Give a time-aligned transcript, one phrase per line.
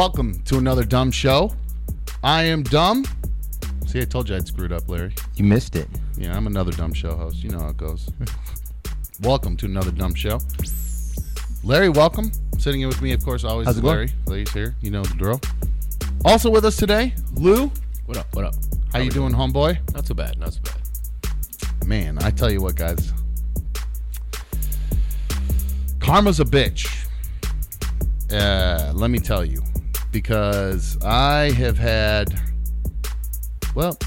[0.00, 0.06] Hi.
[0.06, 1.52] Welcome to another dumb show.
[2.24, 3.04] I am dumb.
[3.86, 5.12] See, I told you I'd screwed up, Larry.
[5.36, 5.88] You missed it.
[6.16, 7.44] Yeah, I'm another dumb show host.
[7.44, 8.08] You know how it goes.
[9.20, 10.40] welcome to another dumb show.
[11.62, 12.32] Larry, welcome.
[12.56, 13.94] Sitting in with me, of course, always How's is it going?
[13.94, 14.12] Larry.
[14.24, 14.74] Larry's here.
[14.80, 15.38] You know the drill.
[16.24, 17.70] Also with us today, Lou.
[18.06, 18.34] What up?
[18.34, 18.54] What up?
[18.94, 19.92] How you doing, homeboy?
[19.92, 20.38] Not too bad.
[20.38, 21.86] Not too bad.
[21.86, 23.12] Man, I tell you what, guys.
[25.98, 27.06] Karma's a bitch.
[28.32, 29.59] Uh, let me tell you,
[30.10, 32.28] because I have had,
[33.74, 33.98] well,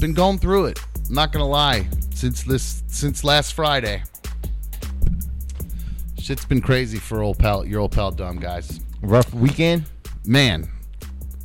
[0.00, 0.80] been going through it.
[1.08, 4.02] I'm not gonna lie, since this, since last Friday,
[6.18, 8.80] shit's been crazy for old pal, your old pal, dumb guys.
[9.02, 9.84] Rough weekend.
[10.26, 10.68] Man,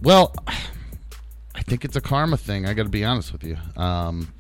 [0.02, 2.66] well, I think it's a karma thing.
[2.66, 3.58] I got to be honest with you.
[3.76, 4.34] Um,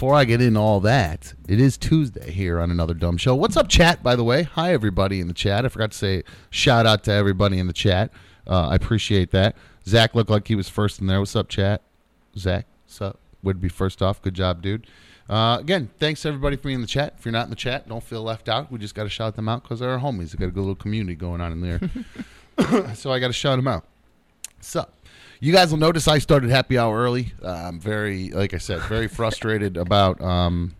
[0.00, 3.34] before I get into all that, it is Tuesday here on another dumb show.
[3.34, 4.02] What's up, chat?
[4.02, 5.66] By the way, hi everybody in the chat.
[5.66, 8.10] I forgot to say shout out to everybody in the chat.
[8.46, 9.56] Uh, I appreciate that.
[9.86, 11.20] Zach looked like he was first in there.
[11.20, 11.82] What's up, chat?
[12.34, 13.18] Zach, what's up?
[13.42, 14.22] Would be first off.
[14.22, 14.86] Good job, dude.
[15.28, 17.16] Uh, again, thanks everybody for being in the chat.
[17.18, 18.72] If you're not in the chat, don't feel left out.
[18.72, 20.32] We just got to shout them out because they're our homies.
[20.32, 22.94] We got a good little community going on in there.
[22.94, 23.84] so I got to shout them out.
[24.60, 24.88] So,
[25.40, 27.32] you guys will notice I started happy hour early.
[27.42, 30.76] Uh, I'm very, like I said, very frustrated about um,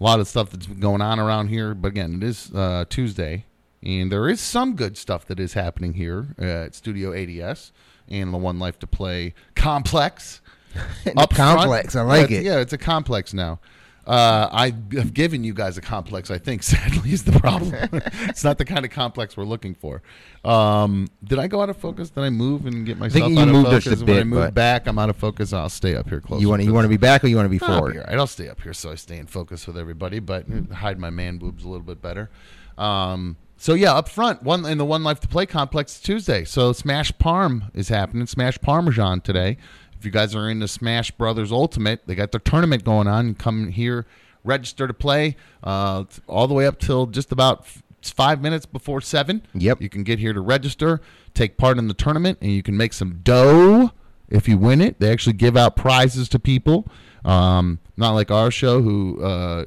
[0.00, 1.74] a lot of stuff that's been going on around here.
[1.74, 3.46] But again, it is uh, Tuesday,
[3.82, 7.72] and there is some good stuff that is happening here uh, at Studio ADS
[8.08, 10.40] and the One Life to Play complex.
[11.16, 12.44] up complex, I like Yeah, it.
[12.44, 13.60] Yeah, it's a complex now.
[14.06, 16.30] Uh, I have given you guys a complex.
[16.30, 17.74] I think sadly is the problem.
[18.28, 20.02] it's not the kind of complex we're looking for.
[20.44, 22.10] Um, did I go out of focus?
[22.10, 24.02] Did I move and get myself you out moved of us focus?
[24.02, 25.52] a when I bit, move but- back, I'm out of focus.
[25.52, 26.42] I'll stay up here close.
[26.42, 27.74] You want to you want to be back or you want to be I'll be
[27.78, 27.96] forward?
[27.96, 28.18] all right.
[28.18, 31.38] I'll stay up here so I stay in focus with everybody, but hide my man
[31.38, 32.28] boobs a little bit better.
[32.76, 36.44] Um, so yeah, up front, one in the One Life to Play complex Tuesday.
[36.44, 38.26] So Smash Parm is happening.
[38.26, 39.56] Smash Parmesan today.
[40.04, 43.34] If you guys are into Smash Brothers Ultimate, they got their tournament going on.
[43.36, 44.04] Come here,
[44.44, 45.34] register to play.
[45.62, 47.66] Uh, all the way up till just about
[48.02, 49.40] five minutes before seven.
[49.54, 49.80] Yep.
[49.80, 51.00] You can get here to register,
[51.32, 53.92] take part in the tournament, and you can make some dough
[54.28, 55.00] if you win it.
[55.00, 56.86] They actually give out prizes to people.
[57.24, 59.64] Um, not like our show, who uh,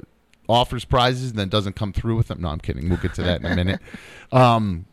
[0.48, 2.42] offers prizes and then doesn't come through with them.
[2.42, 2.90] No, I'm kidding.
[2.90, 3.80] We'll get to that in a minute.
[4.30, 4.86] Um,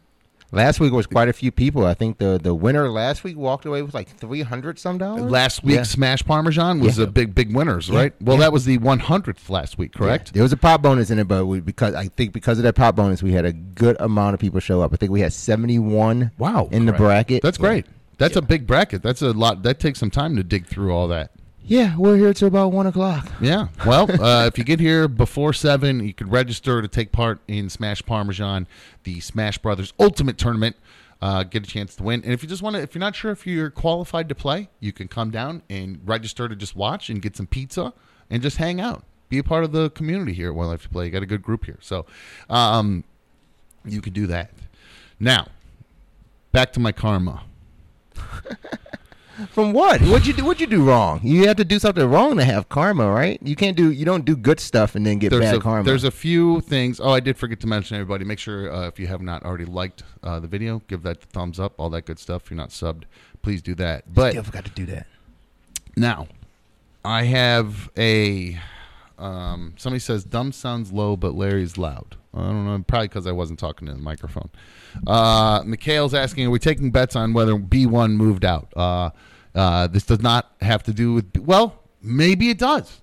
[0.54, 1.84] Last week was quite a few people.
[1.84, 5.30] I think the the winner last week walked away with like three hundred some dollars.
[5.30, 5.82] last week's Yeah.
[5.82, 7.04] Smash Parmesan was Yeah.
[7.04, 8.12] a big, big winners, right?
[8.20, 8.42] Well, Yeah.
[8.44, 10.28] that was the 100th last week, correct?
[10.28, 10.32] Yeah.
[10.34, 12.74] There was a pop bonus in it, but we, because I think because of that
[12.74, 14.92] pop bonus, we had a good amount of people show up.
[14.92, 16.30] I think we had seventy one.
[16.38, 16.68] Wow.
[16.70, 17.42] in the bracket.
[17.42, 17.66] That's Yeah.
[17.66, 17.86] great.
[18.18, 19.02] That's a big bracket.
[19.02, 19.64] That's a lot.
[19.64, 21.32] That takes some time to dig through all that.
[21.66, 23.26] Yeah, we're here till about one o'clock.
[23.40, 23.68] Yeah.
[23.86, 27.70] Well, uh, if you get here before seven, you could register to take part in
[27.70, 28.66] Smash Parmesan,
[29.04, 30.76] the Smash Brothers Ultimate Tournament.
[31.22, 32.22] Uh, get a chance to win.
[32.22, 34.68] And if you just want to, if you're not sure if you're qualified to play,
[34.78, 37.94] you can come down and register to just watch and get some pizza
[38.28, 39.04] and just hang out.
[39.30, 41.06] Be a part of the community here at One Life to Play.
[41.06, 42.04] You got a good group here, so
[42.50, 43.04] um,
[43.86, 44.50] you can do that.
[45.18, 45.46] Now,
[46.52, 47.44] back to my karma.
[49.50, 50.00] From what?
[50.02, 50.44] What'd you do?
[50.44, 51.20] What'd you do wrong?
[51.22, 53.40] You have to do something wrong to have karma, right?
[53.42, 53.90] You can't do.
[53.90, 55.84] You don't do good stuff and then get there's bad a, karma.
[55.84, 57.00] There's a few things.
[57.00, 58.24] Oh, I did forget to mention everybody.
[58.24, 61.58] Make sure uh, if you have not already liked uh, the video, give that thumbs
[61.58, 62.44] up, all that good stuff.
[62.44, 63.04] If you're not subbed,
[63.42, 64.12] please do that.
[64.12, 65.06] But Still forgot to do that.
[65.96, 66.28] now,
[67.04, 68.58] I have a.
[69.18, 72.16] Um, somebody says dumb sounds low, but Larry's loud.
[72.32, 72.82] I don't know.
[72.86, 74.50] Probably because I wasn't talking to the microphone.
[75.06, 78.72] Uh, Mikhail's asking, are we taking bets on whether B1 moved out?
[78.76, 79.10] Uh,
[79.54, 81.36] uh, this does not have to do with.
[81.38, 83.00] Well, maybe it does.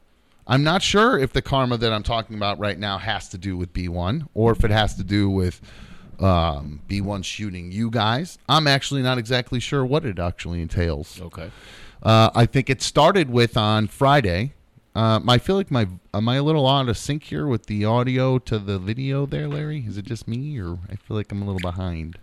[0.47, 3.55] I'm not sure if the karma that I'm talking about right now has to do
[3.55, 5.61] with B1 or if it has to do with
[6.19, 8.37] um, B1 shooting you guys.
[8.49, 11.21] I'm actually not exactly sure what it actually entails.
[11.21, 11.51] Okay.
[12.03, 14.53] Uh, I think it started with on Friday.
[14.93, 17.85] Um, I feel like my am I a little out of sync here with the
[17.85, 19.85] audio to the video there, Larry?
[19.87, 22.19] Is it just me, or I feel like I'm a little behind?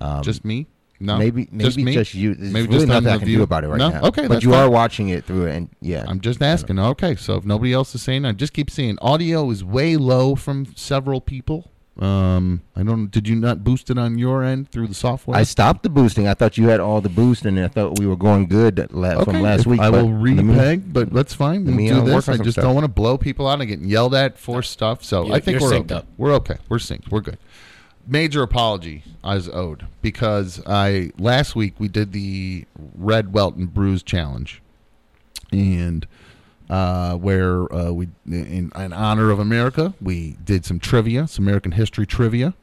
[0.00, 0.66] Um, just me?
[1.02, 1.92] No, maybe maybe just, me?
[1.94, 2.34] just you.
[2.34, 3.88] There's Maybe really just nothing I can view- do about it right No?
[3.90, 4.02] now.
[4.04, 4.60] Okay, but you fine.
[4.60, 6.78] are watching it through and yeah, I'm just asking.
[6.78, 10.34] Okay, so if nobody else is saying, I just keep seeing audio is way low
[10.34, 11.70] from several people.
[11.98, 13.10] Um, I don't.
[13.10, 15.36] Did you not boost it on your end through the software?
[15.36, 16.26] I stopped the boosting.
[16.28, 19.14] I thought you had all the boost, and I thought we were going good la-
[19.16, 19.80] Okay, from last week.
[19.80, 21.64] I will let me- repeg, but that's fine.
[21.66, 22.28] We'll me, do uh, this.
[22.28, 22.64] I just stuff.
[22.64, 25.04] don't want to blow people out and get yelled at for stuff.
[25.04, 25.94] So You're- I think we're synced okay.
[25.96, 26.06] up.
[26.16, 26.56] We're okay.
[26.70, 27.10] We're synced.
[27.10, 27.38] We're good.
[28.06, 32.64] Major apology is owed because I last week we did the
[32.96, 34.62] Red Welton Bruise Challenge,
[35.52, 36.06] and
[36.70, 41.72] uh, where uh, we in, in honor of America we did some trivia, some American
[41.72, 42.54] history trivia.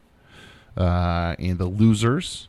[0.78, 2.48] uh, and the losers,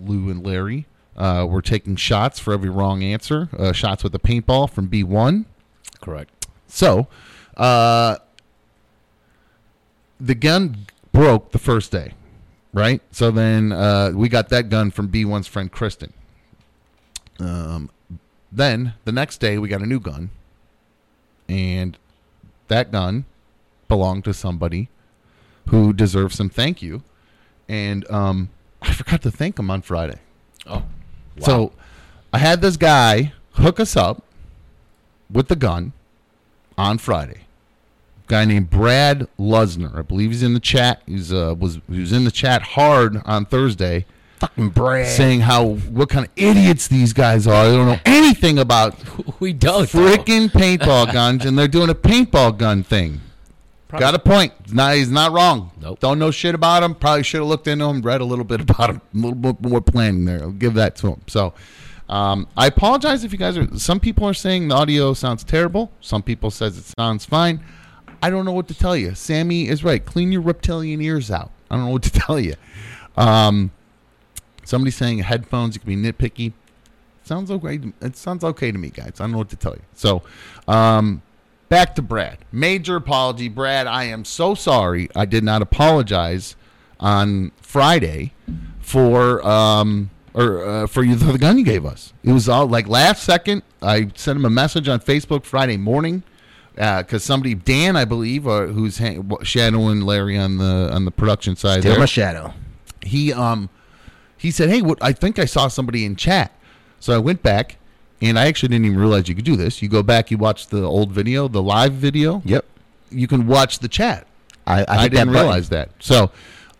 [0.00, 3.48] Lou and Larry, uh, were taking shots for every wrong answer.
[3.58, 5.46] Uh, shots with a paintball from B one.
[6.00, 6.30] Correct.
[6.68, 7.08] So,
[7.56, 8.16] uh,
[10.20, 12.12] the gun broke the first day,
[12.72, 13.00] right?
[13.10, 16.12] So then uh, we got that gun from B1's friend Kristen.
[17.38, 17.90] Um,
[18.50, 20.30] then the next day we got a new gun,
[21.48, 21.98] and
[22.68, 23.24] that gun
[23.88, 24.88] belonged to somebody
[25.68, 27.02] who deserves some thank you.
[27.68, 28.50] And um,
[28.82, 30.18] I forgot to thank him on Friday.
[30.66, 30.74] Oh.
[30.76, 30.84] wow.
[31.40, 31.72] So
[32.32, 34.22] I had this guy hook us up
[35.30, 35.92] with the gun
[36.78, 37.42] on Friday.
[38.28, 39.96] Guy named Brad Lusner.
[39.96, 41.00] I believe he's in the chat.
[41.06, 44.04] He's uh was he was in the chat hard on Thursday
[44.40, 45.06] Fucking Brad.
[45.06, 47.68] saying how what kind of idiots these guys are.
[47.68, 48.94] They don't know anything about
[49.40, 49.88] we don't.
[49.88, 49.98] though.
[49.98, 53.20] freaking paintball guns and they're doing a paintball gun thing.
[53.88, 54.52] Probably- Got a point.
[54.74, 55.70] Nah, he's not wrong.
[55.80, 56.00] Nope.
[56.00, 56.94] Don't know shit about him.
[56.94, 59.62] Probably should have looked into him, read a little bit about him, a little bit
[59.62, 60.42] more planning there.
[60.42, 61.22] I'll give that to him.
[61.28, 61.54] So,
[62.08, 63.78] um, I apologize if you guys are.
[63.78, 65.92] Some people are saying the audio sounds terrible.
[66.00, 67.64] Some people says it sounds fine.
[68.22, 69.14] I don't know what to tell you.
[69.14, 70.04] Sammy is right.
[70.04, 71.50] Clean your reptilian ears out.
[71.70, 72.54] I don't know what to tell you.
[73.16, 73.70] Um,
[74.66, 75.74] somebody saying headphones.
[75.74, 76.52] You can be nitpicky.
[77.24, 77.80] Sounds okay.
[78.00, 79.14] It sounds okay to me, guys.
[79.18, 79.82] I don't know what to tell you.
[79.94, 80.22] So,
[80.68, 81.22] um,
[81.68, 82.38] back to Brad.
[82.52, 83.86] Major apology, Brad.
[83.86, 85.08] I am so sorry.
[85.16, 86.54] I did not apologize
[87.00, 88.32] on Friday
[88.80, 92.12] for um or uh, for you the gun you gave us.
[92.22, 93.62] It was all like last second.
[93.82, 96.22] I sent him a message on Facebook Friday morning
[96.74, 101.56] because somebody Dan I believe uh, who's ha- shadowing Larry on the on the production
[101.56, 102.54] side Still there my shadow.
[103.02, 103.68] he um
[104.46, 106.52] he said, "Hey, what I think I saw somebody in chat."
[107.00, 107.78] So I went back
[108.22, 109.82] and I actually didn't even realize you could do this.
[109.82, 112.42] You go back, you watch the old video, the live video.
[112.44, 112.64] Yep.
[113.10, 114.24] You can watch the chat.
[114.64, 115.90] I, I, I, didn't that realize that.
[115.98, 116.30] So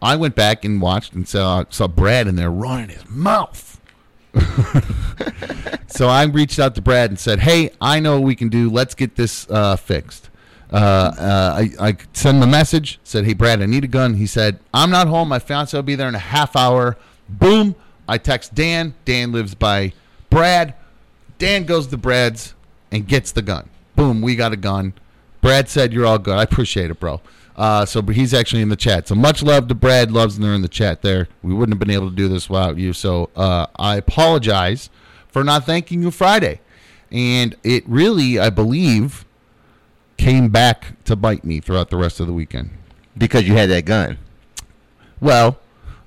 [0.01, 3.81] I went back and watched and saw saw Brad in there running his mouth.
[5.89, 8.71] so I reached out to Brad and said, "Hey, I know what we can do.
[8.71, 10.31] Let's get this uh, fixed."
[10.73, 13.01] Uh, uh, I, I sent him a message.
[13.03, 15.29] Said, "Hey, Brad, I need a gun." He said, "I'm not home.
[15.29, 16.97] My fiance will be there in a half hour."
[17.29, 17.75] Boom!
[18.09, 18.95] I text Dan.
[19.05, 19.93] Dan lives by
[20.31, 20.75] Brad.
[21.39, 22.55] Dan goes to Brad's
[22.91, 23.69] and gets the gun.
[23.95, 24.23] Boom!
[24.23, 24.95] We got a gun.
[25.41, 27.21] Brad said, "You're all good." I appreciate it, bro.
[27.57, 29.09] Uh, so but he's actually in the chat.
[29.09, 31.29] So much love to Brad Lovesner in the chat there.
[31.43, 32.93] We wouldn't have been able to do this without you.
[32.93, 34.91] So uh, I apologize
[35.29, 36.61] for not thanking you Friday.
[37.11, 39.25] And it really, I believe,
[40.19, 42.71] came back to bite me throughout the rest of the weekend.
[43.17, 44.19] Because you had that gun.
[45.21, 45.59] Well,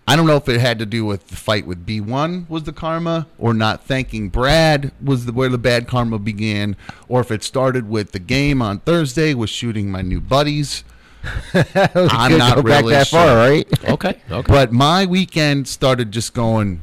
[0.09, 2.73] I don't know if it had to do with the fight with B1 was the
[2.73, 6.75] karma, or not thanking Brad was the, where the bad karma began,
[7.07, 10.83] or if it started with the game on Thursday with shooting my new buddies.
[11.53, 13.19] I'm not go back that sure.
[13.19, 13.67] far, right?
[13.89, 14.19] Okay.
[14.31, 14.51] Okay.
[14.51, 16.81] But my weekend started just going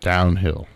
[0.00, 0.66] downhill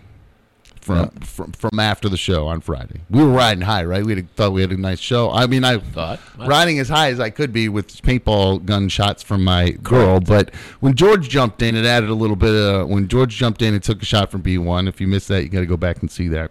[0.84, 3.00] from from, from after the show on Friday.
[3.10, 4.04] We were riding high, right?
[4.04, 5.30] We had, thought we had a nice show.
[5.30, 6.20] I mean, I Thought.
[6.38, 10.20] riding as high as I could be with paintball gun shots from my girl.
[10.20, 12.54] But when George jumped in, it added a little bit.
[12.54, 15.28] Of, when George jumped in and took a shot from B one, if you missed
[15.28, 16.50] that, you got to go back and see that.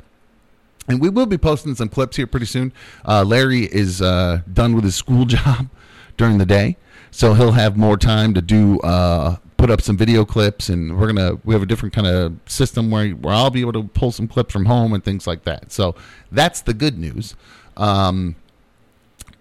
[0.87, 2.73] And we will be posting some clips here pretty soon.
[3.07, 5.69] Uh, Larry is uh, done with his school job
[6.17, 6.77] during the day,
[7.11, 11.07] so he'll have more time to do uh, put up some video clips, and we're
[11.07, 14.11] gonna we have a different kind of system where where I'll be able to pull
[14.11, 15.71] some clips from home and things like that.
[15.71, 15.95] So
[16.33, 17.33] that's the good news.
[17.77, 18.35] Um,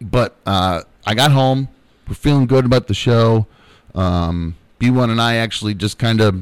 [0.00, 1.66] but uh, I got home.
[2.06, 3.46] We're feeling good about the show.
[3.96, 6.36] Um, B1 and I actually just kind of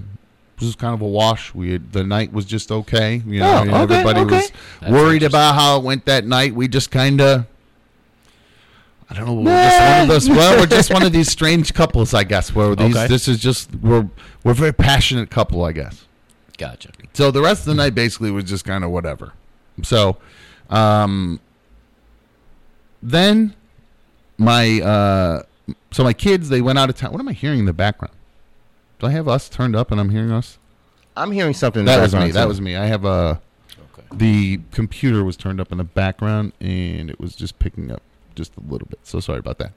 [0.58, 1.54] this was kind of a wash.
[1.54, 3.22] We had, the night was just okay.
[3.26, 4.36] You know, Oh, okay, everybody okay.
[4.36, 6.54] was That's worried about how it went that night.
[6.54, 7.46] We just kind of.
[9.10, 9.34] I don't know.
[9.34, 10.28] We're just one of those.
[10.30, 12.54] Well, we're just one of these strange couples, I guess.
[12.54, 13.08] Where these, Okay.
[13.08, 14.08] this is just we're
[14.44, 16.06] we're a very passionate couple, I guess.
[16.56, 16.90] Gotcha.
[17.14, 19.32] So the rest of the night basically was just kind of whatever.
[19.82, 20.18] So,
[20.68, 21.40] um,
[23.02, 23.54] then
[24.38, 25.42] my uh,
[25.90, 27.12] so my kids they went out of town.
[27.12, 28.14] What am I hearing in the background?
[28.98, 30.58] Do I have us turned up and I'm hearing us?
[31.16, 31.84] I'm hearing something.
[31.84, 32.18] That was me.
[32.18, 32.76] background, That was me.
[32.76, 33.40] I have a
[33.92, 34.02] Okay.
[34.12, 38.02] the computer was turned up in the background and it was just picking up
[38.40, 39.00] just a little bit.
[39.04, 39.72] So sorry about that.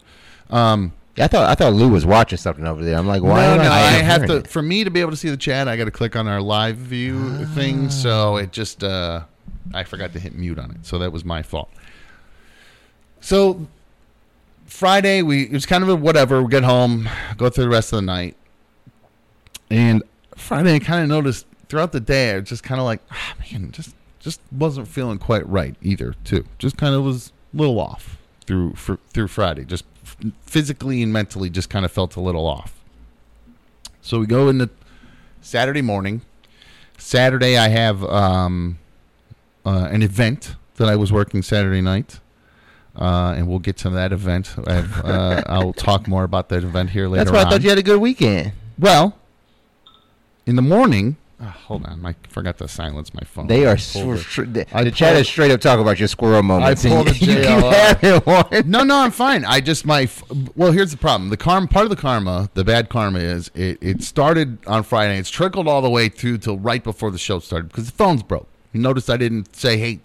[0.50, 2.98] Um, I thought I thought Lou was watching something over there.
[2.98, 3.42] I'm like, why?
[3.42, 4.38] no, no, I not have to.
[4.38, 4.48] it?
[4.48, 6.42] For me to be able to see the chat, I got to click on our
[6.42, 7.90] live view thing.
[7.92, 9.22] So it just, uh,
[9.74, 10.86] I forgot to hit mute on it.
[10.86, 11.70] So that was my fault.
[13.22, 13.68] So
[14.66, 16.42] Friday, we it was kind of a whatever.
[16.42, 18.36] We get home, go through the rest of the night,
[19.70, 20.02] and
[20.36, 23.36] Friday, I kind of noticed throughout the day, I was just kind of like, ah,
[23.40, 26.16] man, just just wasn't feeling quite right either.
[26.24, 29.66] Too, just kind of was a little off through fr- through Friday.
[29.66, 29.86] Just
[30.42, 32.80] physically and mentally just kind of felt a little off.
[34.02, 34.70] So we go into
[35.42, 36.22] Saturday morning.
[36.98, 38.78] Saturday, I have um,
[39.66, 42.20] uh, an event that I was working Saturday night,
[42.96, 44.56] uh, and we'll get to that event.
[44.68, 47.26] I have, uh, I'll talk more about that event here later.
[47.26, 47.52] That's why I on.
[47.52, 48.54] thought you had a good weekend.
[48.78, 49.18] Well,
[50.46, 51.18] in the morning.
[51.44, 53.48] Ah, hold on, I forgot to silence my phone.
[53.48, 54.54] They are I pulled str- it.
[54.54, 56.86] the, I the chat is straight up talking about your squirrel moments.
[56.86, 58.66] I pulled the JLR.
[58.66, 59.46] no, no, I'm fine.
[59.46, 60.24] I just my f-
[60.56, 60.72] well.
[60.72, 61.30] Here's the problem.
[61.30, 63.78] The karma part of the karma, the bad karma is it.
[63.82, 65.18] It started on Friday.
[65.20, 68.24] It's trickled all the way through till right before the show started because the phone's
[68.24, 68.48] broke.
[68.72, 70.00] You notice I didn't say, "Hey,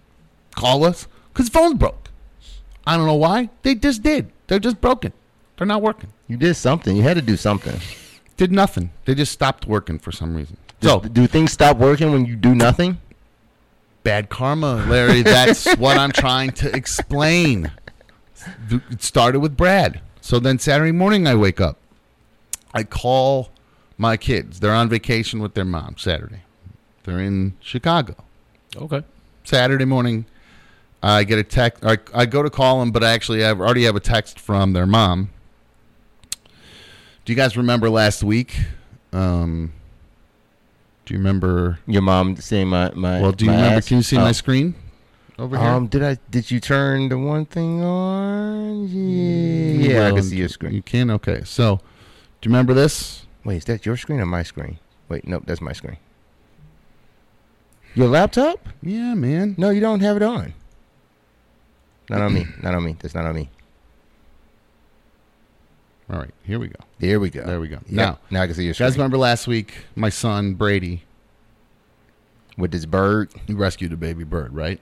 [0.55, 2.09] call us," because the phone's broke.
[2.85, 3.49] I don't know why.
[3.63, 4.31] They just did.
[4.47, 5.13] They're just broken.
[5.57, 6.11] They're not working.
[6.27, 6.95] You did something.
[6.95, 7.79] You had to do something.
[8.37, 8.91] Did nothing.
[9.05, 10.57] They just stopped working for some reason.
[10.81, 12.99] So do things stop working when you do nothing?
[14.03, 15.21] bad karma, Larry.
[15.21, 17.71] That's what I'm trying to explain.
[18.69, 20.01] It started with Brad.
[20.21, 21.77] So then Saturday morning, I wake up.
[22.73, 23.51] I call
[23.97, 24.59] my kids.
[24.59, 26.41] They're on vacation with their mom Saturday.
[27.03, 28.15] They're in Chicago.
[28.75, 29.03] Okay.
[29.43, 30.25] Saturday morning,
[31.01, 31.83] I get a text.
[31.83, 34.73] I, I go to call them, but I actually have already have a text from
[34.73, 35.31] their mom.
[37.25, 38.59] Do you guys remember last week?
[39.11, 39.73] Um,
[41.09, 41.79] do you remember?
[41.87, 43.19] Your mom seeing my my.
[43.19, 43.77] Well, do you remember?
[43.77, 43.87] ass?
[43.87, 44.21] Can you see Oh.
[44.21, 44.75] my screen
[45.39, 45.65] over here?
[45.67, 46.19] Um, did I?
[46.29, 48.87] Did you turn the one thing on?
[48.87, 50.71] Yeah, yeah, I can see your screen.
[50.75, 51.09] You can.
[51.09, 51.41] Okay.
[51.45, 51.77] So,
[52.41, 53.25] do you remember this?
[53.43, 54.77] Wait, is that your screen or my screen?
[55.09, 55.97] Wait, nope, that's my screen.
[57.95, 58.69] Your laptop?
[58.83, 59.55] Yeah, man.
[59.57, 60.53] No, you don't have it on.
[62.07, 62.45] Not on me.
[62.61, 62.95] Not on me.
[62.99, 63.49] That's not on me.
[66.11, 66.33] All right.
[66.43, 66.79] Here we go.
[66.99, 67.43] There we go.
[67.45, 67.75] There we go.
[67.85, 67.89] Yep.
[67.91, 69.73] Now, now I can see your you guys remember last week?
[69.95, 71.03] My son Brady
[72.57, 73.31] With this bird.
[73.47, 74.53] he rescued a baby bird.
[74.55, 74.79] Right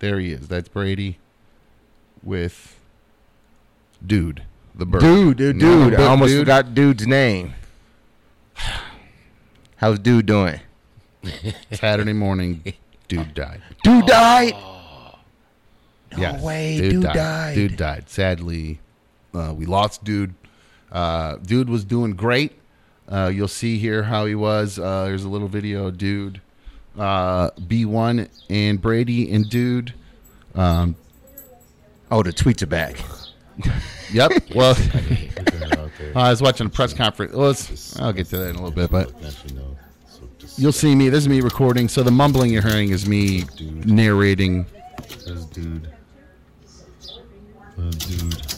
[0.00, 0.46] there, he is.
[0.48, 1.18] That's Brady
[2.22, 2.78] with
[4.06, 4.42] dude,
[4.74, 5.00] the bird.
[5.00, 5.98] Dude, dude, No, dude.
[6.00, 7.54] I almost dude- forgot dude's name.
[9.76, 10.60] How's dude doing?
[11.72, 12.62] Saturday morning,
[13.08, 13.62] dude died.
[13.82, 14.54] Dude died.
[16.12, 17.54] No Yes, way, dude, died.
[17.54, 18.08] Dude died.
[18.08, 18.80] Sadly,
[19.34, 20.34] uh, we lost dude.
[20.92, 22.52] Uh, dude was doing great.
[23.08, 24.78] Uh, you'll see here how he was.
[24.78, 26.40] Uh, there's a little video, of dude.
[26.98, 29.94] Uh, B1 and Brady and dude.
[30.54, 30.96] Um,
[32.10, 32.96] Oh, the tweets are back.
[34.12, 34.32] yep.
[34.54, 34.74] Well,
[36.16, 37.34] I was watching a press conference.
[37.34, 39.12] Well, let's- I'll get to that in a little bit, but
[40.56, 41.10] you'll see me.
[41.10, 41.86] This is me recording.
[41.88, 44.64] So the mumbling you're hearing is me narrating.
[45.06, 45.90] Says dude.
[47.78, 48.57] Uh, dude.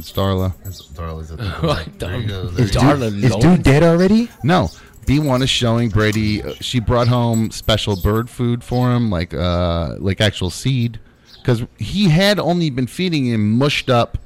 [0.00, 0.54] It's Darla.
[0.64, 2.46] That's Darla's at the There you go.
[2.46, 2.86] There Is you go.
[2.86, 4.30] Darla Is dude dead already?
[4.44, 4.70] No,
[5.06, 6.42] B1 is showing Brady.
[6.42, 11.00] Uh, she brought home special bird food for him, like uh, like actual seed,
[11.36, 14.18] because he had only been feeding him mushed up,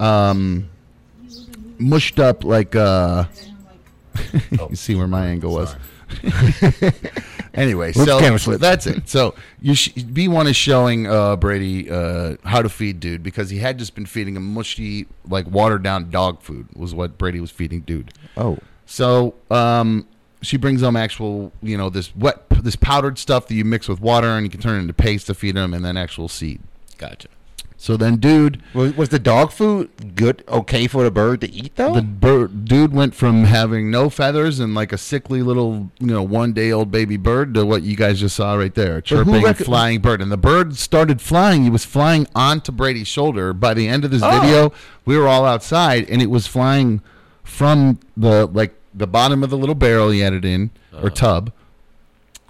[0.00, 0.68] um,
[1.78, 2.74] mushed up like.
[2.74, 3.24] Uh,
[4.70, 5.76] you see where my angle was.
[7.54, 9.08] anyway, Whoops, so camera that's it.
[9.08, 13.58] So you sh- B1 is showing uh, Brady uh, how to feed dude because he
[13.58, 17.50] had just been feeding him mushy, like watered down dog food was what Brady was
[17.50, 18.12] feeding dude.
[18.36, 18.58] Oh.
[18.86, 20.06] So um,
[20.42, 24.00] she brings home actual, you know, this wet, this powdered stuff that you mix with
[24.00, 26.60] water and you can turn it into paste to feed him, and then actual seed.
[26.98, 27.28] Gotcha.
[27.84, 31.76] So then, dude, Was, was the dog food good, okay for the bird to eat
[31.76, 31.92] though?
[31.92, 36.22] the bird, dude went from having no feathers and like a sickly little, you know,
[36.22, 39.58] one day old baby bird to what you guys just saw right there, chirping, rec-
[39.58, 40.22] flying bird.
[40.22, 41.62] And the bird started flying.
[41.64, 43.52] He was flying onto Brady's shoulder.
[43.52, 44.40] By the end of this Oh.
[44.40, 44.72] video,
[45.04, 47.02] we were all outside, and it was flying
[47.42, 51.10] from the like the bottom of the little barrel he had it in or uh-huh.
[51.10, 51.52] tub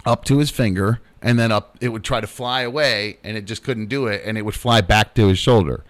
[0.05, 3.43] up to his finger and then up it would try to fly away and it
[3.45, 5.83] just couldn't do it and it would fly back to his shoulder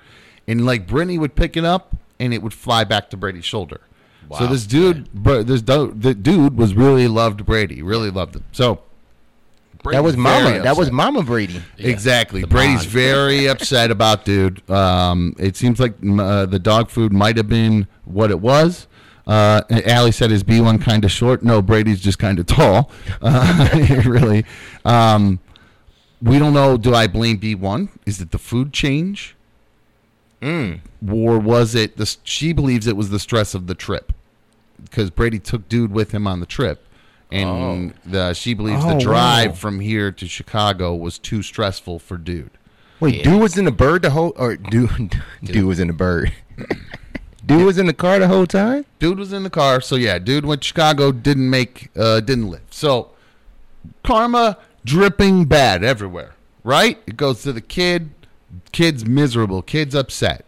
[0.48, 3.82] and like Brittany would pick it up and it would fly back to Brady's shoulder
[4.30, 4.40] wow.
[4.40, 8.46] so this dude br- this do- the dude was really loved Brady really loved him
[8.52, 8.82] so
[9.92, 10.50] that was Mama.
[10.50, 10.90] very That was.
[10.90, 11.62] Mama Brady.
[11.78, 12.42] Yeah, Exactly.
[12.42, 12.90] the Brady's bond.
[12.90, 14.68] very upset about dude.
[14.68, 18.88] Um, it seems like uh, the dog food might have been what it was.
[19.28, 22.92] Uh, Allie said, "Is B one kind of short?" No, Brady's just kind of tall.
[23.22, 23.70] Uh,
[24.06, 24.46] really,
[24.86, 25.40] um,
[26.22, 26.78] we don't know.
[26.78, 27.90] Do I blame B one?
[28.06, 29.36] Is it the food change,
[30.42, 30.80] Mm.
[31.12, 32.16] or was it the?
[32.24, 34.14] She believes it was the stress of the trip,
[34.84, 36.86] because Brady took dude with him on the trip,
[37.32, 39.56] and the, she believes Oh, the drive wow.
[39.56, 42.52] from here to Chicago was too stressful for dude.
[43.00, 43.24] Wait, Yeah.
[43.24, 46.32] dude was in the bird the whole, or dude, dude was in the bird.
[47.46, 48.86] dude was in the car the whole time.
[49.00, 52.50] Dude was in the car, so yeah, dude went to Chicago, didn't make, uh, didn't
[52.50, 52.64] live.
[52.70, 53.12] So
[54.04, 56.98] karma dripping bad everywhere, right?
[57.08, 58.12] It goes to the kid,
[58.72, 60.46] kid's miserable, kid's upset.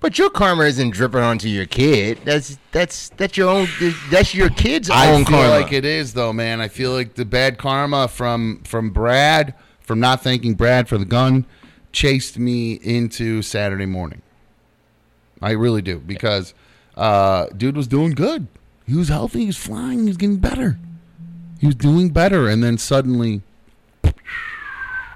[0.00, 2.18] But your karma isn't dripping onto your kid.
[2.24, 3.68] That's that's that's your own.
[4.10, 5.50] That's your kid's I own feel karma.
[5.50, 6.60] like it is though, man.
[6.60, 11.04] I feel like the bad karma from from Brad from not thanking Brad for the
[11.04, 11.46] gun
[11.92, 14.22] chased me into Saturday morning.
[15.42, 16.54] I really do because
[16.96, 18.46] uh, dude was doing good.
[18.86, 19.40] He was healthy.
[19.40, 20.00] He was flying.
[20.00, 20.78] He was getting better.
[21.58, 23.42] He was doing better, and then suddenly,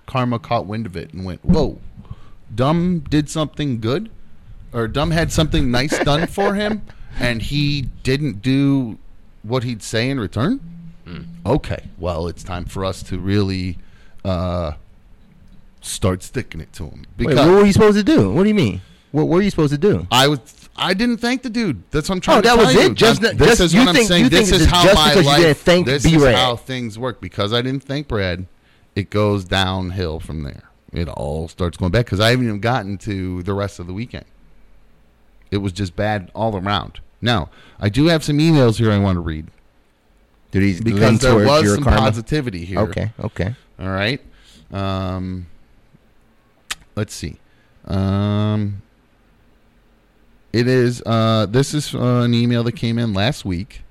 [0.07, 1.81] karma caught wind of it and went, "Whoa,
[2.55, 4.11] Dumb did something good,
[4.73, 6.83] or Dumb had something nice done for him,
[7.19, 8.99] and he didn't do
[9.43, 10.61] what he'd say in return."
[11.45, 13.79] Okay, well, it's time for us to really
[14.25, 14.73] uh,
[15.81, 18.33] start sticking it to him Wait, because what were you supposed to do?
[18.33, 18.81] What do you mean?
[19.13, 20.07] What were you supposed to do?
[20.11, 20.41] I was.
[20.79, 21.83] I didn't thank the dude.
[21.91, 22.95] That's what I'm trying Oh, to that was it?
[22.95, 24.25] Just that- this just- is you what I'm think- saying.
[24.25, 25.41] you This is how just my you life.
[25.41, 26.17] didn't thank this B.
[26.17, 27.19] is how things work.
[27.21, 28.45] Because I didn't thank Brad,
[28.95, 30.65] it goes downhill from there.
[30.93, 32.05] It all starts going back.
[32.05, 34.27] Because I haven't even gotten to the rest of the weekend.
[35.51, 37.01] It was just bad all around.
[37.23, 37.49] Now
[37.81, 39.47] I do have some emails here I want to read
[40.51, 42.01] Did he because there was some karma?
[42.01, 42.81] positivity here.
[42.81, 43.55] Okay, okay.
[43.81, 44.21] All right.
[44.71, 45.47] Um,
[46.97, 47.37] let's see.
[47.87, 48.83] Um,
[50.57, 51.03] it is.
[51.05, 53.83] Uh, this is uh, an email that came in last week,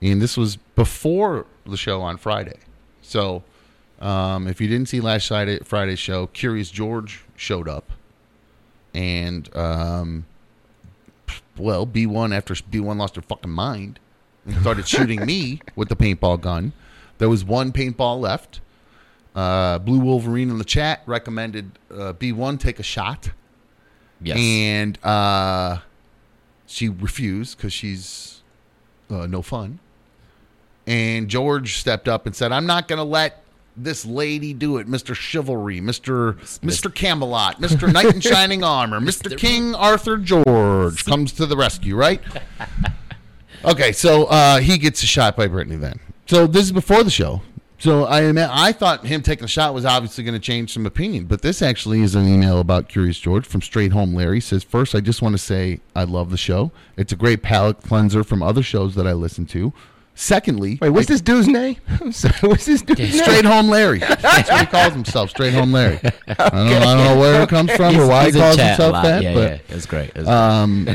[0.00, 2.60] and this was before the show on Friday.
[3.02, 3.42] So,
[4.00, 7.90] um, if you didn't see last Friday Friday's show, Curious George showed up,
[8.94, 10.26] and um,
[11.56, 13.98] well, B one after B one lost her fucking mind
[14.44, 16.72] and started shooting me with the paintball gun.
[17.18, 18.60] There was one paintball left.
[19.34, 23.30] Uh, Blue Wolverine in the chat recommended uh, B1 take a shot.
[24.20, 24.38] Yes.
[24.38, 25.80] And uh,
[26.66, 28.42] she refused because she's
[29.10, 29.78] uh, no fun.
[30.86, 33.42] And George stepped up and said, I'm not going to let
[33.76, 35.14] this lady do it, Mr.
[35.14, 36.34] Chivalry, Mr.
[36.60, 36.94] Mr.
[36.94, 37.92] Camelot, Mr.
[37.92, 39.36] Knight in Shining Armor, Mr.
[39.36, 42.20] King Arthur George comes to the rescue, right?
[43.64, 45.98] Okay, so uh, he gets a shot by Brittany then.
[46.26, 47.42] So this is before the show.
[47.78, 48.32] So I
[48.68, 51.60] I thought him taking a shot was obviously going to change some opinion, but this
[51.60, 54.40] actually is an email about Curious George from Straight Home Larry.
[54.40, 56.72] Says first, I just want to say I love the show.
[56.96, 59.72] It's a great palate cleanser from other shows that I listen to.
[60.18, 61.76] Secondly, Wait, what's this dude's name?
[62.10, 63.22] Sorry, what's this dude's name?
[63.22, 63.98] Straight Home Larry.
[63.98, 66.00] That's what he calls himself, Straight Home Larry.
[66.02, 69.02] I, don't, I don't know where it comes from or why he he's calls himself
[69.02, 70.12] that, Yeah, but yeah, it's great.
[70.14, 70.88] It's um,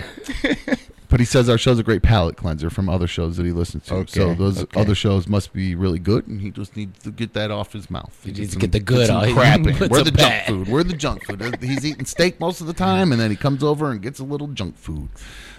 [1.11, 3.85] but he says our show's a great palate cleanser from other shows that he listens
[3.85, 3.95] to.
[3.95, 4.79] Okay, so those okay.
[4.79, 7.91] other shows must be really good, and he just needs to get that off his
[7.91, 8.17] mouth.
[8.23, 9.29] He needs gets to get the good out.
[9.33, 9.89] Crap in.
[9.89, 10.67] We're the junk food.
[10.67, 11.61] We're the junk food.
[11.61, 14.23] He's eating steak most of the time, and then he comes over and gets a
[14.23, 15.09] little junk food.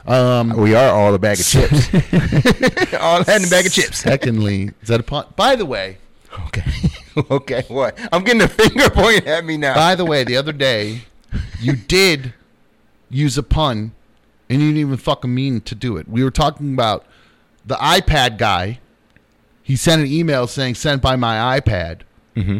[0.06, 1.72] Um, We are all a bag of chips.
[2.94, 3.98] all that in a bag of chips.
[3.98, 5.26] Secondly, is that a pun?
[5.36, 5.98] By the way,
[6.46, 6.64] Okay.
[7.30, 7.64] okay.
[7.68, 7.98] What?
[8.12, 9.74] I'm getting a finger pointed at me now.
[9.74, 11.02] by the way, the other day,
[11.60, 12.32] you did
[13.10, 13.92] use a pun,
[14.52, 16.08] and you didn't even fucking mean to do it.
[16.08, 17.04] We were talking about
[17.64, 18.80] the iPad guy.
[19.62, 22.00] He sent an email saying sent by my iPad,
[22.36, 22.58] Mm-hmm.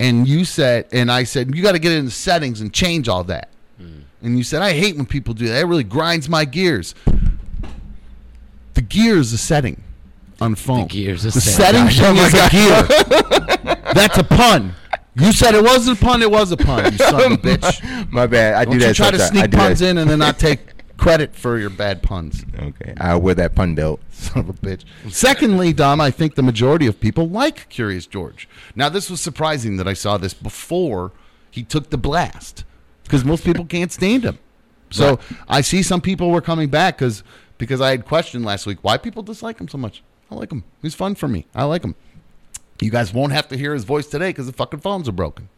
[0.00, 3.08] and you said, and I said you got to get in the settings and change
[3.08, 3.48] all that.
[3.78, 4.00] Hmm.
[4.22, 5.60] And you said I hate when people do that.
[5.60, 6.94] It really grinds my gears.
[8.74, 9.82] The gear is a setting
[10.40, 10.82] on phone.
[10.82, 11.88] The gear is the setting.
[11.88, 13.82] setting thing is a gear.
[13.94, 14.74] That's a pun.
[15.16, 16.22] You said it wasn't a pun.
[16.22, 16.90] It was a pun.
[16.92, 18.10] You son of a bitch.
[18.12, 18.54] My bad.
[18.54, 19.38] I Don't do you that try to sometimes.
[19.38, 20.73] I sneak puns in and then not take
[21.04, 22.46] credit for your bad puns.
[22.58, 22.94] Okay.
[22.98, 24.00] I'll wear that pun belt.
[24.10, 24.84] Son of a bitch.
[25.10, 28.48] Secondly, Dumb, I think the majority of people like Curious George.
[28.74, 31.12] Now, this was surprising that I saw this before
[31.50, 32.64] he took the blast
[33.02, 34.38] because most people can't stand him.
[34.90, 37.22] So I see some people were coming back because
[37.58, 40.02] because I had questioned last week why people dislike him so much.
[40.30, 40.64] I like him.
[40.80, 41.46] He's fun for me.
[41.54, 41.96] I like him.
[42.80, 45.48] You guys won't have to hear his voice today because the fucking phones are broken.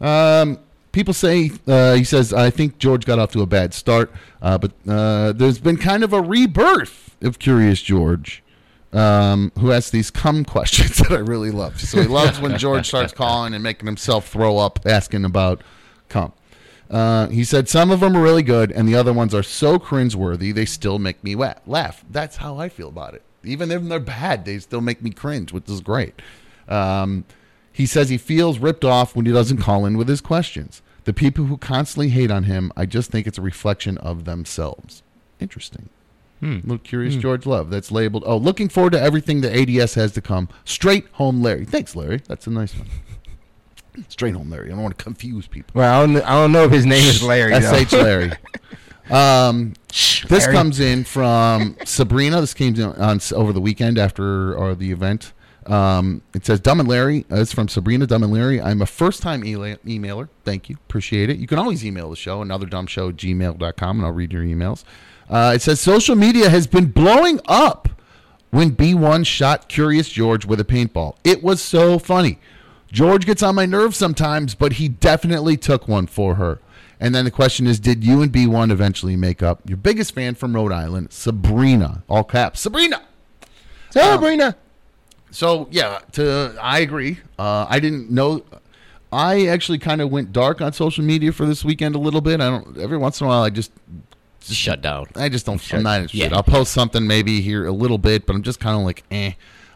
[0.00, 0.58] Um,
[0.92, 4.58] people say uh, he says I think George got off to a bad start, uh,
[4.58, 8.42] but uh, there's been kind of a rebirth of Curious George,
[8.92, 11.80] um, who asks these cum questions that I really love.
[11.80, 15.62] So he loves when George starts calling and making himself throw up, asking about
[16.08, 16.32] cum.
[16.90, 19.78] Uh, he said some of them are really good, and the other ones are so
[19.78, 22.04] cringeworthy they still make me wa- laugh.
[22.10, 23.22] That's how I feel about it.
[23.44, 26.20] Even if they're bad, they still make me cringe, which is great.
[26.68, 27.24] Um,
[27.80, 30.82] he says he feels ripped off when he doesn't call in with his questions.
[31.04, 35.02] The people who constantly hate on him, I just think it's a reflection of themselves.
[35.40, 35.88] Interesting.
[36.40, 37.20] Hmm, little curious hmm.
[37.20, 37.70] George Love.
[37.70, 38.22] That's labeled.
[38.26, 40.48] Oh, looking forward to everything the ADS has to come.
[40.64, 41.64] Straight home, Larry.
[41.64, 42.20] Thanks, Larry.
[42.28, 42.88] That's a nice one.
[44.08, 44.66] Straight home, Larry.
[44.66, 45.72] I don't want to confuse people.
[45.74, 47.58] Well, I don't, I don't know if his name is Larry.
[47.58, 47.84] though.
[47.84, 48.32] SH Larry.
[49.10, 50.52] Um, this Larry.
[50.52, 52.40] comes in from Sabrina.
[52.40, 55.32] This came in on over the weekend after or the event.
[55.66, 57.26] Um, it says Dumb and Larry.
[57.30, 58.60] Uh, it's from Sabrina Dumb and Larry.
[58.60, 60.28] I'm a first time ela- emailer.
[60.44, 60.76] Thank you.
[60.88, 61.38] Appreciate it.
[61.38, 64.84] You can always email the show, anotherdumbshow at gmail.com, and I'll read your emails.
[65.28, 67.88] Uh, it says social media has been blowing up
[68.50, 71.16] when B1 shot Curious George with a paintball.
[71.22, 72.38] It was so funny.
[72.90, 76.58] George gets on my nerves sometimes, but he definitely took one for her.
[76.98, 79.60] And then the question is, did you and B1 eventually make up?
[79.68, 83.02] Your biggest fan from Rhode Island, Sabrina, all caps, Sabrina.
[83.90, 84.56] Sabrina.
[85.30, 87.18] So yeah, to I agree.
[87.38, 88.44] Uh, I didn't know.
[89.12, 92.40] I actually kind of went dark on social media for this weekend a little bit.
[92.40, 92.78] I don't.
[92.78, 93.72] Every once in a while, I just
[94.42, 95.06] Shut down.
[95.16, 95.62] I just don't.
[95.72, 96.30] I'm not interested.
[96.30, 96.36] Yeah.
[96.36, 99.32] I'll post something maybe here a little bit, but I'm just kind of like, eh.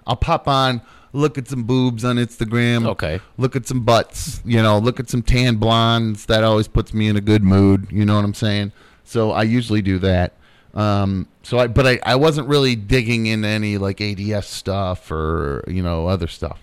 [0.06, 0.80] I'll pop on,
[1.12, 2.86] look at some boobs on Instagram.
[2.88, 3.20] Okay.
[3.36, 4.40] Look at some butts.
[4.44, 6.26] You know, look at some tan blondes.
[6.26, 7.88] That always puts me in a good mood.
[7.90, 8.72] You know what I'm saying?
[9.04, 10.32] So I usually do that.
[10.74, 11.28] Um.
[11.42, 15.82] So I, but I, I wasn't really digging into any like ADS stuff or you
[15.82, 16.60] know other stuff.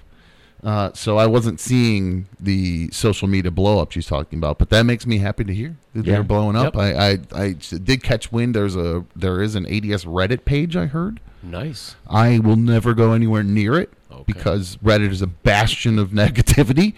[0.63, 4.83] Uh, so I wasn't seeing the social media blow up she's talking about, but that
[4.83, 6.13] makes me happy to hear that Yeah.
[6.13, 6.75] they're blowing up.
[6.75, 6.83] Yep.
[6.83, 8.53] I, I I did catch wind.
[8.55, 11.19] There's a there is an ADS Reddit page I heard.
[11.41, 11.95] Nice.
[12.07, 14.23] I will never go anywhere near it Okay.
[14.27, 16.93] because Reddit is a bastion of negativity.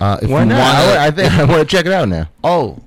[0.00, 0.58] Uh, if Why you not?
[0.58, 2.28] wanna- I, I think I want to check it out now.
[2.42, 2.78] oh,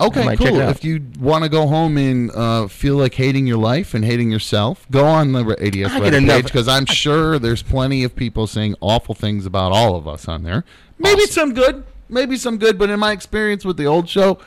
[0.00, 0.56] okay, cool.
[0.70, 4.30] If you want to go home and uh, feel like hating your life and hating
[4.30, 8.46] yourself, go on the ADS I Reddit page because I'm sure there's plenty of people
[8.46, 10.64] saying awful things about all of us on there.
[10.98, 14.38] Maybe some good, maybe some good, but in my experience with the old show,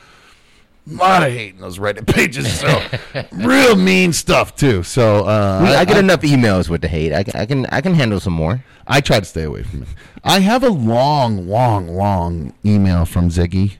[0.90, 2.58] a lot of hating those Reddit pages.
[2.60, 2.82] So
[3.32, 4.82] real mean stuff too.
[4.82, 7.12] So uh, I, I get enough emails with the hate.
[7.12, 8.64] I, can- I can I can handle some more.
[8.86, 9.88] I try to stay away from it.
[10.24, 13.76] I have a long, long, long email from Ziggy.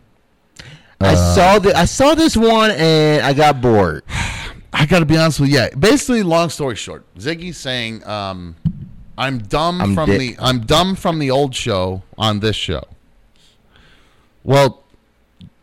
[1.00, 4.02] I Uh, saw the I saw this one and I got bored.
[4.72, 5.56] I got to be honest with you.
[5.56, 8.56] Yeah, basically, long story short, Ziggy's saying, um,
[9.16, 10.18] "I'm dumb I'm from dick.
[10.18, 12.82] the I'm dumb from the old show on this show."
[14.44, 14.82] Well,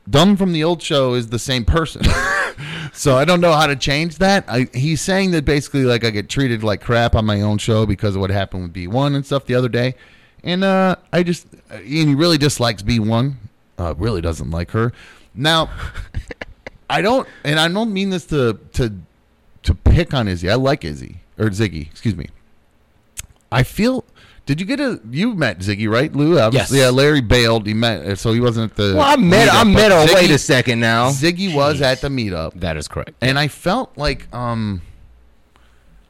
[0.10, 2.04] dumb from the old show is the same person,
[2.94, 4.46] so I don't know how to change that.
[4.48, 7.86] I, he's saying that basically, like I get treated like crap on my own show
[7.86, 9.96] because of what happened with B one and stuff the other day,
[10.44, 13.38] and uh, I just and he really dislikes B one,
[13.78, 14.94] uh, really doesn't like her.
[15.36, 15.70] Now,
[16.90, 18.94] I don't, and I don't mean this to to
[19.64, 20.50] to pick on Izzy.
[20.50, 22.28] I like Izzy or Ziggy, excuse me.
[23.52, 24.06] I feel.
[24.46, 25.00] Did you get a?
[25.10, 26.40] You met Ziggy, right, Lou?
[26.40, 26.86] Obviously, Yes.
[26.86, 26.90] yeah.
[26.92, 27.66] Larry bailed.
[27.66, 28.94] He met, so he wasn't at the.
[28.96, 30.14] Well, I met I met her.
[30.14, 31.10] Wait a second now.
[31.10, 33.12] Ziggy was at the meetup, That is correct.
[33.22, 34.82] and I felt like um.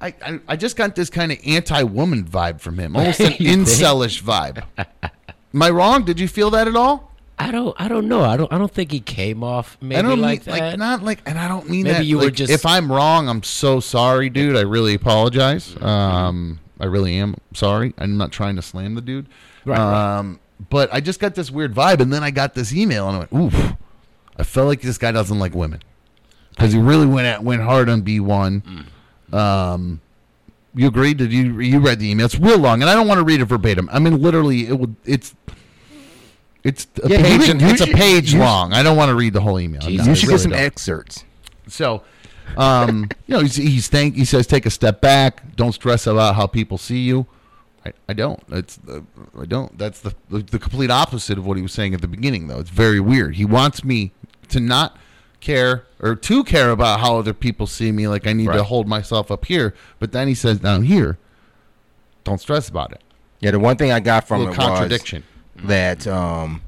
[0.02, 4.22] I, I, I just got this kind of anti-woman vibe from him, almost an incelish
[4.22, 4.62] vibe.
[4.78, 6.04] Am I wrong?
[6.04, 7.15] Did you feel that at all?
[7.38, 7.76] I don't.
[7.80, 8.22] I don't know.
[8.22, 8.52] I don't.
[8.52, 10.70] I don't think he came off maybe I don't like mean, that.
[10.70, 12.06] like not like, and I don't mean Maybe that.
[12.06, 14.56] you were just- If I'm wrong, I'm so sorry, dude.
[14.56, 15.76] I really apologize.
[15.82, 17.94] Um, I really am sorry.
[17.98, 19.28] I'm not trying to slam the dude.
[19.66, 20.18] Right, right.
[20.20, 23.18] Um, but I just got this weird vibe, and then I got this email, and
[23.18, 23.74] I went, "Oof!"
[24.38, 25.82] I felt like this guy doesn't like women
[26.52, 28.88] because he really went at went hard on B one.
[29.32, 29.38] Mm.
[29.38, 30.02] Um,
[30.74, 31.18] you agreed?
[31.18, 32.26] Did you you read the email?
[32.28, 33.90] It's real long, and I don't want to read it verbatim.
[33.92, 34.96] I mean, literally, it would.
[35.06, 35.36] It's
[36.66, 37.44] it's a Yeah, you page.
[37.48, 38.74] should- you it's a page you- long.
[38.74, 39.82] I don't want to read the whole email.
[39.82, 40.06] Jesus.
[40.06, 40.60] No, you should really get some don't.
[40.62, 41.24] excerpts.
[41.68, 42.04] So,
[42.58, 44.16] um, you know, he's, he's thank.
[44.16, 45.56] He says, take a step back.
[45.56, 47.26] Don't stress about how people see you.
[47.86, 48.42] I, I don't.
[48.50, 49.02] It's uh,
[49.40, 49.78] I don't.
[49.78, 52.60] That's the, the the complete opposite of what he was saying at the beginning, though.
[52.60, 53.36] It's very weird.
[53.36, 54.12] He wants me
[54.50, 54.98] to not
[55.40, 58.08] care or to care about how other people see me.
[58.08, 61.20] Like I need to hold myself up here, but then he says down here,
[62.24, 63.02] don't stress about it.
[63.40, 65.24] Yeah, the one thing I got from little it was contradiction.
[65.64, 66.62] That um,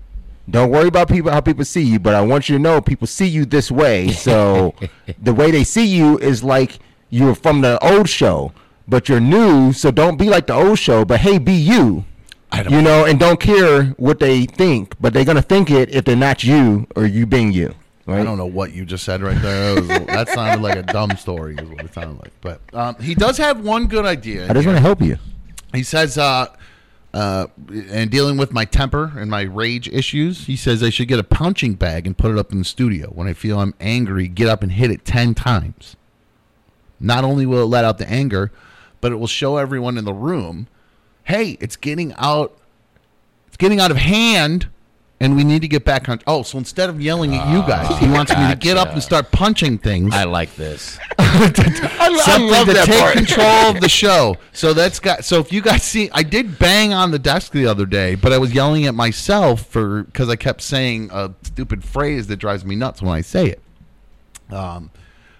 [0.49, 3.07] don't worry about people how people see you, but I want you to know people
[3.07, 4.09] see you this way.
[4.09, 4.73] So
[5.21, 8.53] the way they see you is like you're from the old show,
[8.87, 9.73] but you're new.
[9.73, 12.05] So don't be like the old show, but hey, be you.
[12.51, 12.71] I don't.
[12.71, 16.15] You know, and don't care what they think, but they're gonna think it if they're
[16.15, 17.73] not you or you being you.
[18.05, 18.21] Right?
[18.21, 19.75] I don't know what you just said right there.
[19.75, 22.31] That, was, that sounded like a dumb story, is what it sounded like.
[22.39, 24.49] But um, he does have one good idea.
[24.49, 25.17] I just want to help you.
[25.73, 26.47] He says, uh,
[27.17, 27.47] uh,
[27.89, 31.23] and dealing with my temper and my rage issues, he says I should get a
[31.23, 33.07] punching bag and put it up in the studio.
[33.07, 35.95] When I feel I'm angry, get up and hit it 10 times.
[36.99, 38.51] Not only will it let out the anger,
[39.01, 40.67] but it will show everyone in the room,
[41.23, 42.55] hey, it's getting out,
[43.47, 44.67] it's getting out of hand.
[45.19, 46.19] And we need to get back on.
[46.27, 49.01] Oh, so instead of yelling at you guys, he wants me to get up and
[49.01, 50.13] start punching things.
[50.13, 50.99] I like this.
[51.19, 53.15] something love to that take part.
[53.15, 54.37] control of the show.
[54.53, 55.25] So that's got.
[55.25, 58.31] So if you guys see, I did bang on the desk the other day, but
[58.31, 62.63] I was yelling at myself for because I kept saying a stupid phrase that drives
[62.63, 63.61] me nuts when I say it.
[64.53, 64.91] Um,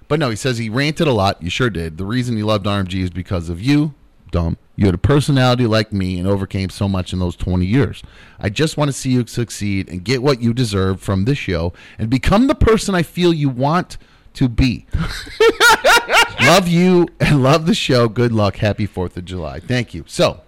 [0.08, 1.42] but no, he says he ranted a lot.
[1.42, 1.98] You sure did.
[1.98, 3.94] The reason he loved RMG is because of you,
[4.32, 8.04] dumb, You had a personality like me and overcame so much in those 20 years.
[8.40, 11.74] I just want to see you succeed and get what you deserve from this show
[11.98, 13.98] and become the person I feel you want
[14.36, 14.86] to be.
[16.42, 18.08] love you and love the show.
[18.08, 18.58] Good luck.
[18.58, 19.60] Happy 4th of July.
[19.60, 20.04] Thank you.
[20.06, 20.42] So,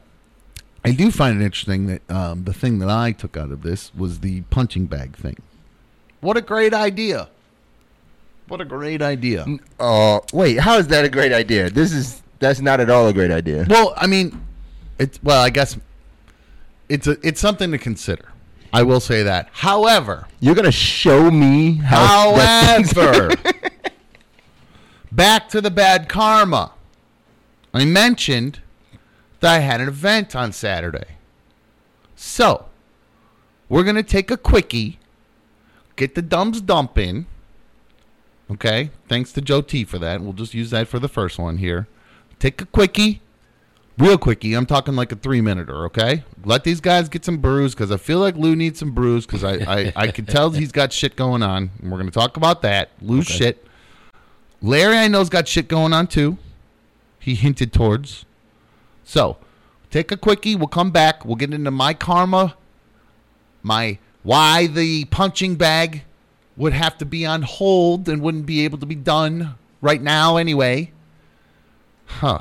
[0.85, 3.93] I do find it interesting that um, the thing that I took out of this
[3.95, 5.37] was the punching bag thing.
[6.21, 7.29] What a great idea!
[8.47, 9.45] What a great idea.
[9.79, 11.69] Uh, wait, how is that a great idea?
[11.69, 13.65] This is that's not at all a great idea.
[13.69, 14.41] Well, I mean,
[14.97, 15.78] it's well, I guess
[16.88, 18.32] it's a it's something to consider.
[18.71, 19.49] I will say that.
[19.52, 22.36] However, You're gonna show me how.
[22.36, 23.32] however,
[25.12, 26.73] back to the bad karma.
[27.73, 28.62] I mentioned
[29.39, 31.06] that I had an event on Saturday.
[32.15, 32.65] So,
[33.69, 34.99] we're going to take a quickie,
[35.95, 37.28] get the dumbs dump in.
[38.52, 38.89] Okay?
[39.08, 40.21] Thanks to Joe T for that.
[40.21, 41.88] We'll just use that for the first one here.
[42.39, 43.21] Take a quickie,
[43.97, 44.54] real quickie.
[44.54, 46.23] I'm talking like a three minuter, okay?
[46.45, 49.43] Let these guys get some brews because I feel like Lou needs some brews because
[49.43, 51.71] I, I, I can tell he's got shit going on.
[51.82, 52.91] And we're going to talk about that.
[53.02, 53.65] Lou's shit.
[54.62, 56.38] Larry, I know's got shit going on too.
[57.19, 58.25] He hinted towards.
[59.04, 59.38] So,
[59.89, 60.56] take a quickie.
[60.56, 61.25] We'll come back.
[61.25, 62.56] We'll get into my karma,
[63.63, 66.04] my why the punching bag
[66.56, 70.38] would have to be on hold and wouldn't be able to be done right now
[70.38, 70.91] anyway.
[72.09, 72.39] Huh.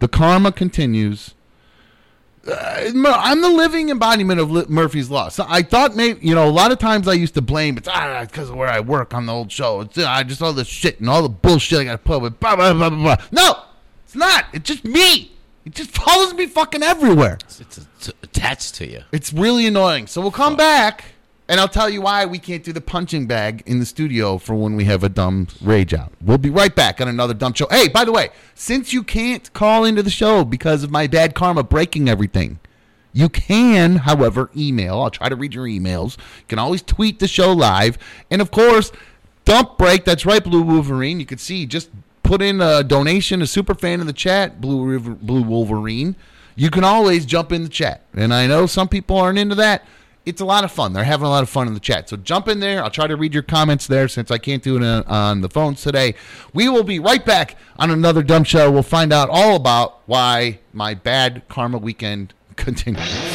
[0.00, 1.34] the karma continues.
[2.46, 5.28] Uh, I'm the living embodiment of Murphy's Law.
[5.28, 7.86] So I thought maybe, you know, a lot of times I used to blame it's
[7.86, 9.82] ah, because of where I work on the old show.
[9.82, 12.40] It's ah, just all the shit and all the bullshit I got to put with.
[12.40, 13.26] Blah, blah, blah, blah, blah.
[13.30, 13.62] No,
[14.04, 14.46] it's not.
[14.52, 15.32] It's just me.
[15.64, 17.38] It just follows me fucking everywhere.
[17.44, 19.02] It's, it's, it's attached to you.
[19.12, 20.08] It's really annoying.
[20.08, 21.04] So we'll come back
[21.48, 24.54] and I'll tell you why we can't do the punching bag in the studio for
[24.54, 26.12] when we have a dumb rage out.
[26.20, 27.66] We'll be right back on another dumb show.
[27.70, 31.34] Hey, by the way, since you can't call into the show because of my bad
[31.34, 32.58] karma breaking everything,
[33.12, 35.00] you can, however, email.
[35.00, 36.16] I'll try to read your emails.
[36.16, 37.98] You can always tweet the show live.
[38.30, 38.90] And of course,
[39.44, 40.04] dump break.
[40.04, 41.20] That's right, Blue Wolverine.
[41.20, 41.90] You can see just
[42.22, 46.16] put in a donation, a super fan in the chat, Blue River, Blue Wolverine.
[46.54, 48.02] You can always jump in the chat.
[48.14, 49.84] And I know some people aren't into that.
[50.24, 50.92] It's a lot of fun.
[50.92, 52.08] They're having a lot of fun in the chat.
[52.08, 52.82] So jump in there.
[52.82, 55.82] I'll try to read your comments there since I can't do it on- the phones
[55.82, 56.14] today.
[56.54, 58.70] We will be right back on another dumb show.
[58.70, 63.31] We'll find out all about why my bad karma weekend continues.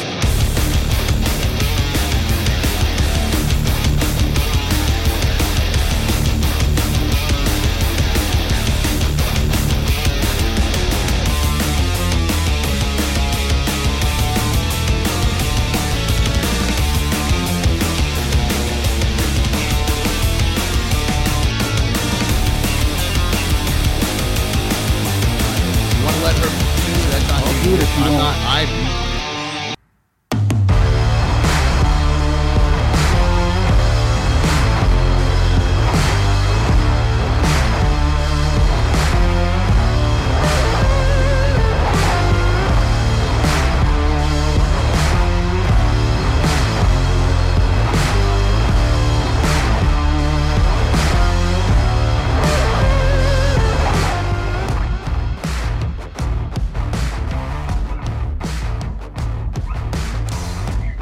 [28.30, 29.07] I.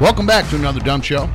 [0.07, 1.25] Welcome back to another dumb show.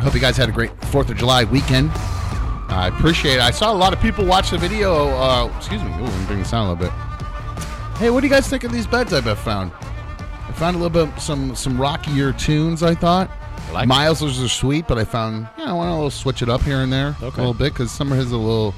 [0.00, 1.90] Hope you guys had a great Fourth of July weekend.
[1.92, 3.40] I appreciate it.
[3.42, 5.08] I saw a lot of people watch the video.
[5.08, 5.90] Uh, excuse me.
[5.90, 7.98] Ooh, let me bring the sound a little bit.
[7.98, 9.70] Hey, what do you guys think of these beds I've found?
[9.74, 12.82] I found a little bit some some rockier tunes.
[12.82, 13.30] I thought.
[13.68, 16.48] I like Miles's are sweet, but I found you know I want to switch it
[16.48, 18.74] up here and there a little bit because some of his a little.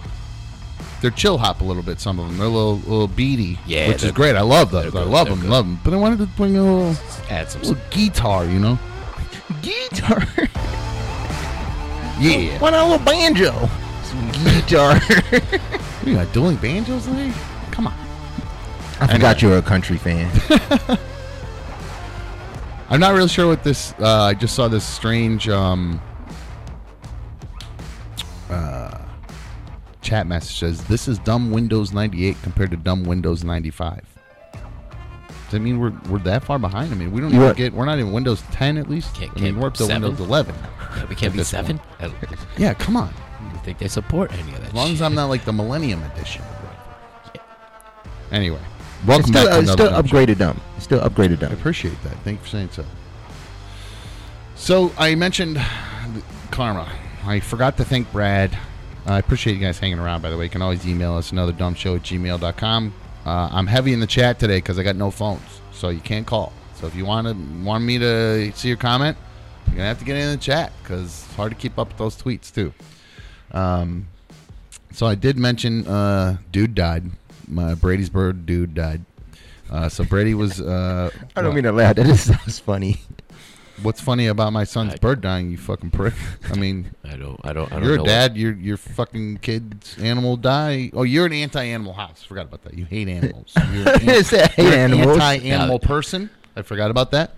[1.01, 2.01] They're chill hop a little bit.
[2.01, 4.37] Some of them they're a little little beady, Yeah, which is great.
[4.37, 4.95] I love those.
[4.95, 5.51] I love them, good.
[5.51, 5.79] love them.
[5.85, 6.95] But I wanted to bring a little
[7.29, 7.61] Add some.
[7.63, 8.79] little guitar, you know.
[9.63, 10.23] guitar.
[12.21, 12.59] Yeah.
[12.61, 13.69] Why not a little banjo?
[14.05, 15.01] Some guitar.
[16.05, 17.33] What are you got dueling banjos today?
[17.71, 17.95] Come on.
[19.01, 20.31] I forgot you were a country fan.
[22.91, 23.95] I'm not really sure what this.
[23.99, 26.01] Uh, I just saw this strange um,
[28.51, 28.99] uh,
[30.05, 34.01] chat message says this is dumb Windows 98 compared to dumb Windows 95.
[34.53, 34.61] Does
[35.51, 36.93] that mean we're we're that far behind?
[36.93, 37.73] I mean, we don't You even are- get.
[37.73, 39.15] We're not even Windows 10 at least.
[39.15, 40.03] Can't- I mean, can't we're up to seven?
[40.03, 40.55] Windows 11.
[41.09, 41.81] we can't be this seven.
[41.99, 42.17] I don't
[42.59, 43.13] Yeah, come on.
[43.53, 44.69] You think they support any of that.
[44.69, 45.03] As long as shit.
[45.03, 46.43] I'm not like the Millennium Edition.
[48.33, 48.59] Anyway,
[49.07, 49.53] welcome still, back.
[49.53, 50.17] to uh, it's another still dumb show.
[50.17, 50.61] upgraded dumb.
[50.81, 51.53] Still upgraded I dumb.
[51.53, 52.15] appreciate that.
[52.25, 52.85] Thank you for saying so.
[54.57, 55.61] So I mentioned
[56.51, 56.91] karma.
[57.27, 58.57] I forgot to thank Brad.
[59.07, 60.45] I appreciate you guys hanging around, by the way.
[60.45, 62.95] You can always email us another dumb show at gmail.com.
[63.27, 66.27] Uh, I'm heavy in the chat today because I got no phones, so you can't
[66.27, 66.53] call.
[66.75, 69.17] So if you want to want me to see your comment,
[69.67, 71.97] you're gonna have to get in the chat because it's hard to keep up with
[71.99, 72.73] those tweets too.
[73.53, 74.09] Um,
[74.93, 77.05] so I did mention uh, dude died.
[77.49, 79.05] My Brady's bird dude died.
[79.71, 80.61] Uh, so Brady was.
[80.61, 81.97] Uh, I don't mean to laugh.
[81.97, 83.01] That is sounds funny.
[83.83, 85.51] What's funny about my son's I- bird dying?
[85.51, 86.15] You fucking prick.
[86.51, 87.41] I mean, I don't.
[87.45, 87.71] I don't.
[87.73, 88.37] I don't you're know a what- dad.
[88.37, 90.91] Your your fucking kid's animal die.
[90.93, 92.23] Oh, you're an anti-animal house.
[92.23, 92.75] Forgot about that.
[92.75, 93.53] You hate animals.
[93.73, 95.19] You're an, hate you're an animals.
[95.19, 96.31] anti-animal person.
[96.57, 97.35] I forgot about that.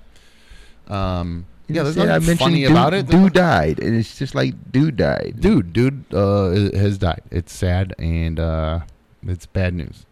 [0.88, 3.08] Um, yeah, there's nothing funny dude, about it.
[3.08, 5.36] Dude died, and it's just like dude died.
[5.40, 7.22] dude, dude uh, has died.
[7.30, 8.80] It's sad and uh,
[9.26, 10.04] it's bad news.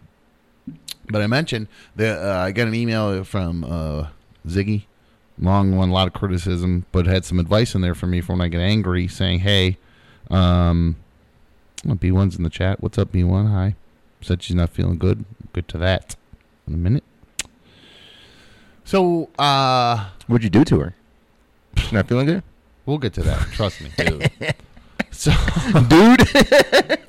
[1.06, 4.06] But I mentioned that uh, I got an email from uh,
[4.48, 4.84] Ziggy,
[5.38, 8.33] long one, a lot of criticism, but had some advice in there for me for
[8.33, 9.79] when I get angry, saying, "Hey,
[10.31, 10.97] um,
[11.88, 12.83] oh, B1's in the chat.
[12.83, 13.51] What's up, B1?
[13.51, 13.77] Hi.
[14.20, 15.25] Said she's not feeling good.
[15.53, 16.16] Good to that.
[16.66, 17.05] In a minute.
[18.85, 20.94] So, uh, What'd you do to her?
[21.92, 22.42] Not feeling good,
[22.87, 23.40] we'll get to that.
[23.53, 24.31] Trust me, dude.
[25.11, 25.31] So,
[25.88, 26.29] dude.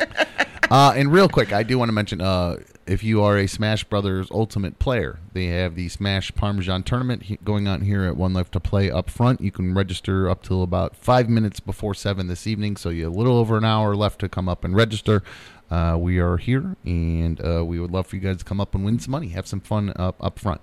[0.72, 3.84] Uh, and real quick, I do want to mention uh, if you are a Smash
[3.84, 8.52] Brothers Ultimate player, they have the Smash Parmesan tournament going on here at One Life
[8.52, 9.42] to Play up front.
[9.42, 13.14] You can register up till about five minutes before seven this evening, so you have
[13.14, 15.24] a little over an hour left to come up and register.
[15.72, 18.76] Uh, we are here, and uh, we would love for you guys to come up
[18.76, 20.62] and win some money, have some fun up up front.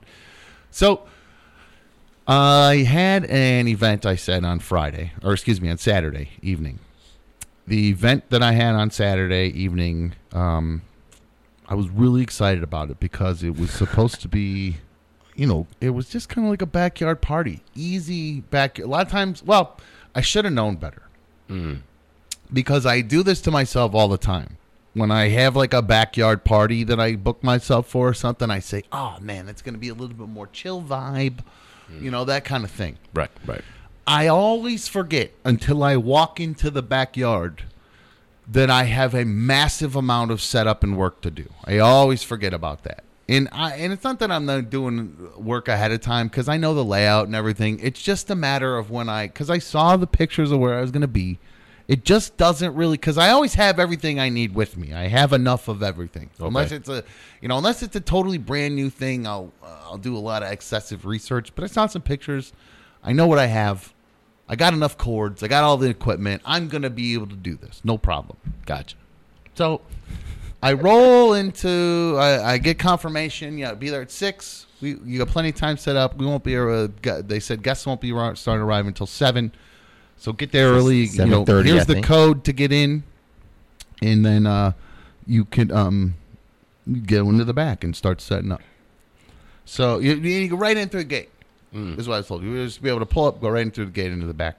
[0.70, 1.02] So.
[2.24, 6.78] I had an event I said on Friday, or excuse me, on Saturday evening
[7.66, 10.82] the event that I had on Saturday evening, um,
[11.72, 14.76] I was really excited about it because it was supposed to be,
[15.34, 18.78] you know, it was just kind of like a backyard party, easy back.
[18.78, 19.80] A lot of times, well,
[20.14, 21.00] I should have known better
[21.48, 21.80] mm.
[22.52, 24.58] because I do this to myself all the time.
[24.92, 28.58] When I have like a backyard party that I book myself for or something, I
[28.58, 31.38] say, "Oh man, it's going to be a little bit more chill vibe,"
[32.02, 32.98] you know, that kind of thing.
[33.14, 33.30] Right.
[33.46, 33.64] Right.
[34.06, 37.62] I always forget until I walk into the backyard
[38.48, 41.48] that I have a massive amount of setup and work to do.
[41.64, 43.04] I always forget about that.
[43.28, 46.56] And I and it's not that I'm not doing work ahead of time because I
[46.56, 47.78] know the layout and everything.
[47.80, 50.80] It's just a matter of when I because I saw the pictures of where I
[50.80, 51.38] was going to be.
[51.88, 54.92] It just doesn't really because I always have everything I need with me.
[54.92, 56.30] I have enough of everything.
[56.38, 57.04] Unless it's a
[57.40, 60.42] you know unless it's a totally brand new thing, I'll uh, I'll do a lot
[60.42, 61.54] of excessive research.
[61.54, 62.52] But I saw some pictures.
[63.04, 63.94] I know what I have.
[64.48, 65.42] I got enough cords.
[65.42, 66.42] I got all the equipment.
[66.44, 67.80] I'm gonna be able to do this.
[67.84, 68.36] No problem.
[68.66, 68.96] Gotcha.
[69.54, 69.80] So
[70.62, 72.16] I roll into.
[72.18, 73.58] I, I get confirmation.
[73.58, 74.66] Yeah, be there at six.
[74.80, 76.16] We you got plenty of time set up.
[76.16, 76.56] We won't be.
[76.56, 79.52] Uh, they said guests won't be starting to arrive until seven.
[80.16, 81.04] So get there early.
[81.04, 83.02] You know, 7:30, here's the code to get in,
[84.00, 84.72] and then uh,
[85.26, 86.14] you can um,
[87.06, 88.60] get into the back and start setting up.
[89.64, 91.30] So you, you go right in through the gate.
[91.74, 91.96] Mm.
[91.96, 92.42] This is what I was told.
[92.42, 94.34] You just be able to pull up, go right in through the gate into the
[94.34, 94.58] back.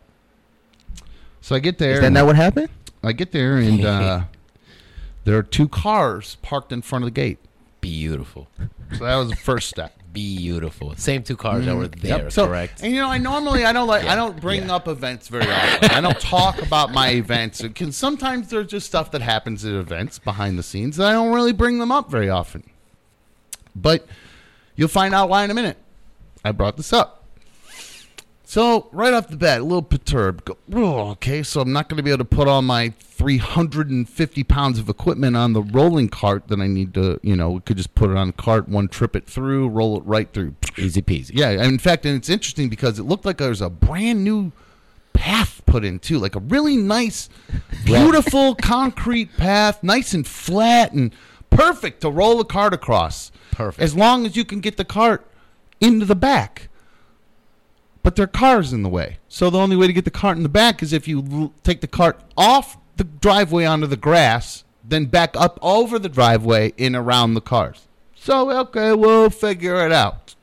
[1.41, 1.93] So I get there.
[1.93, 2.69] Is that not what happened?
[3.03, 4.23] I get there and uh,
[5.25, 7.37] there are two cars parked in front of the gate.
[7.81, 8.47] Beautiful.
[8.97, 9.93] So that was the first step.
[10.13, 10.95] Beautiful.
[10.95, 12.17] Same two cars that were there.
[12.17, 12.23] Mm-hmm.
[12.25, 12.31] Yep.
[12.31, 12.81] So, correct.
[12.83, 14.75] And you know, I normally I don't like I don't bring Yeah.
[14.75, 15.89] up events very often.
[15.91, 17.63] I don't talk about my events.
[17.75, 21.33] Can sometimes there's just stuff that happens at events behind the scenes that I don't
[21.33, 22.63] really bring them up very often.
[23.75, 24.05] But
[24.75, 25.77] you'll find out why in a minute.
[26.43, 27.23] I brought this up.
[28.45, 30.45] So right off the bat, a little perturbed.
[30.45, 34.43] Go, "Oh, okay, so I'm not going to be able to put all my 350
[34.43, 37.77] pounds of equipment on the rolling cart that I need to, you know, we could
[37.77, 40.55] just put it on a cart, one trip it through, roll it right through.
[40.77, 41.31] Easy peasy.
[41.33, 44.23] Yeah, and in fact, and it's interesting because it looked like there was a brand
[44.23, 44.51] new
[45.13, 47.29] path put in too, like a really nice,
[47.85, 51.11] beautiful concrete path, nice and flat and
[51.49, 53.31] perfect to roll the cart across.
[53.51, 53.81] Perfect.
[53.81, 55.25] As long as you can get the cart
[55.83, 56.69] into the back.
[58.01, 59.17] But there are cars in the way.
[59.29, 61.53] So the only way to get the cart in the back is if you l-
[61.63, 66.73] take the cart off the driveway onto the grass, then back up over the driveway
[66.77, 67.87] and around the cars.
[68.15, 70.35] So, okay, we'll figure it out.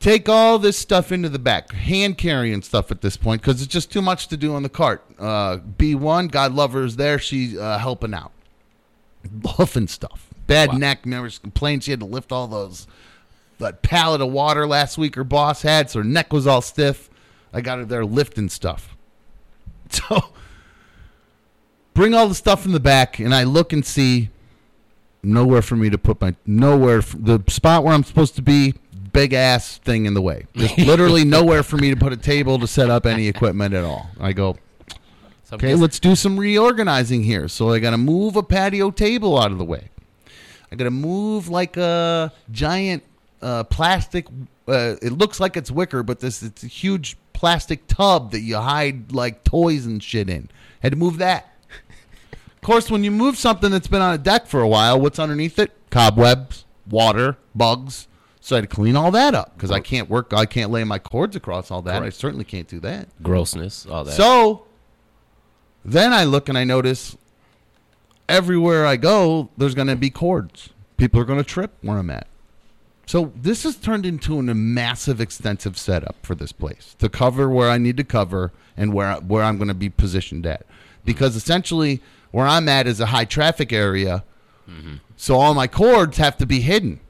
[0.00, 3.72] Take all this stuff into the back, hand carrying stuff at this point because it's
[3.72, 5.02] just too much to do on the cart.
[5.18, 7.18] Uh, B1, God love her, is there.
[7.18, 8.32] She's uh, helping out.
[9.26, 10.28] Buffing stuff.
[10.46, 10.78] Bad Wow.
[10.78, 10.98] neck.
[11.04, 12.86] Remember, she complained she had to lift all those
[13.58, 17.08] that pallet of water last week her boss had, so her neck was all stiff.
[17.52, 18.96] I got her there lifting stuff.
[19.90, 20.24] So
[21.92, 24.30] bring all the stuff in the back, and I look and see
[25.22, 28.74] nowhere for me to put my nowhere the spot where I'm supposed to be.
[29.12, 30.46] Big ass thing in the way.
[30.56, 33.84] Just literally nowhere for me to put a table to set up any equipment at
[33.84, 34.10] all.
[34.18, 34.56] I go,
[35.44, 37.46] So Okay, guessing- let's do some reorganizing here.
[37.46, 39.90] So I got to move a patio table out of the way.
[40.72, 43.04] I got to move like a giant
[43.42, 44.26] uh, plastic.
[44.66, 48.56] Uh, it looks like it's wicker, but this it's a huge plastic tub that you
[48.56, 50.48] hide like toys and shit in.
[50.80, 51.50] Had to move that.
[52.30, 55.18] Of course, when you move something that's been on a deck for a while, what's
[55.18, 55.72] underneath it?
[55.90, 58.08] Cobwebs, water, bugs.
[58.40, 60.32] So I had to clean all that up because I can't work.
[60.34, 62.02] I can't lay my cords across all that.
[62.02, 63.08] I certainly can't do that.
[63.22, 64.12] Grossness, all that.
[64.12, 64.66] So
[65.84, 67.16] then I look and I notice
[68.28, 70.70] everywhere I go, there's going to be cords.
[70.96, 72.26] People are going to trip where I'm at.
[73.06, 77.70] So this has turned into a massive, extensive setup for this place to cover where
[77.70, 80.64] I need to cover and where where I'm going to be positioned at.
[81.04, 82.00] Because essentially,
[82.30, 84.24] where I'm at is a high traffic area,
[84.68, 84.96] mm-hmm.
[85.16, 87.00] so all my cords have to be hidden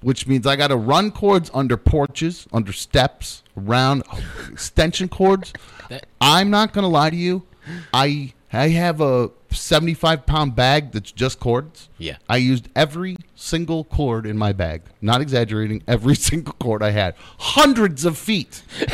[0.00, 5.52] which means I got to run cords under porches, under steps, around oh, extension cords.
[5.88, 7.44] That- I'm not going to lie to you.
[7.92, 11.88] I I have a 75 pound bag that's just cords.
[11.98, 12.16] Yeah.
[12.28, 14.82] I used every single cord in my bag.
[15.00, 15.82] Not exaggerating.
[15.86, 17.14] Every single cord I had.
[17.38, 18.62] Hundreds of feet.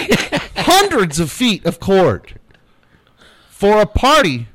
[0.57, 2.39] Hundreds of feet of cord
[3.49, 4.49] for a party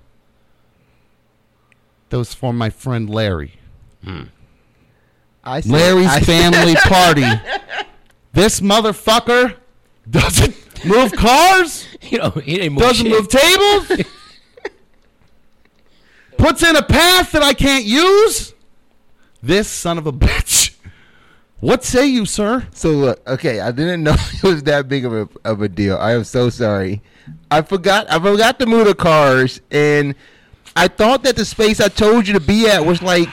[2.10, 3.54] that was for my friend Larry.
[4.04, 4.24] Hmm.
[5.44, 7.26] I said, Larry's I, family party.
[8.34, 9.56] This motherfucker
[10.10, 13.16] doesn't move cars, you know, he didn't move doesn't shit.
[13.16, 14.06] move tables,
[16.40, 18.54] puts in a path that I can't use.
[19.44, 20.68] This son of a bitch.
[21.62, 22.66] What say you, sir?
[22.72, 25.98] So look, okay, I didn't know it was that big of a of a deal.
[25.98, 27.02] I am so sorry.
[27.52, 30.16] I forgot I forgot to move the cars and
[30.78, 33.28] I thought that the space I told you to be at was like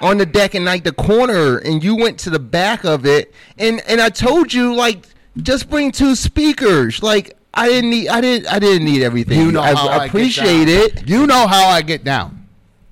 [0.00, 3.34] on the deck and like the corner and you went to the back of it
[3.58, 5.06] and and I told you like
[5.38, 7.02] just bring two speakers.
[7.02, 9.40] Like I didn't need I didn't I didn't need everything.
[9.40, 11.02] You know I, how I, get appreciate down.
[11.02, 11.08] it.
[11.08, 12.43] You know how I get down.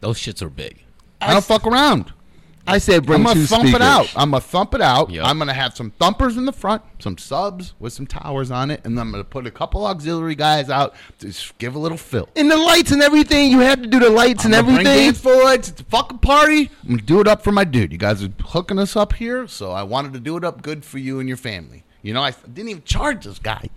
[0.03, 0.83] Those shits are big.
[1.21, 2.13] I don't fuck around.
[2.67, 3.77] I said bring I'm gonna two thump speakers.
[3.81, 4.13] it out.
[4.17, 5.11] I'm gonna thump it out.
[5.11, 5.25] Yep.
[5.25, 8.81] I'm gonna have some thumpers in the front, some subs with some towers on it,
[8.85, 11.97] and then I'm gonna put a couple auxiliary guys out to just give a little
[11.99, 12.29] fill.
[12.37, 14.87] And the lights and everything, you had to do the lights and I'm gonna bring
[14.87, 15.07] everything.
[15.13, 15.69] dance for it.
[15.71, 16.71] It's a fucking party.
[16.83, 17.91] I'm gonna do it up for my dude.
[17.93, 20.85] You guys are hooking us up here, so I wanted to do it up good
[20.85, 21.83] for you and your family.
[22.03, 23.71] You know, I didn't even charge this guy.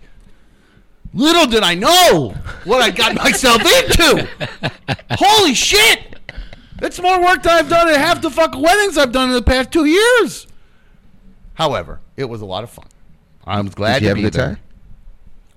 [1.14, 4.28] Little did I know what I got myself into.
[5.12, 6.15] Holy shit!
[6.78, 9.42] That's more work than I've done at half the fucking weddings I've done in the
[9.42, 10.46] past two years.
[11.54, 12.86] However, it was a lot of fun.
[13.46, 14.46] I was glad Did you to have a be good there.
[14.56, 14.58] time?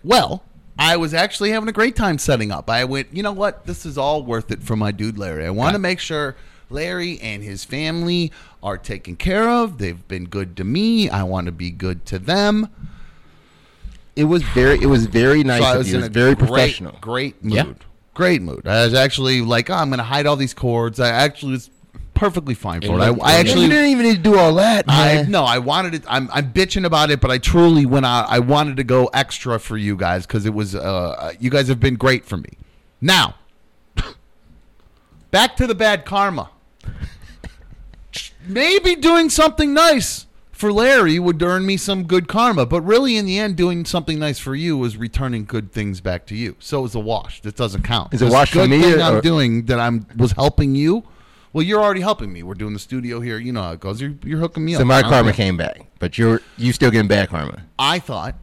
[0.03, 0.43] Well,
[0.77, 2.69] I was actually having a great time setting up.
[2.69, 3.65] I went, you know what?
[3.65, 5.45] This is all worth it for my dude Larry.
[5.45, 6.37] I want to make sure
[6.69, 8.31] Larry and his family
[8.63, 9.77] are taken care of.
[9.77, 11.09] They've been good to me.
[11.09, 12.69] I want to be good to them.
[14.15, 15.95] It was very it was very nice so I of was you.
[15.95, 16.97] It was a very great, professional.
[17.01, 17.53] Great mood.
[17.53, 17.65] Yeah.
[18.19, 18.67] Great mood.
[18.67, 20.99] I was actually like, oh, I'm going to hide all these cords.
[20.99, 21.69] I actually was
[22.13, 23.01] perfectly fine for it.
[23.01, 25.95] I, I actually you didn't even need to do all that, I no, I wanted
[25.95, 26.03] it.
[26.05, 28.25] I'm I'm bitching about it, but I truly went out.
[28.27, 30.75] I wanted to go extra for you guys because it was.
[30.75, 32.49] Uh, you guys have been great for me.
[32.99, 33.35] Now,
[35.31, 36.49] back to the bad karma.
[38.45, 40.25] Maybe doing something nice
[40.59, 44.19] for Larry would earn me some good karma, but really, in the end, doing something
[44.19, 46.57] nice for you was returning good things back to you.
[46.59, 47.41] So it's a wash.
[47.43, 48.13] That doesn't count.
[48.13, 51.03] Is it wash for good me thing or- I'm doing that I'm was helping you.
[51.53, 52.43] Well, you're already helping me.
[52.43, 53.39] We're doing the studio here.
[53.39, 54.01] You know how it goes.
[54.01, 54.79] You're, you're hooking me up.
[54.79, 57.63] So my karma came back, but you're you still getting bad karma.
[57.79, 58.35] I thought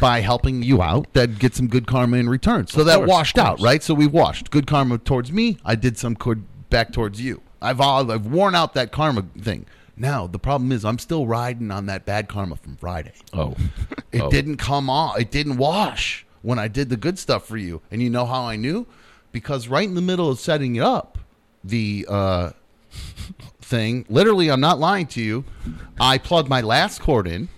[0.00, 2.66] by helping you out that get some good karma in return.
[2.66, 3.80] So that course, washed out, right?
[3.80, 5.58] So we washed good karma towards me.
[5.64, 7.40] I did some good back towards you.
[7.62, 9.66] I've all, I've worn out that karma thing.
[10.00, 13.12] Now the problem is I'm still riding on that bad karma from Friday.
[13.34, 13.54] Oh,
[14.12, 14.30] It Oh.
[14.30, 15.18] didn't come off.
[15.20, 17.82] It didn't wash when I did the good stuff for you.
[17.90, 18.86] And you know how I knew?
[19.30, 21.18] Because right in the middle of setting it up,
[21.62, 22.50] the uh,
[23.60, 25.44] thing, literally, I'm not lying to you.
[26.00, 27.48] I plugged my last cord in.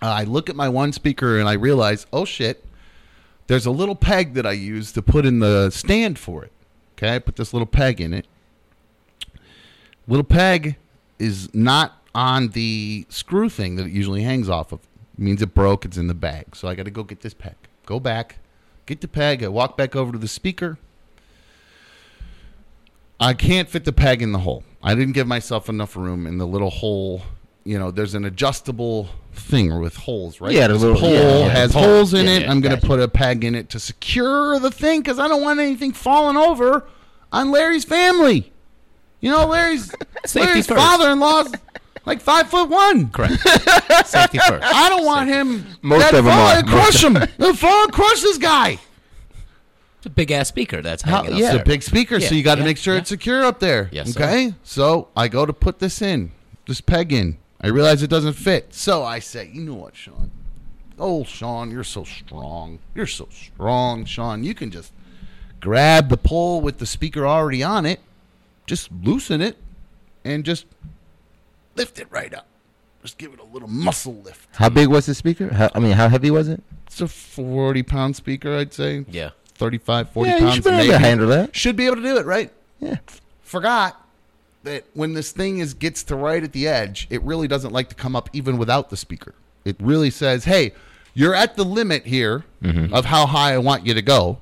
[0.00, 2.64] Uh, I look at my one speaker and I realize, oh shit,
[3.48, 6.52] there's a little peg that I use to put in the stand for it.
[6.96, 8.26] Okay, I put this little peg in it.
[10.08, 10.76] Little peg
[11.22, 14.80] is not on the screw thing that it usually hangs off of.
[15.16, 15.84] It means it broke.
[15.84, 16.56] It's in the bag.
[16.56, 17.54] So I got to go get this peg.
[17.86, 18.36] Go back,
[18.86, 19.42] get the peg.
[19.42, 20.78] I walk back over to the speaker.
[23.20, 24.64] I can't fit the peg in the hole.
[24.82, 27.22] I didn't give myself enough room in the little hole.
[27.64, 30.52] You know, there's an adjustable thing with holes, right?
[30.52, 31.84] Yeah, the little- hole yeah, yeah, has pole.
[31.84, 32.48] holes in Yeah, it.
[32.48, 35.42] I'm going to put a peg in it to secure the thing because I don't
[35.42, 36.84] want anything falling over
[37.30, 38.51] on Larry's family.
[39.22, 39.90] You know, Larry's
[40.26, 40.78] Safety Larry's first.
[40.80, 41.54] father-in-law's
[42.04, 43.08] like five foot one.
[43.10, 43.34] correct.
[44.06, 44.62] Safety first.
[44.74, 45.64] I don't want him.
[45.80, 46.58] Most that of 'em fall are.
[46.58, 47.14] and crush him.
[47.38, 48.78] They'll fall and crush this guy.
[49.98, 51.52] It's a big ass speaker that's How- hanging yeah.
[51.54, 53.00] It's a big speaker, so Yeah, you got to yeah, make sure yeah.
[53.00, 53.88] it's secure up there.
[53.92, 54.22] Yes, sir.
[54.24, 54.54] okay.
[54.64, 56.32] So I go to put this in,
[56.66, 57.38] this peg in.
[57.60, 58.74] I realize it doesn't fit.
[58.74, 60.32] So I say, you know what, Sean?
[60.98, 62.80] Oh, Sean, you're so strong.
[62.96, 64.42] You're so strong, Sean.
[64.42, 64.92] You can just
[65.60, 68.00] grab the pole with the speaker already on it,
[68.72, 69.58] just loosen it,
[70.24, 70.64] and just
[71.76, 72.46] lift it right up.
[73.02, 74.48] Just give it a little muscle lift.
[74.56, 75.52] How big was the speaker?
[75.52, 76.62] How, I mean, how heavy was it?
[76.86, 79.04] It's a 40 pound speaker, I'd say.
[79.10, 79.32] Yeah.
[79.56, 80.54] 35, 40 yeah, you pounds.
[80.54, 81.54] should be able to handle that.
[81.54, 82.50] Should be able to do it, right?
[82.80, 82.96] Yeah.
[83.42, 84.08] forgot
[84.62, 87.90] that when this thing is gets to right at the edge, it really doesn't like
[87.90, 89.34] to come up even without the speaker.
[89.66, 90.72] It really says, "Hey,
[91.12, 92.94] you're at the limit here mm-hmm.
[92.94, 94.38] of how high I want you to go.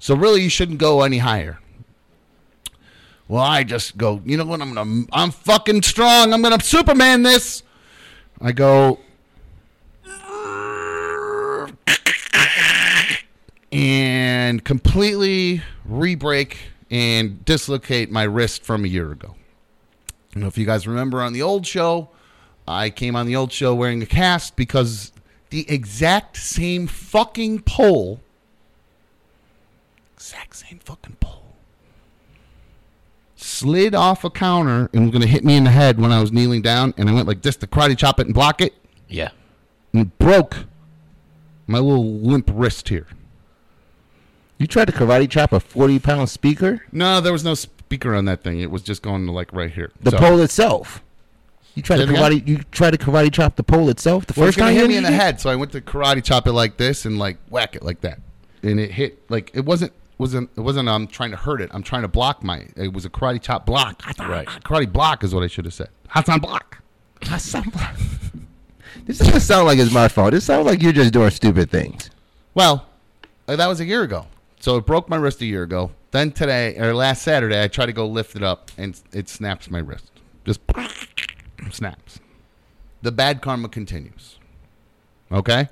[0.00, 1.60] So really you shouldn't go any higher."
[3.28, 4.60] Well, I just go, "You know what?
[4.60, 6.32] I'm to I'm fucking strong.
[6.32, 7.62] I'm to Superman this."
[8.40, 8.98] I go
[13.72, 16.58] and completely re-break
[16.90, 19.34] and dislocate my wrist from a year ago.
[20.34, 22.10] I know if you guys remember on the old show,
[22.68, 25.12] I came on the old show wearing a cast because
[25.50, 28.20] the exact same fucking pole,
[30.14, 31.43] exact same fucking pole,
[33.44, 36.20] slid off a counter and was going to hit me in the head when I
[36.20, 38.74] was kneeling down, and I went like this to karate chop it and block it,
[39.08, 39.30] Yeah.
[39.92, 40.64] and it broke
[41.66, 43.06] my little limp wrist here.
[44.58, 46.82] You tried to karate chop a 40 pound speaker?
[46.92, 48.60] No, there was no speaker on that thing.
[48.60, 49.90] It was just going to like right here.
[50.00, 51.02] The So- pole itself.
[51.74, 52.22] You tried to Say again?
[52.40, 52.46] karate.
[52.48, 54.26] You tried to karate chop the pole itself.
[54.26, 55.72] The Well, first it's gonna time you hit me in the head, so I went
[55.72, 58.20] to karate chop it like this and like whack it like that,
[58.62, 61.70] and it hit like it wasn't wasn't it wasn't I'm trying to hurt it.
[61.72, 62.66] I'm trying to block my.
[62.76, 64.02] It was a karate chop block.
[64.18, 64.46] Right.
[64.46, 65.88] Karate block is what I should have said.
[66.08, 66.82] Hassan block.
[67.22, 67.94] Hassan block.
[69.06, 70.32] this doesn't sound like it's my fault.
[70.32, 72.10] This sounds like you're just doing stupid things.
[72.54, 72.86] Well,
[73.48, 74.26] uh, that was a year ago.
[74.60, 75.90] So it broke my wrist a year ago.
[76.12, 79.70] Then today or last Saturday, I try to go lift it up and it snaps
[79.70, 80.10] my wrist.
[80.44, 80.60] Just
[81.70, 82.20] snaps.
[83.02, 84.38] The bad karma continues.
[85.30, 85.68] Okay.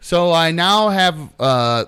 [0.00, 1.86] So I now have uh,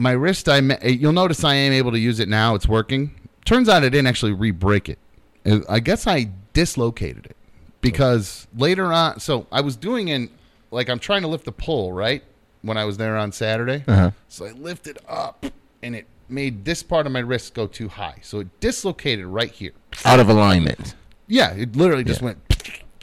[0.00, 0.48] my wrist.
[0.48, 2.54] I ma- you'll notice I am able to use it now.
[2.54, 3.14] It's working.
[3.44, 4.98] Turns out I didn't actually re-break it.
[5.46, 7.36] Uh, I guess I dislocated it
[7.80, 9.20] because later on.
[9.20, 10.30] So I was doing in
[10.70, 12.22] like I'm trying to lift the pole right
[12.62, 13.84] when I was there on Saturday.
[13.86, 14.10] Uh-huh.
[14.28, 15.44] So I lifted up
[15.82, 18.16] and it made this part of my wrist go too high.
[18.22, 19.72] So it dislocated right here.
[20.04, 20.94] Out of alignment.
[21.26, 22.26] Yeah, it literally just Yeah.
[22.26, 22.38] went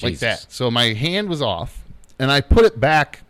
[0.02, 0.46] like that.
[0.50, 1.84] So my hand was off,
[2.20, 3.22] and I put it back,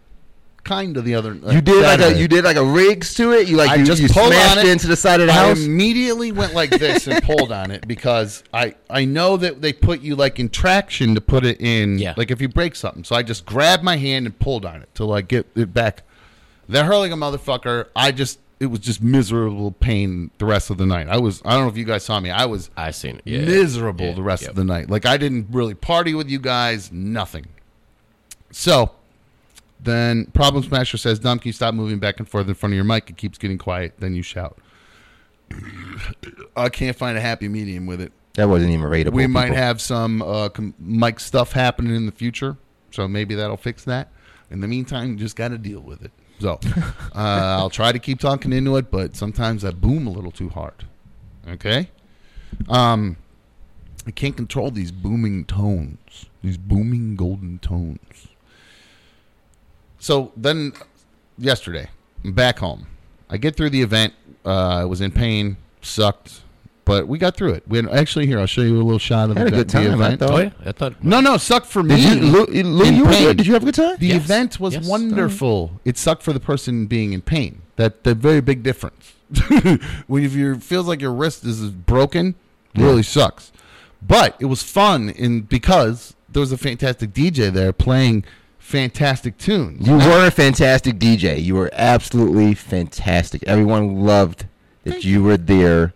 [0.67, 1.31] kind of the other.
[1.43, 3.47] Uh, you did like a you did like a rigs to it.
[3.47, 4.69] You like I you, just you pulled smashed on it.
[4.69, 5.63] into the side of the I house.
[5.63, 10.01] immediately went like this and pulled on it because I I know that they put
[10.01, 11.97] you like in traction to put it in.
[11.99, 12.13] Yeah.
[12.17, 14.93] Like if you break something, so I just grabbed my hand and pulled on it
[14.95, 16.03] to like get it back.
[16.69, 17.87] They're hurling a motherfucker.
[17.95, 21.07] I just it was just miserable pain the rest of the night.
[21.07, 22.29] I was I don't know if you guys saw me.
[22.29, 23.21] I was I seen it.
[23.23, 23.45] Yeah.
[23.45, 24.13] miserable Yeah.
[24.15, 24.89] the rest of the night.
[24.89, 27.45] Like I didn't really party with you guys, nothing.
[28.51, 28.91] So
[29.79, 32.75] then Problem Smasher says, Dom, can you stop moving back and forth in front of
[32.75, 33.09] your mic?
[33.09, 33.93] It keeps getting quiet.
[33.99, 34.57] Then you shout.
[36.55, 38.11] I can't find a happy medium with it.
[38.33, 39.13] that wasn't even rateable.
[39.13, 39.57] We might people.
[39.57, 42.57] have some uh, com- mic stuff happening in the future,
[42.91, 44.11] so maybe that'll fix that.
[44.49, 46.11] In the meantime, you just got to deal with it.
[46.39, 46.59] So
[47.15, 50.49] uh, I'll try to keep talking into it, but sometimes I boom a little too
[50.49, 50.85] hard.
[51.47, 51.89] Okay.
[52.67, 53.17] Um,
[54.05, 58.27] I can't control these booming tones, these booming golden tones.
[59.99, 60.73] So then,
[61.37, 61.89] yesterday,
[62.23, 62.87] I'm back home.
[63.29, 64.13] I get through the event.
[64.45, 64.49] Uh,
[64.81, 66.41] I was in pain, sucked,
[66.85, 67.63] but we got through it.
[67.67, 68.39] We had, actually here.
[68.39, 70.19] I'll show you a little shot of Had the, a good the time, I event.
[70.19, 70.31] thought.
[70.31, 70.51] Oh yeah.
[70.65, 71.03] I thought.
[71.03, 71.95] No, no, sucked for me.
[71.97, 73.23] Did you, Lou, Lou, in you were pain.
[73.23, 73.37] good?
[73.37, 73.97] Did you have a good time?
[73.99, 74.23] The Yes.
[74.23, 74.87] event was Yes.
[74.87, 75.79] wonderful.
[75.83, 77.61] It sucked for the person being in pain.
[77.75, 79.13] That the very big difference.
[80.07, 82.35] when if you feels like your wrist is broken,
[82.75, 83.51] really sucks.
[84.01, 88.23] But it was fun in because there was a fantastic DJ there playing
[88.67, 89.87] fantastic tunes.
[89.87, 91.41] You were a fantastic DJ.
[91.41, 93.41] You were absolutely fantastic.
[93.43, 94.45] Everyone loved
[94.83, 95.93] that Thank you were there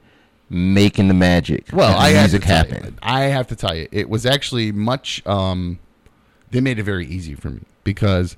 [0.49, 1.65] making the magic.
[1.73, 2.83] Well, the I have to music tell happen.
[2.85, 5.21] You, I have to tell you, it was actually much.
[5.27, 5.79] Um,
[6.51, 8.37] they made it very easy for me because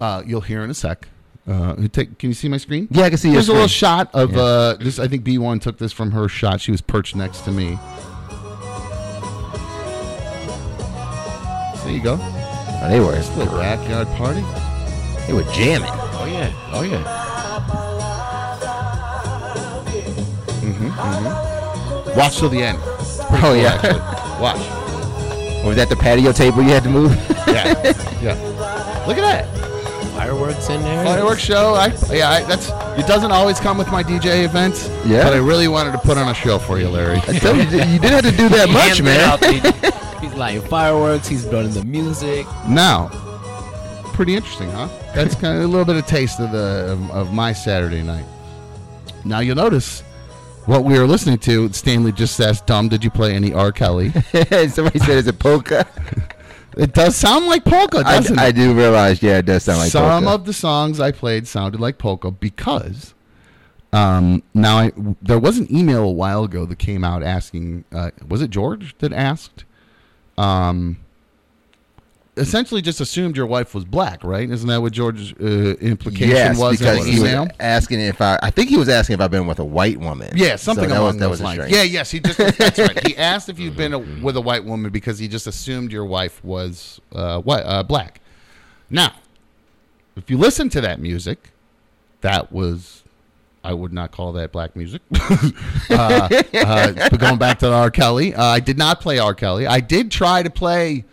[0.00, 1.08] uh, you'll hear in a sec.
[1.46, 2.86] Uh, take, can you see my screen?
[2.92, 4.40] Yeah, I can see your There's a little shot of Yeah.
[4.40, 5.00] uh, this.
[5.00, 6.60] I think B1 took this from her shot.
[6.60, 7.76] She was perched next to me.
[11.84, 12.43] There you go.
[12.88, 14.42] They were Little backyard party.
[15.26, 15.88] they were jamming.
[15.90, 16.52] Oh yeah.
[16.72, 17.02] Oh yeah.
[20.60, 22.18] Mm-hmm.
[22.18, 22.78] Watch till the end.
[22.82, 23.74] Oh yeah.
[23.74, 24.00] Actually,
[24.40, 24.58] watch.
[25.64, 27.12] was that the patio table you had to move?
[27.48, 27.82] Yeah,
[28.22, 29.04] yeah.
[29.08, 29.63] Look at that.
[30.14, 31.04] Fireworks in there.
[31.04, 31.74] Fireworks show.
[31.74, 32.30] I yeah.
[32.30, 33.06] I, that's it.
[33.06, 34.88] Doesn't always come with my DJ events.
[35.04, 35.24] Yeah.
[35.24, 37.16] But I really wanted to put on a show for you, Larry.
[37.18, 39.28] I tell you, you didn't have to do that He much, man.
[39.30, 39.44] up.
[39.44, 39.90] He-
[40.26, 41.28] He's lighting fireworks.
[41.28, 42.46] He's running the music.
[42.66, 43.08] Now,
[44.14, 44.88] pretty interesting, huh?
[45.14, 48.24] That's kind of a little bit of taste of the of, of my Saturday night.
[49.26, 50.00] Now you'll notice
[50.64, 51.70] what we were listening to.
[51.74, 53.70] Stanley just asked, "Tom, did you play any R.
[53.70, 54.10] Kelly?"
[54.68, 55.86] Somebody said is it polka.
[56.76, 58.52] it does sound like polka, I, doesn't I it?
[58.56, 60.34] do realize, yeah, it does sound like polka Some polka.
[60.34, 63.14] of the songs I played sounded like polka because.
[63.92, 68.10] Um, now I there was an email a while ago that came out asking uh,
[68.26, 69.64] was it George that asked
[70.36, 70.96] um
[72.36, 76.58] essentially just assumed your wife was black right isn't that what George's uh, implication yes,
[76.58, 78.38] was in because he was asking if I.
[78.42, 80.30] I think he was asking if I've been with a white woman.
[80.34, 82.78] yeah something so that along was, that those was lines yeah yes he just that's
[82.78, 85.92] right he asked if you'd been a, with a white woman because he just assumed
[85.92, 88.20] your wife was uh, white, uh, black
[88.90, 89.12] now
[90.16, 91.50] if you listen to that music
[92.20, 93.04] that was
[93.62, 95.00] I would not call that black music.
[95.90, 97.90] uh, uh, but going back to R.
[97.90, 99.34] Kelly, uh, I did not play R.
[99.34, 99.66] Kelly.
[99.66, 101.06] I did try to play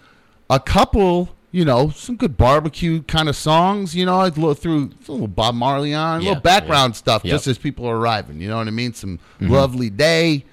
[0.52, 3.96] a couple, you know, some good barbecue kind of songs.
[3.96, 7.24] You know, I'd look through a little Bob Marley on, a Yeah, little background stuff
[7.26, 7.32] Yep.
[7.32, 8.40] just as people are arriving.
[8.40, 8.94] You know what I mean?
[8.94, 10.46] Some lovely day.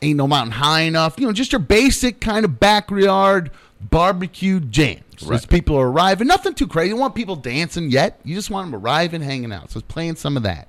[0.00, 1.16] Ain't no mountain high enough.
[1.18, 3.50] You know, just your basic kind of backyard
[3.80, 5.28] barbecue jams.
[5.28, 6.88] As people are arriving, nothing too crazy.
[6.90, 8.20] You don't want people dancing yet.
[8.22, 9.72] You just want them arriving, hanging out.
[9.72, 10.68] So it's playing some of that.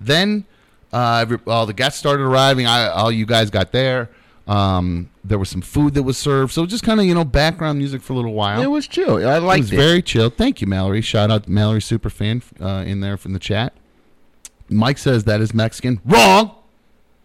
[0.00, 0.44] Then
[0.92, 2.66] uh, every, all the guests started arriving.
[2.66, 4.10] I, all you guys got there.
[4.48, 6.52] Um, there was some food that was served.
[6.52, 8.62] So just kind of you know background music for a little while.
[8.62, 9.16] It was chill.
[9.26, 9.76] I It liked was it.
[9.76, 10.30] very chill.
[10.30, 11.00] Thank you, Mallory.
[11.00, 13.72] Shout out to Mallory Superfan uh, in there from the chat.
[14.68, 16.00] Mike says that is Mexican.
[16.04, 16.52] Wrong.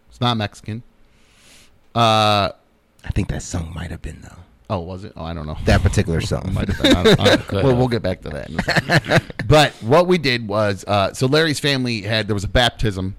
[0.10, 0.84] It's not Mexican.
[1.96, 2.50] Uh
[3.04, 4.38] I think that song might have been though.
[4.70, 5.12] oh, was it?
[5.18, 5.58] Oh, I don't know.
[5.66, 6.54] That particular song.
[6.54, 6.96] Might have been.
[6.96, 8.50] I don't- I don't- well, we'll get back to that.
[8.50, 9.34] in a second.
[9.48, 13.16] but what we did was, uh, so Larry's family had there was a baptism.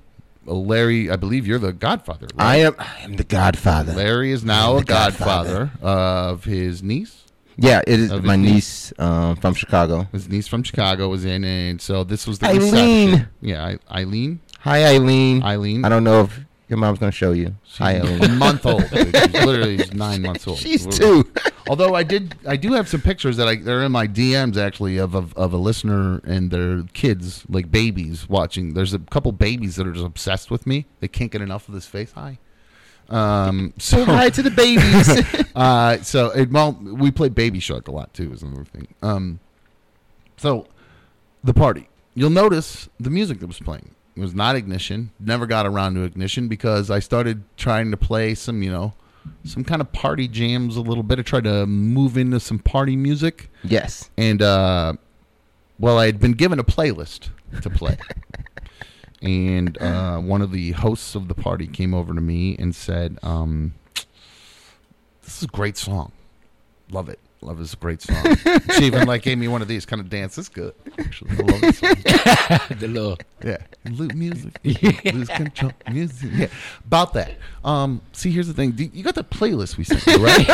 [0.47, 2.27] Uh, Larry, I believe you're the godfather.
[2.35, 2.45] right?
[2.47, 2.75] I am.
[2.79, 3.93] I am the Godfather.
[3.93, 5.67] Larry is now a godfather.
[5.67, 7.19] godfather of his niece.
[7.57, 8.53] Yeah, it is my niece.
[8.53, 10.09] niece um, from Chicago.
[10.11, 12.61] His niece from Chicago was in, and so this was the Eileen.
[13.13, 13.29] reception.
[13.41, 14.41] Yeah, I- Eileen.
[14.61, 15.43] Hi, Eileen.
[15.43, 15.85] Eileen.
[15.85, 16.41] I don't know if
[16.73, 17.55] your mom's gonna show you.
[17.77, 18.83] Hi, She's a month old.
[18.89, 20.59] She's literally she's nine months old.
[20.59, 21.31] She's two.
[21.69, 24.97] Although I did, I do have some pictures that I they're in my DMs actually
[24.97, 28.75] of of, of a listener and their kids, like babies, watching.
[28.75, 30.87] There's a couple babies that are just obsessed with me.
[31.01, 32.11] They can't get enough of this face.
[32.13, 32.39] Hi.
[33.09, 33.75] Um.
[33.79, 35.47] So Say hi to the babies.
[35.55, 38.89] uh, so it, well, we play Baby Shark a lot too, is another thing.
[39.03, 39.39] Um,
[40.39, 40.67] so
[41.45, 45.11] the party, you'll notice the music that was playing it was not Ignition.
[45.19, 48.95] Never got around to Ignition because I started trying to play some, you know,
[49.45, 51.19] some kind of party jams a little bit.
[51.19, 54.11] I tried to move into some party music, yes.
[54.17, 54.95] and uh,
[55.79, 57.31] well, I had been given a playlist
[57.63, 57.97] to play.
[59.23, 63.19] And uh, one of the hosts of the party came over to me and said,
[63.23, 63.75] um,
[65.23, 66.11] "This is a great song.
[66.91, 67.21] Love it.
[67.43, 68.37] Love this great song."
[68.77, 70.39] she even like gave me one of these kind of dance.
[70.39, 70.75] Is good.
[70.99, 71.95] Actually, I love this song.
[72.79, 73.59] the little Yeah,
[73.91, 74.59] loot music,
[75.13, 76.31] lose control music.
[76.33, 76.47] Yeah,
[76.87, 77.33] about that.
[77.65, 78.71] Um, see, here's the thing.
[78.73, 80.49] Do- You got the playlist we sent you, right?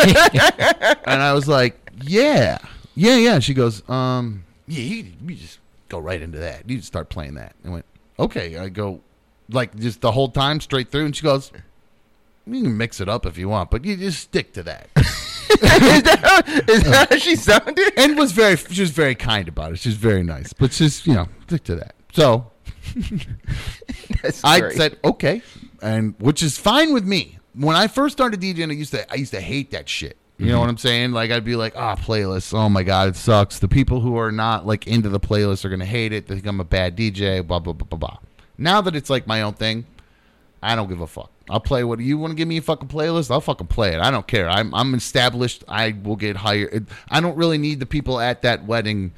[1.06, 2.58] and I was like, yeah,
[2.94, 3.38] yeah, yeah.
[3.38, 5.58] She goes, um, yeah, you, you just
[5.88, 6.68] go right into that.
[6.68, 7.54] You just start playing that.
[7.64, 7.84] I went,
[8.18, 8.56] okay.
[8.56, 9.00] I go,
[9.50, 11.04] like, just the whole time straight through.
[11.06, 11.52] And she goes,
[12.46, 14.88] you can mix it up if you want, but you just stick to that.
[15.50, 17.92] Is, that, is that how she sounded?
[17.96, 19.78] and was very, she was very kind about it.
[19.78, 21.94] She was very nice, but just you know, stick to that.
[22.12, 22.50] So
[24.22, 24.76] That's I great.
[24.76, 25.42] said okay,
[25.82, 27.38] and which is fine with me.
[27.54, 30.16] When I first started DJing, I used to I used to hate that shit.
[30.36, 30.52] You Mm-hmm.
[30.52, 31.12] know what I'm saying?
[31.12, 32.54] Like I'd be like, ah, playlists.
[32.54, 33.58] Oh my god, it sucks.
[33.58, 36.26] The people who are not like into the playlist are gonna hate it.
[36.28, 37.44] They think I'm a bad DJ.
[37.46, 38.18] Blah blah blah blah blah.
[38.56, 39.84] Now that it's like my own thing,
[40.62, 41.30] I don't give a fuck.
[41.50, 43.30] I'll play what you want to give me a fucking playlist.
[43.30, 44.00] I'll fucking play it.
[44.00, 44.48] I don't care.
[44.48, 45.64] I'm I'm established.
[45.68, 46.86] I will get hired.
[47.08, 49.12] I don't really need the people at that wedding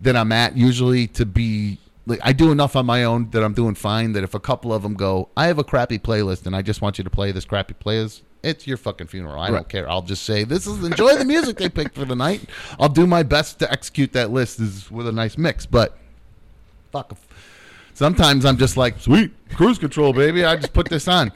[0.00, 3.54] that I'm at usually to be like I do enough on my own that I'm
[3.54, 4.12] doing fine.
[4.12, 6.82] That if a couple of them go, I have a crappy playlist and I just
[6.82, 8.22] want you to play this crappy playlist.
[8.42, 9.38] It's your fucking funeral.
[9.38, 9.88] I don't care.
[9.88, 12.42] I'll just say this is enjoy the music they picked for the night.
[12.78, 15.66] I'll do my best to execute that list is with a nice mix.
[15.66, 15.98] But
[16.90, 17.16] fuck.
[18.00, 20.42] Sometimes I'm just like, sweet cruise control, baby.
[20.42, 21.32] I just put this on.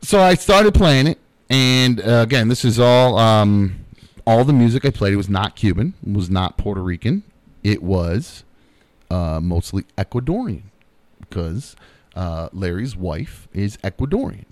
[0.00, 1.18] So I started playing it,
[1.50, 3.84] and uh, again, this is all um,
[4.24, 5.14] all the music I played.
[5.14, 7.24] It was not Cuban, was not Puerto Rican.
[7.64, 8.44] It was
[9.10, 10.62] uh, mostly Ecuadorian
[11.18, 11.74] because
[12.14, 14.44] uh, Larry's wife is Ecuadorian.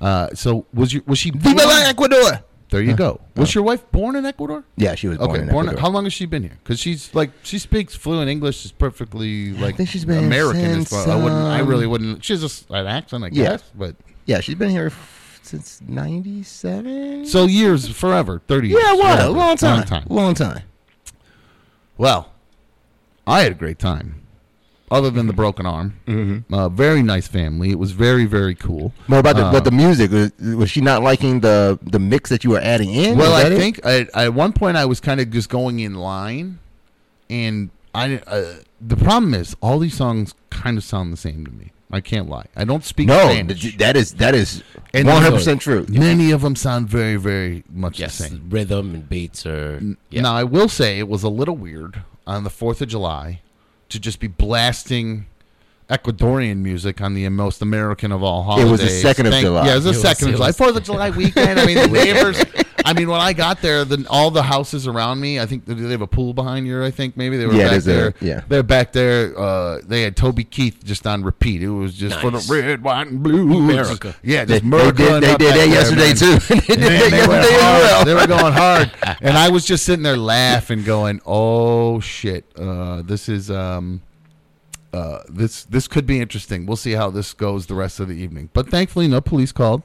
[0.00, 2.42] Uh, so was you was she Viva la Ecuador.
[2.70, 3.20] There you go.
[3.36, 4.64] Was your wife born in Ecuador?
[4.76, 5.66] Yeah, she was born Okay, in born.
[5.66, 5.80] Ecuador.
[5.82, 6.56] How long has she been here?
[6.62, 8.58] Because she's like she speaks fluent English.
[8.58, 10.60] She's perfectly like I think she's been American.
[10.64, 11.08] as since, far.
[11.08, 11.32] I wouldn't.
[11.46, 12.24] I um, really wouldn't.
[12.24, 13.44] She's just an accent, I Yeah.
[13.50, 13.62] guess.
[13.74, 13.96] But
[14.26, 17.26] Yeah, she's been here f- since '97.
[17.26, 18.68] so years, forever, thirty.
[18.68, 18.82] years.
[18.82, 19.76] yeah, what a long time.
[19.76, 20.04] Long time.
[20.08, 20.62] Long time.
[21.98, 22.30] Well,
[23.26, 24.19] I had a great time.
[24.90, 26.52] Other than the broken arm, mm-hmm.
[26.52, 27.70] uh, very nice family.
[27.70, 28.92] It was very, very cool.
[29.06, 30.10] What about the Uh, but the music?
[30.10, 33.16] Was, was she not liking the the mix that you were adding in?
[33.16, 33.56] Well, I it?
[33.56, 36.58] think at, at one point I was kind of just going in line,
[37.28, 41.52] and I uh, the problem is all these songs kind of sound the same to
[41.52, 41.70] me.
[41.92, 42.46] I can't lie.
[42.54, 43.18] I don't speak no.
[43.18, 43.76] Spanish.
[43.76, 44.62] That is that is
[44.94, 45.86] And one hundred percent true.
[45.88, 48.46] Many of them sound very, very much Yes, the same.
[48.48, 49.80] rhythm and beats are.
[50.10, 50.22] Yeah.
[50.22, 53.40] Now, I will say it was a little weird on the 4th of July
[53.90, 55.26] to just be blasting
[55.90, 58.68] Ecuadorian music on the most American of all holidays.
[58.68, 59.66] It was the 2nd of July.
[59.66, 60.50] Yeah, it was the It was- 2nd of it July.
[60.52, 61.58] 4th of July weekend.
[61.60, 62.42] I mean, the neighbors.
[62.82, 65.74] I mean, when I got there, the, all the houses around me, I think, do
[65.74, 66.82] they have a pool behind here?
[66.82, 68.14] I think maybe they were Yeah, back there's a- there.
[68.20, 68.40] yeah.
[68.48, 69.38] They're back there.
[69.38, 71.62] Uh, they had Toby Keith just on repeat.
[71.62, 72.48] It was just for the Nice.
[72.50, 73.58] red, white, and blue.
[73.58, 74.14] America.
[74.22, 76.16] Yeah, They, just they America did, they did that yesterday man.
[76.16, 76.38] too.
[76.54, 77.82] they did Man, that they, went yesterday as hard.
[77.82, 78.04] well.
[78.04, 83.02] they were going hard, and I was just sitting there laughing, going, "Oh shit, uh,
[83.02, 84.00] this is um,
[84.92, 86.66] uh, this this could be interesting.
[86.66, 89.82] We'll see how this goes the rest of the evening." But thankfully, no police called.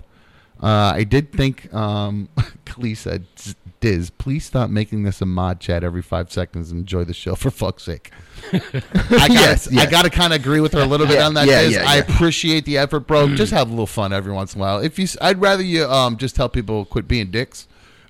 [0.62, 2.30] Uh, I did think um,
[2.66, 3.26] Klee said,
[3.82, 7.36] "Diz, please stop making this a mod chat every five seconds and enjoy the show
[7.36, 8.12] for fuck's sake."
[8.54, 9.92] I got Yes, I yes.
[9.92, 11.48] got to kind of agree with her a little bit Yeah, on that.
[11.48, 13.28] yeah, yeah, I appreciate the effort, bro.
[13.36, 14.80] Just have a little fun every once in a while.
[14.80, 17.68] If you, I'd rather you um just tell people quit being dicks.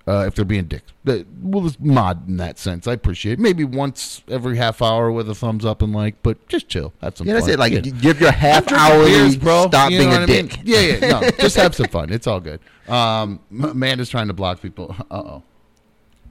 [0.08, 0.94] Uh, if they're being dicks,
[1.42, 2.86] we'll just mod in that sense.
[2.88, 3.40] I appreciate it.
[3.40, 7.18] maybe once every half hour with a thumbs up and like, but just chill, have
[7.18, 7.54] some Yeah, that's fun.
[7.56, 7.60] it.
[7.60, 7.80] Like Yeah.
[7.80, 9.68] give your half drinking hourly beers, bro.
[9.68, 10.46] stop You being what a I mean?
[10.48, 10.60] dick.
[10.64, 12.12] Yeah, yeah, no, just have some fun.
[12.14, 12.60] It's all good.
[12.88, 14.96] Um, Amanda's trying to block people.
[15.10, 15.44] Uh oh.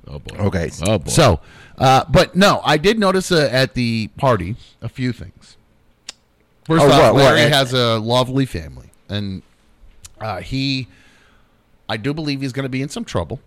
[0.07, 0.37] Oh boy.
[0.37, 0.71] Okay.
[0.87, 1.11] Oh boy.
[1.11, 1.41] So,
[1.79, 5.57] uh, but no, I did notice uh, at the party a few things.
[6.65, 7.35] First Oh, off, what- what?
[7.35, 9.43] Larry has a lovely family, and
[10.21, 10.87] uh, he,
[11.89, 13.41] I do believe he's going to be in some trouble.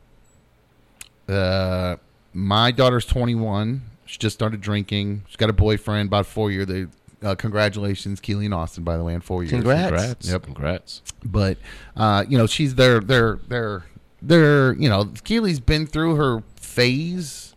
[1.28, 1.98] Uh,
[2.34, 3.82] my daughter's 21.
[4.06, 5.24] She just started drinking.
[5.28, 6.68] She's got a boyfriend, about four years.
[6.68, 6.86] They,
[7.22, 9.52] uh, congratulations, Keely and Austin, by the way, in four years.
[9.52, 9.90] Congrats.
[9.90, 10.30] Congrats.
[10.30, 10.44] Yep.
[10.44, 11.02] Congrats.
[11.26, 11.58] But
[11.96, 13.84] uh, you know, she's their their their
[14.22, 17.56] their you know, Keely's been through her phase.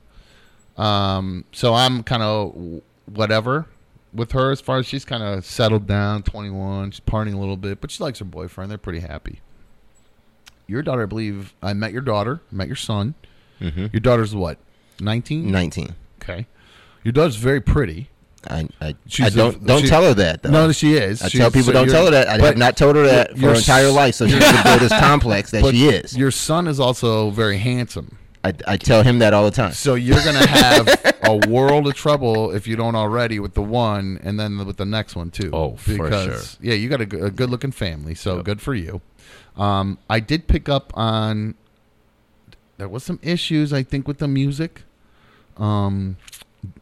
[0.77, 3.67] Um, so I'm kind of whatever
[4.13, 7.57] with her as far as she's kind of settled down, 21, she's partying a little
[7.57, 8.71] bit, but she likes her boyfriend.
[8.71, 9.41] They're pretty happy.
[10.67, 13.15] Your daughter, I believe, I met your daughter, met your son.
[13.61, 13.87] Mm-hmm.
[13.93, 14.59] Your daughter's what,
[15.01, 15.51] 19?
[15.51, 15.95] Nineteen.
[16.23, 16.47] Okay.
[17.05, 18.09] Your daughter's very pretty.
[18.49, 20.51] I I, I don't don't she- tell her that though.
[20.51, 21.21] No, she is.
[21.23, 22.29] I She's- tell people so don't tell her that.
[22.29, 24.99] I have not told her that for her entire life, so she can build this
[24.99, 26.17] complex that she is.
[26.17, 28.17] Your son is also very handsome.
[28.43, 29.73] I, I tell him that all the time.
[29.73, 34.19] So you're gonna have a world of trouble if you don't already with the one,
[34.23, 35.51] and then with the next one too.
[35.53, 38.45] Oh, for because, Yeah, you got a, good- a good-looking family, so Yep.
[38.47, 39.03] good for you.
[39.57, 41.57] Um, I did pick up on
[42.81, 44.85] there was some issues, I think, with the music.
[45.59, 46.17] Um,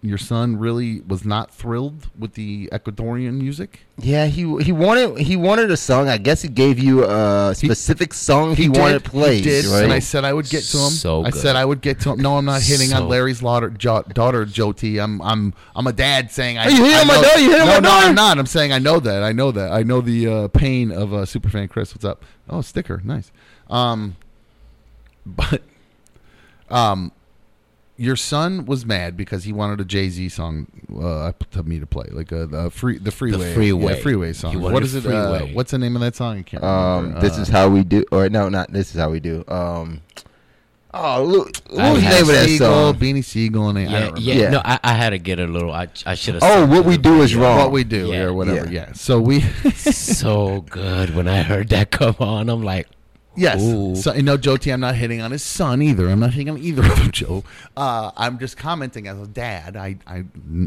[0.01, 3.80] your son really was not thrilled with the Ecuadorian music.
[3.96, 6.09] Yeah, he he wanted he wanted a song.
[6.09, 9.44] I guess he gave you a specific song he, wanted did, played.
[9.44, 9.82] He did, right?
[9.82, 10.90] and I said I would get to him.
[10.90, 12.20] So I said I would get to him.
[12.20, 14.99] No, I'm not hitting on Larry's daughter, jo- daughter Joe T.
[14.99, 16.66] I'm I'm I'm a dad saying I.
[16.66, 17.40] Are you hitting my daughter?
[17.40, 18.07] You hitting no, my no, daughter?
[18.07, 18.38] I'm not.
[18.38, 19.24] I'm saying I know that.
[19.24, 19.72] I know that.
[19.72, 21.92] I know the uh, pain of a uh, superfan Chris.
[21.92, 22.24] What's up?
[22.49, 23.32] Oh, sticker, nice.
[23.68, 24.16] Um,
[25.26, 25.62] but
[26.70, 27.12] um,
[27.96, 30.68] your son was mad because he wanted a Jay Z song
[31.02, 33.94] uh, to me to play, like a the free the freeway Freeway.
[33.96, 34.60] yeah, freeway song.
[34.60, 35.04] What is it?
[35.04, 36.38] Uh, what's the name of that song?
[36.38, 39.10] I can't um, this Uh, is how we do, or no, not this is how
[39.10, 39.44] we do.
[39.48, 40.02] Um,
[40.94, 42.58] oh, look, what was the name of that Sigel,
[42.92, 42.94] song?
[43.00, 44.20] Beanie Sigel, and I Yeah, don't remember.
[44.20, 44.50] yeah, Yeah.
[44.50, 45.72] No, I, I had to get a little.
[45.72, 46.42] I, I should have.
[46.44, 47.58] Oh, what we do is wrong.
[47.58, 48.66] what we do Yeah, or whatever.
[48.70, 48.86] yeah.
[48.88, 48.92] Yeah.
[48.92, 49.40] So we
[49.74, 52.48] so good when I heard that come on.
[52.48, 52.86] I'm like,
[53.39, 53.62] yes.
[53.62, 53.95] Ooh.
[53.97, 54.70] So you know, Joe T.
[54.70, 56.09] I'm not hitting on his son either.
[56.09, 57.45] I'm not hitting on either of them, Joe.
[57.76, 59.76] Uh, I'm just commenting as a dad.
[59.76, 60.24] I, I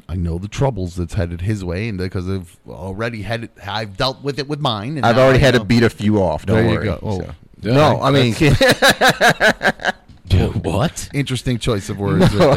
[0.10, 3.98] I know the troubles that's headed his way, and because I've already had it, I've
[3.98, 4.98] dealt with it with mine.
[4.98, 5.60] And I've already I had know.
[5.60, 6.46] to beat a few off.
[6.46, 6.86] Don't There you worry.
[6.86, 7.00] go.
[7.04, 7.20] Oh.
[7.20, 8.34] So- Yeah, no, I mean,
[10.28, 11.10] dude, what?
[11.14, 12.56] Interesting choice of words right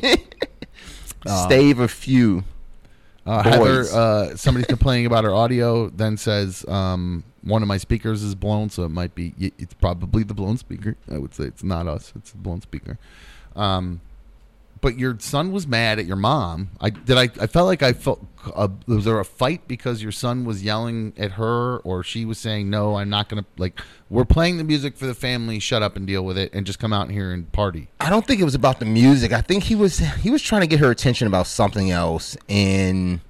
[0.00, 0.16] there.
[1.24, 2.44] but, stave a few.
[3.30, 5.88] Uh, Heather, uh, somebody's complaining about her audio.
[5.88, 9.34] Then says um, one of my speakers is blown, so it might be.
[9.38, 10.96] It's probably the blown speaker.
[11.08, 12.12] I would say it's not us.
[12.16, 12.98] It's the blown speaker.
[13.54, 14.00] Um,
[14.80, 16.70] but your son was mad at your mom.
[16.80, 17.16] I did.
[17.16, 18.26] I, I felt like I felt.
[18.54, 22.38] Uh, was there a fight because your son was yelling at her, or she was
[22.38, 25.58] saying, "No, I'm not gonna like." We're playing the music for the family.
[25.58, 27.88] Shut up and deal with it, and just come out here and party.
[28.00, 29.32] I don't think it was about the music.
[29.32, 33.20] I think he was he was trying to get her attention about something else and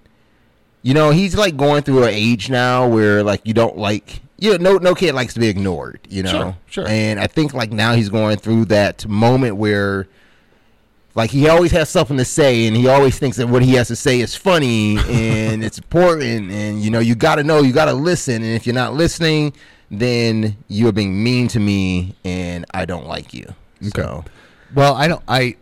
[0.82, 4.56] you know, he's like going through an age now where like you don't like you
[4.56, 6.30] know, no no kid likes to be ignored, you know.
[6.30, 6.88] Sure, sure.
[6.88, 10.08] And I think like now he's going through that moment where
[11.14, 13.88] like he always has something to say and he always thinks that what he has
[13.88, 17.72] to say is funny and it's important and you know you got to know you
[17.72, 19.52] got to listen and if you're not listening
[19.90, 23.54] then you're being mean to me and I don't like you.
[23.94, 24.24] So
[24.74, 25.22] Well, I don't.
[25.26, 25.56] I.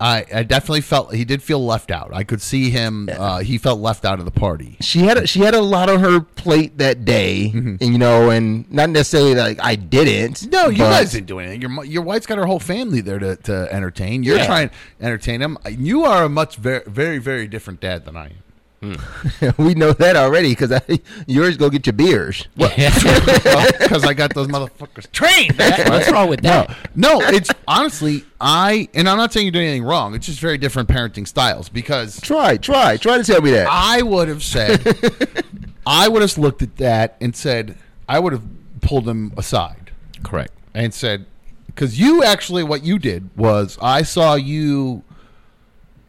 [0.00, 2.10] I, I definitely felt he did feel left out.
[2.14, 3.08] I could see him.
[3.12, 4.76] Uh, he felt left out of the party.
[4.80, 8.30] she had a, she had a lot on her plate that day, and you know,
[8.30, 10.34] and not necessarily like I didn't.
[10.36, 10.50] Mm-hmm.
[10.50, 11.60] No, you but- guys didn't do anything.
[11.60, 14.22] Your your wife's got her whole family there to, to entertain.
[14.22, 14.46] You're Yeah.
[14.46, 15.58] trying to entertain them.
[15.68, 18.32] You are a much very very very different dad than I am.
[19.58, 20.72] we know that already because
[21.26, 22.46] yours go get your beers.
[22.58, 25.56] Because I got those motherfuckers trained.
[25.58, 26.76] What's wrong with that?
[26.94, 30.14] No, it's honestly I and I'm not saying you're doing anything wrong.
[30.14, 33.66] It's just very different parenting styles because Try, try, try to tell me that.
[33.70, 34.84] I would have said
[35.86, 37.76] I would have looked at that and said
[38.08, 38.44] I would have
[38.80, 39.90] pulled him aside
[40.22, 40.52] Correct.
[40.74, 41.26] and said
[41.66, 45.02] because you actually what you did was I saw you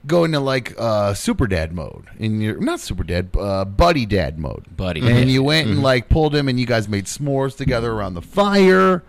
[0.10, 4.38] go into like uh, super dad mode in your not super dad uh, buddy dad
[4.38, 4.66] mode.
[4.76, 5.02] Buddy.
[5.02, 8.22] and you went and like pulled him and you guys made s'mores together around the
[8.22, 9.04] fire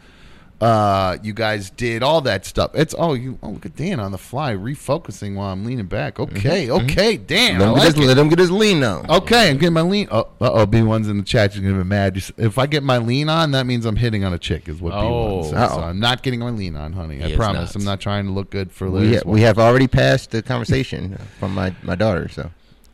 [0.60, 2.72] uh, you guys did all that stuff.
[2.74, 6.20] It's oh you oh look at Dan on the fly refocusing while I'm leaning back.
[6.20, 7.58] Okay, okay, Dan.
[7.58, 8.06] let, I him get like his, it.
[8.08, 9.10] let him get his lean on.
[9.10, 10.08] Okay, I'm getting my lean.
[10.10, 11.52] Oh, uh oh, B one's in the chat.
[11.54, 12.14] She's gonna be mad.
[12.14, 14.68] Just- If I get my lean on, that means I'm hitting on a chick.
[14.68, 15.42] Is what B one Oh.
[15.44, 15.50] says.
[15.52, 15.80] So Uh-oh.
[15.84, 17.22] I'm not getting my lean on, honey.
[17.22, 17.60] I He is promise.
[17.60, 17.76] nuts.
[17.76, 19.22] I'm not trying to look good for we, Liz.
[19.22, 22.50] ha- we have already passed the conversation from my, my daughter, so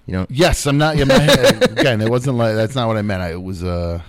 [0.07, 0.27] you know.
[0.31, 0.97] yes, I'm not.
[0.97, 3.23] Yeah, my head, again, it wasn't like that's not what I meant.
[3.23, 3.65] I, it was.
[3.65, 4.03] Uh,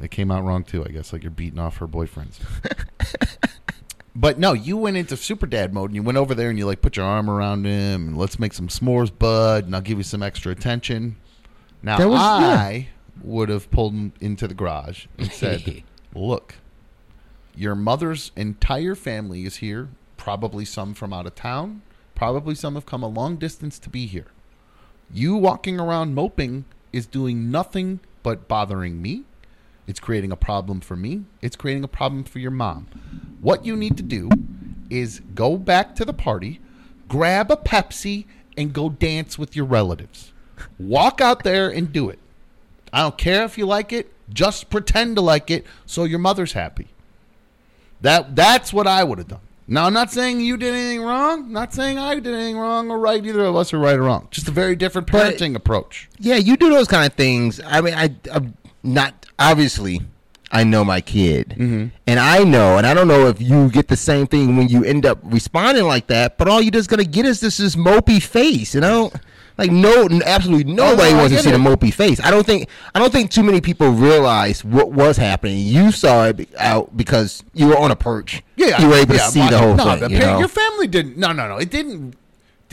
[0.00, 0.84] it came out wrong too.
[0.84, 2.38] I guess like you're beating off her boyfriends.
[4.16, 6.66] But no, you went into super dad mode and you went over there and you
[6.66, 9.98] like put your arm around him and let's make some s'mores, bud, and I'll give
[9.98, 11.16] you some extra attention.
[11.82, 12.90] Now That was- I
[13.22, 15.82] would have pulled him into the garage and said,
[16.14, 16.54] "Look,
[17.56, 19.88] your mother's entire family is here.
[20.16, 21.82] Probably some from out of town.
[22.14, 24.26] Probably some have come a long distance to be here.
[25.12, 29.24] You walking around moping is doing nothing but bothering me.
[29.86, 31.24] It's creating a problem for me.
[31.42, 32.86] It's creating a problem for your mom.
[33.40, 34.28] What you need to do
[34.90, 36.60] is go back to the party,
[37.08, 38.24] grab a Pepsi,
[38.56, 40.32] and go dance with your relatives.
[40.78, 42.18] Walk out there and do it.
[42.92, 44.12] I don't care if you like it.
[44.32, 46.88] Just pretend to like it so your mother's happy.
[48.00, 49.40] That that's what I would have done.
[49.66, 51.50] Now I'm not saying you did anything wrong.
[51.52, 53.24] Not saying I did anything wrong or right.
[53.24, 54.28] Either of us are right or wrong.
[54.30, 56.08] Just a very different But- parenting approach.
[56.18, 57.60] Yeah, you do those kind of things.
[57.64, 60.02] I mean, I, I'm not obviously.
[60.52, 61.86] I know my kid, Mm-hmm.
[62.06, 64.84] and I know, and I don't know if you get the same thing when you
[64.84, 66.38] end up responding like that.
[66.38, 69.10] But all you're just gonna get is this this mopey face, you know.
[69.58, 71.60] Like no, absolutely nobody Oh, I wants to see the it.
[71.60, 72.20] mopey face.
[72.20, 75.58] I don't think I don't think too many people realize what was happening.
[75.58, 78.42] You saw it out because you were on a perch.
[78.56, 80.00] Yeah, you were able yeah, to see the whole no, thing.
[80.00, 80.38] the you know?
[80.38, 81.16] Your family didn't.
[81.16, 81.56] No, no, no.
[81.56, 82.14] It didn't.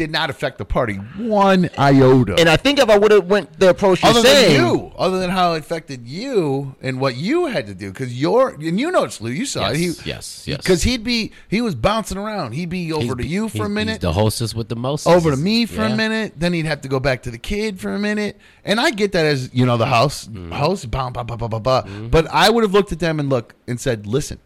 [0.02, 2.36] Did not affect the party one iota.
[2.40, 4.92] and I think if I would have went the approach you're other saying, than you,
[4.98, 8.80] other than how it affected you and what you had to do, because you're and
[8.80, 9.30] you know it's Lou.
[9.30, 9.78] You saw it.
[9.78, 10.58] Yes, He, yes, yes.
[10.58, 12.54] Because he'd be he was bouncing around.
[12.54, 15.06] He'd be over He's- to you for a he's minute, the hostess with the most.
[15.06, 15.90] over to me for Yeah.
[15.94, 16.34] a minute.
[16.38, 18.38] Then he'd have to go back to the kid for a minute.
[18.66, 20.52] And I get that as you know the house Mm-hmm.
[20.54, 20.90] host.
[20.90, 21.84] Bah, bah, bah, bah, bah, bah.
[22.10, 24.40] But I would have looked at them and look and said, "Listen,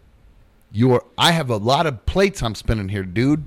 [0.72, 1.04] you're.
[1.18, 3.46] I have a lot of plates I'm spinning here, dude.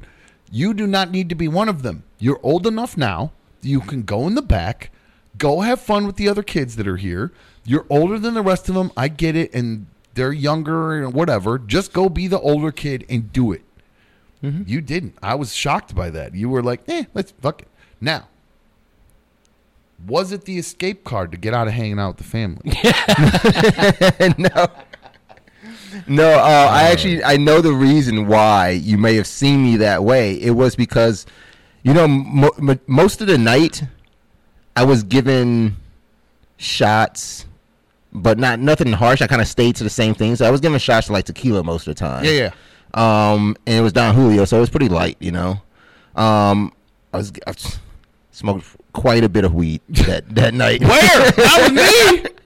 [0.51, 2.05] You do not need to be one of them.
[2.18, 3.32] You're old enough now.
[3.61, 4.90] You can go in the back,
[5.36, 7.32] go have fun with the other kids that are here.
[7.64, 8.92] You're older than the rest of them.
[8.96, 11.59] I get it, and they're younger and whatever.
[11.59, 13.62] Just go be the older kid and do it.
[14.40, 15.16] You didn't.
[15.20, 16.34] I was shocked by that.
[16.34, 17.68] You were like, eh, let's fuck it.
[18.01, 18.28] Now,
[20.07, 22.62] was it the escape card to get out of hanging out with the family?
[24.38, 24.68] no.
[26.07, 30.05] No, uh, I actually I know the reason why you may have seen me that
[30.05, 30.34] way.
[30.41, 31.26] It was because,
[31.82, 33.82] you know, mo- mo- most of the night,
[34.76, 35.76] I was given
[36.57, 37.47] shots,
[38.12, 39.22] but not nothing harsh.
[39.22, 40.39] I kind of stayed to the same things.
[40.39, 42.24] So I was given shots to like tequila most of the time.
[42.24, 42.51] yeah, yeah.
[42.95, 45.61] Um, and it was Don Julio, so it was pretty light, you know.
[46.16, 46.72] Um,
[47.12, 47.55] I was, I
[48.30, 50.80] smoked quite a bit of weed that that night.
[50.80, 51.30] Where?
[51.32, 52.30] That was me.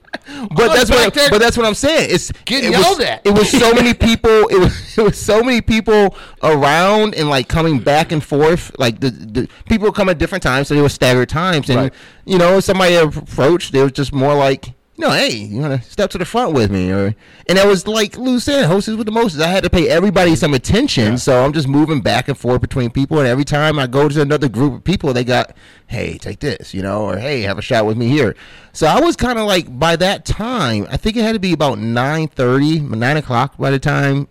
[0.55, 1.13] But that's what.
[1.13, 2.09] But that's what I'm saying.
[2.11, 3.25] It's getting it was, yelled at.
[3.25, 4.47] It was so many people.
[4.47, 8.71] It was it was so many people around and like coming back and forth.
[8.77, 11.69] Like the, the people come at different times, so they were staggered times.
[11.69, 11.93] And Right.
[12.25, 13.73] you know, somebody approached.
[13.73, 14.73] It was just more like.
[14.95, 17.15] You know, hey, you want to step to the front with me, or
[17.49, 19.41] and that was like Lou said, hostess with the mostest.
[19.43, 22.91] I had to pay everybody some attention, so I'm just moving back and forth between
[22.91, 23.17] people.
[23.17, 25.55] And every time I go to another group of people, they got,
[25.87, 28.35] hey, take this, you know, or hey, have a shot with me here.
[28.71, 31.53] So I was kind of like by that time, I think it had to be
[31.53, 34.27] about nine thirty, nine o'clock by the time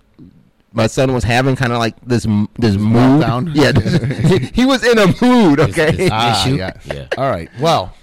[0.73, 2.23] my son was having kind of like this
[2.57, 3.21] this mood.
[3.25, 3.51] meltdown?
[3.53, 5.59] Yeah, this- he was in a mood.
[5.59, 6.73] Okay, this- Ah, yeah.
[6.85, 7.09] Yeah.
[7.19, 7.51] All right.
[7.61, 7.95] Well,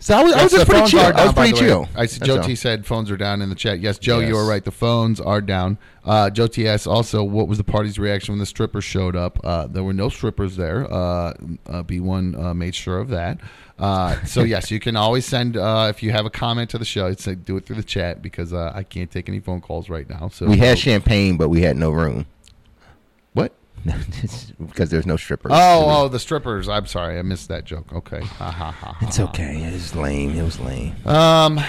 [0.00, 1.00] so I was, I was just pretty phones chill.
[1.00, 1.60] are I was pretty the way.
[1.60, 1.88] chill.
[1.94, 2.42] I see That's Joe all.
[2.42, 3.80] T said phones are down in the chat.
[3.80, 4.36] Yes, Joe, you Yes.
[4.36, 4.64] are right.
[4.64, 5.78] The phones are down.
[6.04, 9.38] Uh, Joe T asks also, what was the party's reaction when the strippers showed up?
[9.44, 10.90] Uh, there were no strippers there.
[10.92, 11.34] Uh,
[11.66, 13.38] uh, B1 uh, made sure of that.
[13.78, 16.84] Uh, so yes, you can always send uh, if you have a comment to the
[16.84, 17.12] show.
[17.14, 20.08] Say do it through the chat because uh, I can't take any phone calls right
[20.08, 20.28] now.
[20.28, 22.26] So We had champagne, but we had no room what?
[24.66, 25.52] because there's no strippers.
[25.54, 26.68] Oh, oh, the strippers.
[26.68, 27.92] I'm sorry, I missed that joke.
[27.92, 28.20] Okay.
[28.20, 28.96] Ha, ha, ha.
[29.00, 29.62] It's okay.
[29.62, 30.36] It was lame.
[30.36, 30.94] It was lame.
[31.06, 31.60] Um,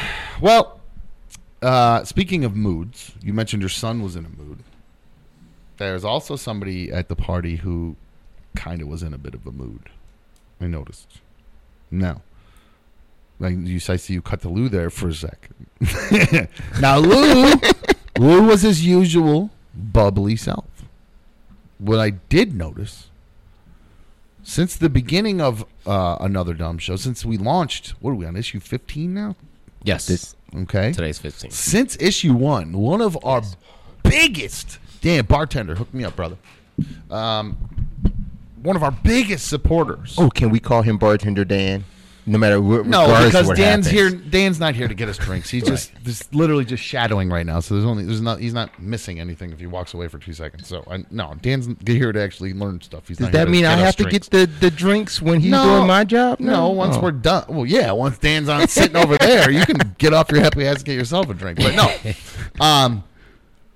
[0.41, 0.81] well,
[1.61, 4.59] uh, speaking of moods, you mentioned your son was in a mood.
[5.77, 7.95] There's also somebody at the party who
[8.55, 9.89] kind of was in a bit of a mood.
[10.59, 11.19] I noticed.
[11.89, 12.21] No.
[13.39, 15.49] Like you, I see you cut to Lou there for a sec.
[16.79, 17.53] now Lou,
[18.19, 20.65] Lou was his usual bubbly self.
[21.81, 23.09] What I did notice
[24.43, 28.35] since the beginning of uh, another dumb show, since we launched, what are we on
[28.35, 29.35] issue 15 now?
[29.83, 30.05] Yes.
[30.07, 30.91] This- Okay.
[30.91, 31.49] Today's 15.
[31.49, 33.41] Since issue one, one of our
[34.03, 36.35] biggest, damn bartender, hook me up, brother.
[37.09, 37.55] Um,
[38.61, 40.15] one of our biggest supporters.
[40.17, 41.85] Oh, can we call him bartender Dan?
[42.25, 42.85] No matter what.
[42.85, 44.13] no, regardless of because what Dan's happens.
[44.13, 44.29] here.
[44.29, 45.49] Dan's not here to get us drinks.
[45.49, 47.59] He's just, just literally just shadowing right now.
[47.61, 50.33] So there's only, there's not, he's not missing anything if he walks away for two
[50.33, 50.67] seconds.
[50.67, 53.07] So I, no, Dan's here to actually learn stuff.
[53.07, 54.69] He's Does not here that to mean I get us have to get the, the
[54.69, 55.63] drinks when he's No.
[55.63, 56.39] doing my job?
[56.39, 57.01] No, once Oh.
[57.01, 57.45] we're done.
[57.47, 60.75] Well, yeah, once Dan's on sitting over there, you can get off your happy ass
[60.77, 61.57] and get yourself a drink.
[61.57, 62.13] But no,
[62.63, 63.03] um,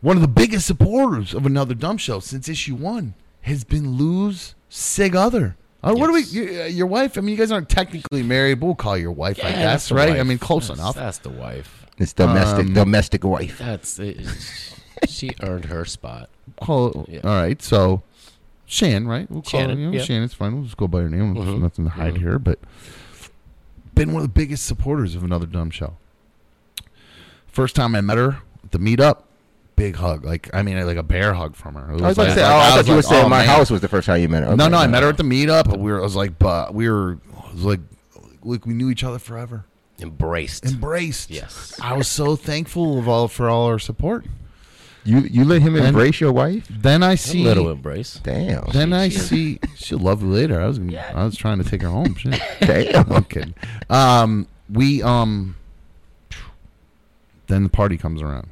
[0.02, 4.54] one of the biggest supporters of another dumb show since issue one has been Lou's
[4.70, 5.56] Sig Other.
[5.86, 6.24] Uh, What do we?
[6.24, 7.18] You, uh, your wife?
[7.18, 9.62] I mean, you guys aren't technically married, but we'll call your wife, I Yeah, guess,
[9.90, 10.10] that's right?
[10.10, 10.20] wife.
[10.20, 10.96] I mean, close That's- enough.
[10.96, 11.86] That's the wife.
[11.98, 13.58] It's domestic Um, domestic wife.
[13.60, 14.18] That's it.
[15.08, 16.30] she earned her spot.
[16.62, 17.20] Call, Yeah.
[17.24, 18.02] All right, so
[18.66, 19.30] Shan, right?
[19.30, 19.82] We'll call Shannon, her.
[19.84, 20.04] You know, yeah.
[20.04, 20.56] Shannon's fine.
[20.56, 21.36] We'll just go by her name.
[21.36, 21.62] There's Mhm.
[21.62, 22.20] nothing to hide Mhm.
[22.20, 22.60] here, but
[23.94, 25.94] been one of the biggest supporters of another dumb show.
[27.48, 29.20] First time I met her at the meetup,
[29.76, 30.24] big hug.
[30.26, 31.94] Like I mean, like a bear hug from her.
[31.94, 33.06] It I was about to like- say, like- oh, I, was thought you were like,
[33.06, 33.48] saying oh, my man.
[33.48, 34.56] house was the first time you met her.
[34.56, 34.72] No, Okay.
[34.72, 35.66] no, I met her at the meetup.
[35.70, 36.00] But we were.
[36.00, 37.20] I was like, but we were.
[37.54, 37.80] Was like,
[38.44, 39.66] like we knew each other forever.
[40.02, 40.66] Embraced.
[40.66, 41.32] Embraced.
[41.32, 41.80] Yes.
[41.82, 44.26] I was so thankful of all for all her support.
[45.06, 46.68] You you let him And- embrace your wife?
[46.70, 47.44] Then I see.
[47.44, 48.20] little embrace.
[48.24, 48.66] Damn.
[48.74, 49.60] Then I She- see.
[49.76, 50.60] She'll love you later.
[50.60, 50.80] I was.
[50.80, 52.16] Gonna, I was trying to take her home.
[52.16, 52.42] Shit.
[52.62, 53.12] Damn.
[53.12, 53.54] I'm kidding.
[53.90, 55.56] Um, we um.
[57.48, 58.48] Then the party comes around.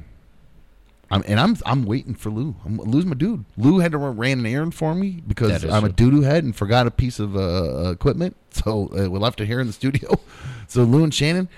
[1.14, 2.56] I'm, and I'm I'm waiting for Lou.
[2.64, 3.44] I'm losing my dude.
[3.56, 6.10] Lou had to run, ran an errand for me because I'm a true.
[6.10, 9.46] doo doo head and forgot a piece of uh, equipment, so uh, we left it
[9.46, 10.18] here in the studio.
[10.66, 11.48] So Lou and Shannon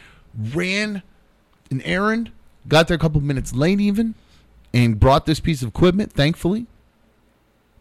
[0.53, 1.03] ran
[1.71, 2.33] an errand,
[2.69, 4.15] got there a couple minutes late even,
[4.75, 6.13] and brought this piece of equipment.
[6.13, 6.67] Thankfully,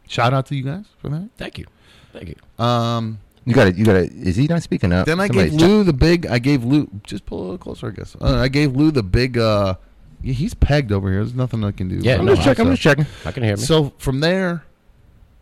[0.07, 1.29] shout out to you guys for that.
[1.37, 1.65] Thank you.
[2.13, 2.63] Thank you.
[2.63, 3.75] Um, You got it.
[3.75, 4.13] you got it.
[4.13, 5.07] Is he not speaking up?
[5.07, 6.25] then I Somebody gave check- Lou the big.
[6.27, 8.15] I gave Lou just pull a little closer, I guess.
[8.21, 9.37] Uh, I gave Lou the big.
[9.37, 9.79] uh yeah,
[10.33, 11.19] He's pegged over here.
[11.19, 11.97] There's nothing I can do.
[11.97, 12.65] Yeah, I'm just checking.
[12.65, 13.05] I'm just checking.
[13.25, 13.61] I can hear me.
[13.61, 14.63] So from there,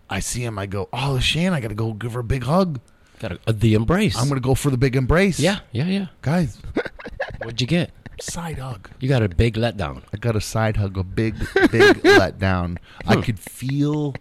[0.10, 0.60] I see him.
[0.60, 2.80] I go, oh, Shan, I got to go give her a big hug.
[3.20, 4.18] Got a, uh, the embrace.
[4.18, 5.40] I'm gonna go for the big embrace.
[5.40, 6.08] Yeah, yeah, yeah.
[6.22, 6.58] guys,
[7.38, 7.92] What'd you get?
[8.20, 8.90] side hug.
[9.00, 10.04] You got a big letdown.
[10.14, 11.38] I got a side hug, a big,
[11.72, 12.78] big letdown.
[13.06, 14.16] I could feel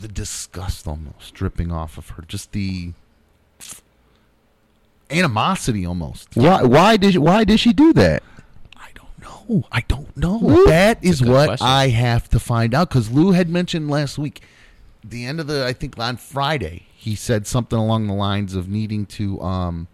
[0.00, 2.24] the disgust almost dripping off of her.
[2.26, 2.92] Just the
[5.10, 6.28] animosity almost.
[6.34, 8.22] Why why did why did she do that?
[9.72, 10.36] I don't know.
[10.36, 10.66] I don't know.
[10.66, 11.66] That is what question.
[11.66, 14.42] I have to find out because Lou had mentioned last week,
[15.02, 18.68] the end of the I think on Friday, he said something along the lines of
[18.68, 19.88] needing to um,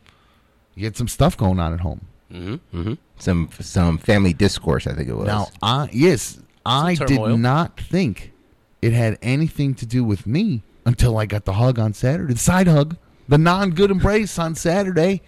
[0.74, 2.06] he had some stuff going on at home.
[2.32, 2.78] Mm-hmm.
[2.78, 2.94] Mm-hmm.
[3.18, 4.86] Some some family discourse.
[4.86, 5.26] I think it was.
[5.26, 8.32] Now, I yes, I did not think
[8.82, 12.38] it had anything to do with me until I got the hug on Saturday, the
[12.38, 12.96] side hug,
[13.28, 15.22] the non-good embrace on Saturday,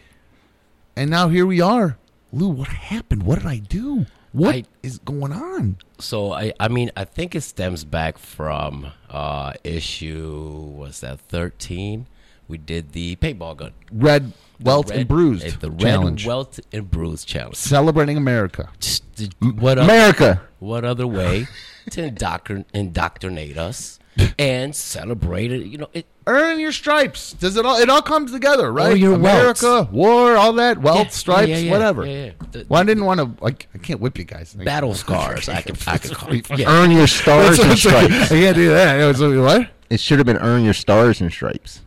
[0.97, 1.97] and now here we are.
[2.33, 3.23] Lou, what happened?
[3.23, 4.07] What did I do?
[4.33, 5.79] What is I- going on?
[5.99, 12.07] So I, I mean, I think it stems back from uh, issue was that thirteen.
[12.49, 13.73] We did the paintball gun.
[13.91, 16.27] Red Welt Red- and Bruised it's the Red challenge.
[16.27, 17.57] Welt and Bruised challenge.
[17.57, 18.69] Celebrating America.
[18.79, 19.03] Just-
[19.41, 20.43] What other, America.
[20.61, 21.49] what other way
[21.91, 23.99] to indoctrin- indoctrinate us
[24.39, 25.67] and celebrate it?
[25.67, 27.35] You know, it, Earn your stripes.
[27.35, 27.77] Does it all?
[27.79, 28.97] It all comes together, right?
[28.99, 32.05] your America, war, all that, wealth, Yeah, stripes, yeah, yeah, whatever.
[32.05, 32.33] yeah, yeah.
[32.51, 33.45] The- Well, I didn't want to.
[33.45, 34.53] Like, I can't whip you guys.
[34.55, 35.49] battle scars.
[35.49, 35.77] I can.
[35.87, 36.49] I could call it.
[36.59, 36.69] Yeah.
[36.69, 38.29] Earn your stars and I stripes.
[38.29, 39.01] can't do that.
[39.01, 39.69] It was, what?
[39.89, 41.83] It should have been earn your stars and stripes.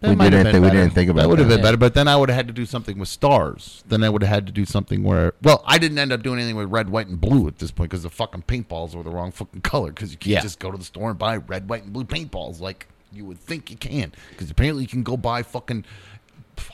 [0.00, 1.28] That We might didn't been think- we didn't think about that.
[1.28, 1.56] would have that.
[1.56, 3.82] been better, but then I would have had to do something with stars.
[3.88, 6.38] Then I would have had to do something where, well, I didn't end up doing
[6.38, 9.10] anything with red, white, and blue at this point because the fucking paintballs were the
[9.10, 9.90] wrong fucking color.
[9.90, 10.40] Because you can't Yeah.
[10.42, 13.40] just go to the store and buy red, white, and blue paintballs like you would
[13.40, 14.12] think you can.
[14.30, 15.84] Because apparently you can go buy fucking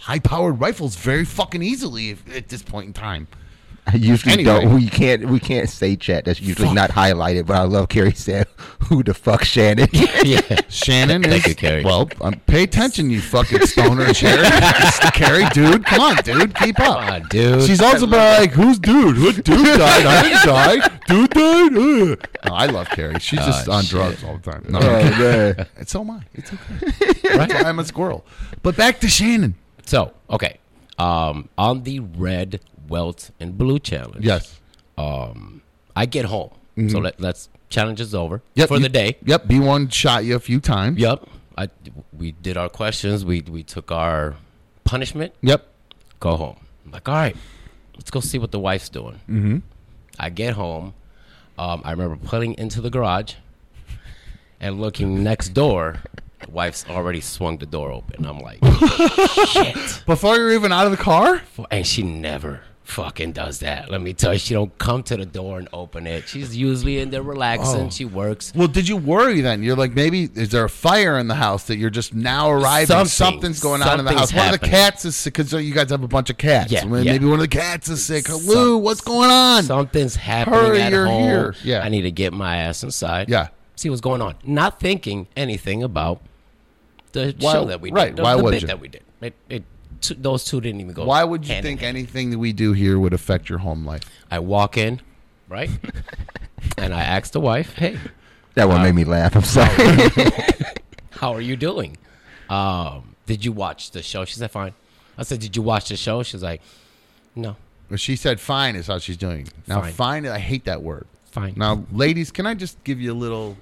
[0.01, 3.27] high-powered rifles very fucking easily if, at this point in time.
[3.87, 4.61] I usually Anyway.
[4.65, 4.75] don't.
[4.75, 5.27] We can't.
[5.29, 6.25] We can't say chat.
[6.25, 6.75] That's usually Fuck.
[6.75, 7.45] not highlighted.
[7.47, 8.47] But I love Carrie said,
[8.85, 10.41] "Who the fuck, Shannon?" yeah.
[10.71, 11.85] Shannon Thank is you, Carrie.
[11.85, 12.09] well.
[12.23, 14.43] Um, pay attention, you fucking stoner, Sherry.
[15.13, 17.01] Carrie, dude, come on, dude, keep up.
[17.01, 17.63] Come on, dude.
[17.65, 19.19] She's also been like, "Who's dude?
[19.21, 19.45] What dude
[19.79, 20.07] died?
[20.07, 20.99] I didn't die.
[21.07, 22.29] Dude died." Ugh.
[22.47, 23.19] No, I love Carrie.
[23.21, 23.91] She's just Oh, on shit.
[23.91, 24.65] drugs all the time.
[24.67, 25.67] No, oh man.
[25.77, 26.23] and so am I.
[26.33, 27.37] It's okay.
[27.37, 28.25] That's why I'm a squirrel.
[28.63, 29.57] But back to Shannon.
[29.85, 30.59] So, okay.
[30.99, 34.25] Um, on the red, welt, and blue challenge.
[34.25, 34.61] Yes.
[34.99, 35.63] Um,
[35.97, 36.51] I get home.
[36.89, 38.61] So let, let's challenge is over Mm-hmm.
[38.61, 38.69] Yep.
[38.69, 39.17] for you- the day.
[39.25, 39.47] Yep.
[39.47, 40.99] B one shot you a few times.
[40.99, 41.25] Yep.
[41.57, 41.69] I
[42.13, 43.25] we did our questions.
[43.25, 44.35] We we took our
[44.85, 45.33] punishment.
[45.43, 45.65] Yep.
[46.19, 46.57] Go home.
[46.85, 47.37] I'm like, all right,
[47.95, 49.21] let's go see what the wife's doing.
[49.29, 49.59] Mm-hmm.
[50.19, 50.95] I get home.
[51.59, 53.35] Um, I remember pulling into the garage
[54.61, 56.01] and looking next door.
[56.51, 58.27] Wife's already swung the door open.
[58.27, 58.59] I'm like,
[59.49, 60.03] shit.
[60.07, 61.41] Before you're even out of the car.
[61.71, 63.91] And she never fucking does that.
[63.91, 66.29] Let me tell you, she don't come to the door and open it.
[66.29, 67.87] She's usually in there relaxing.
[67.87, 67.91] Oh.
[67.91, 68.53] She works.
[68.55, 69.63] Well, did you worry then?
[69.63, 72.87] You're like, maybe is there a fire in the house that you're just now arriving?
[72.87, 73.07] Something.
[73.09, 74.33] Something's going on in the house.
[74.33, 76.71] One of the cats is sick because you guys have a bunch of cats.
[76.71, 77.31] Yeah, Maybe yeah.
[77.31, 78.27] one of the cats is sick.
[78.29, 79.63] Some- what's going on?
[79.65, 81.23] Something's happening Hurry, at you're home.
[81.23, 81.55] here.
[81.65, 81.81] Yeah.
[81.83, 83.29] I need to get my ass inside.
[83.29, 83.49] Yeah.
[83.77, 84.37] See what's going on.
[84.45, 86.21] Not thinking anything about
[87.13, 87.97] the Why- show that we did.
[87.97, 88.67] right, The, why the would bit you?
[88.69, 89.03] that we did.
[89.21, 89.65] It, it,
[90.09, 91.05] t- those two didn't even go.
[91.05, 91.97] Why would you hand in think hand.
[91.97, 94.03] anything that we do here would affect your home life?
[94.31, 95.01] I walk in,
[95.49, 95.71] right?
[96.79, 97.99] and I ask the wife, "Hey,
[98.55, 99.35] That one made me laugh.
[99.37, 99.71] I'm sorry.
[101.11, 101.97] how are you doing?
[102.49, 104.75] Um, did you watch the show?" She said, "Fine."
[105.19, 106.61] I said, "Did you watch the show?" She's like,
[107.35, 107.57] "No,
[107.91, 109.49] Well, She said fine is how she's doing.
[109.67, 109.93] Now, Fine.
[109.93, 111.07] fine, I hate that word.
[111.31, 113.57] fine." Now, ladies, can I just give you a little.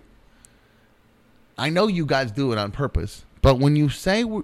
[1.58, 4.42] I know you guys do it on purpose, but when you say, we-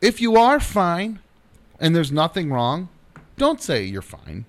[0.00, 1.20] if you are fine
[1.80, 2.88] and there's nothing wrong,
[3.36, 4.46] don't say you're fine.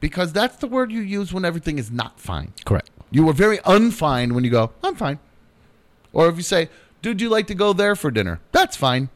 [0.00, 2.52] Because that's the word you use when everything is not fine.
[2.64, 2.90] Correct.
[3.10, 5.18] You were very unfine when you go, I'm fine.
[6.12, 6.70] Or if you say,
[7.02, 8.40] dude, you like to go there for dinner?
[8.52, 9.10] That's fine.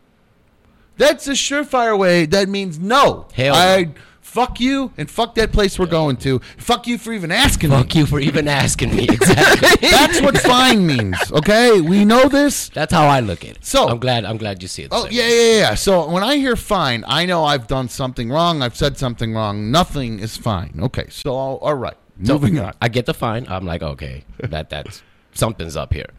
[0.97, 2.27] That's a surefire way.
[2.27, 3.29] That means no.
[3.33, 3.95] Hell I
[4.35, 6.41] fuck you and fuck that place we're going to.
[6.59, 7.77] Fuck you for even asking me.
[7.77, 9.05] Fuck you for even asking me.
[9.15, 9.89] Exactly.
[9.91, 11.17] That's what fine means.
[11.33, 12.69] Okay, we know this.
[12.71, 13.65] That's how I look at it.
[13.65, 14.25] So- I'm glad.
[14.25, 14.89] I'm glad you see it.
[14.93, 15.75] Oh yeah, yeah, yeah.
[15.75, 18.61] So when I hear fine, I know I've done something wrong.
[18.61, 19.71] I've said something wrong.
[19.71, 20.73] Nothing is fine.
[20.89, 21.97] Okay, so all right.
[22.25, 22.73] So, Moving on.
[22.81, 23.47] I get the fine.
[23.49, 25.03] I'm like, okay, that that's
[25.33, 26.11] something's up here.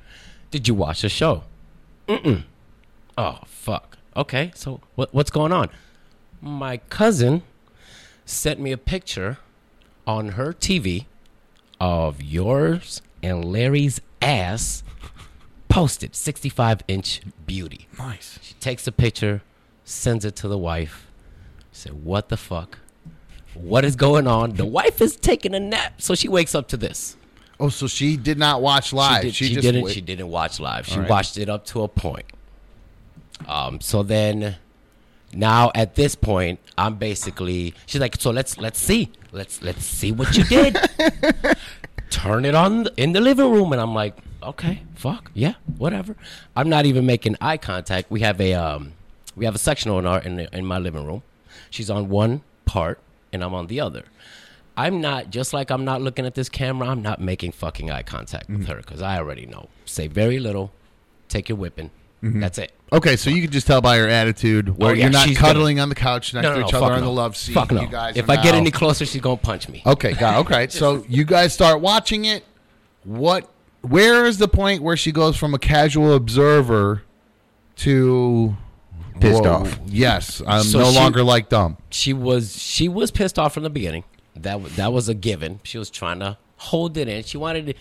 [0.51, 1.43] Did you watch the show?
[2.07, 2.43] Mm-mm.
[3.17, 3.97] Oh fuck.
[4.15, 5.69] Okay, so what what's going on?
[6.41, 7.43] My cousin
[8.25, 9.37] sent me a picture
[10.07, 11.05] on her TV
[11.79, 14.83] of yours and Larry's ass
[15.69, 17.87] posted 65 inch beauty.
[17.97, 18.39] Nice.
[18.41, 19.41] She takes a picture,
[19.83, 21.07] sends it to the wife.
[21.71, 22.79] Said, "What the fuck?
[23.53, 26.77] What is going on?" The wife is taking a nap, so she wakes up to
[26.77, 27.17] this.
[27.59, 29.21] Oh, so she did not watch live.
[29.21, 29.83] She, did, She, she, just didn't.
[29.83, 30.85] wait- She didn't watch live.
[30.87, 31.09] She right.
[31.09, 32.25] watched it up to a point.
[33.47, 33.81] Um.
[33.81, 34.55] So then,
[35.35, 37.73] now at this point, I'm basically.
[37.85, 39.11] She's like, "So let's let's see.
[39.31, 40.77] Let's let's see what you did."
[42.09, 46.15] Turn it on in the living room, and I'm like, "Okay, fuck, yeah, whatever."
[46.55, 48.09] I'm not even making eye contact.
[48.11, 48.93] We have a um,
[49.35, 51.23] we have a sectional in our in, the, in my living room.
[51.69, 52.99] She's on one part,
[53.33, 54.03] and I'm on the other.
[54.77, 56.87] I'm not just like I'm not looking at this camera.
[56.89, 58.59] I'm not making fucking eye contact Mm-hmm.
[58.59, 59.69] with her because I already know.
[59.85, 60.71] Say very little,
[61.27, 61.91] take your whipping.
[62.25, 62.39] Mm-hmm.
[62.39, 62.71] That's it.
[62.91, 65.37] Okay, so you can just tell by her attitude where Oh, yeah, you're not she's
[65.37, 67.05] cuddling on the couch next No, to no, no, each other fuck on no.
[67.05, 67.53] the love seat.
[67.53, 67.81] Fuck no.
[67.81, 69.81] You guys if are I get any closer, she's gonna punch me.
[69.85, 70.67] Okay, got okay.
[70.69, 72.43] So you guys start watching it.
[73.03, 73.49] What?
[73.81, 77.03] Where is the point where she goes from a casual observer
[77.77, 78.55] to
[79.19, 79.79] Pissed Whoa, off.
[79.85, 81.77] Yes, I'm So no she- longer like dumb.
[81.89, 84.03] She was she was pissed off from the beginning.
[84.35, 85.61] That that was a given.
[85.63, 87.23] She was trying to hold it in.
[87.23, 87.73] She wanted to.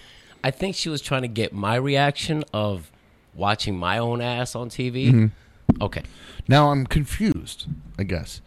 [0.44, 2.92] I think she was trying to get my reaction of
[3.35, 5.09] watching my own ass on TV.
[5.11, 5.82] Mm-hmm.
[5.82, 6.02] Okay.
[6.48, 7.66] Now I'm confused.
[7.98, 8.40] I guess.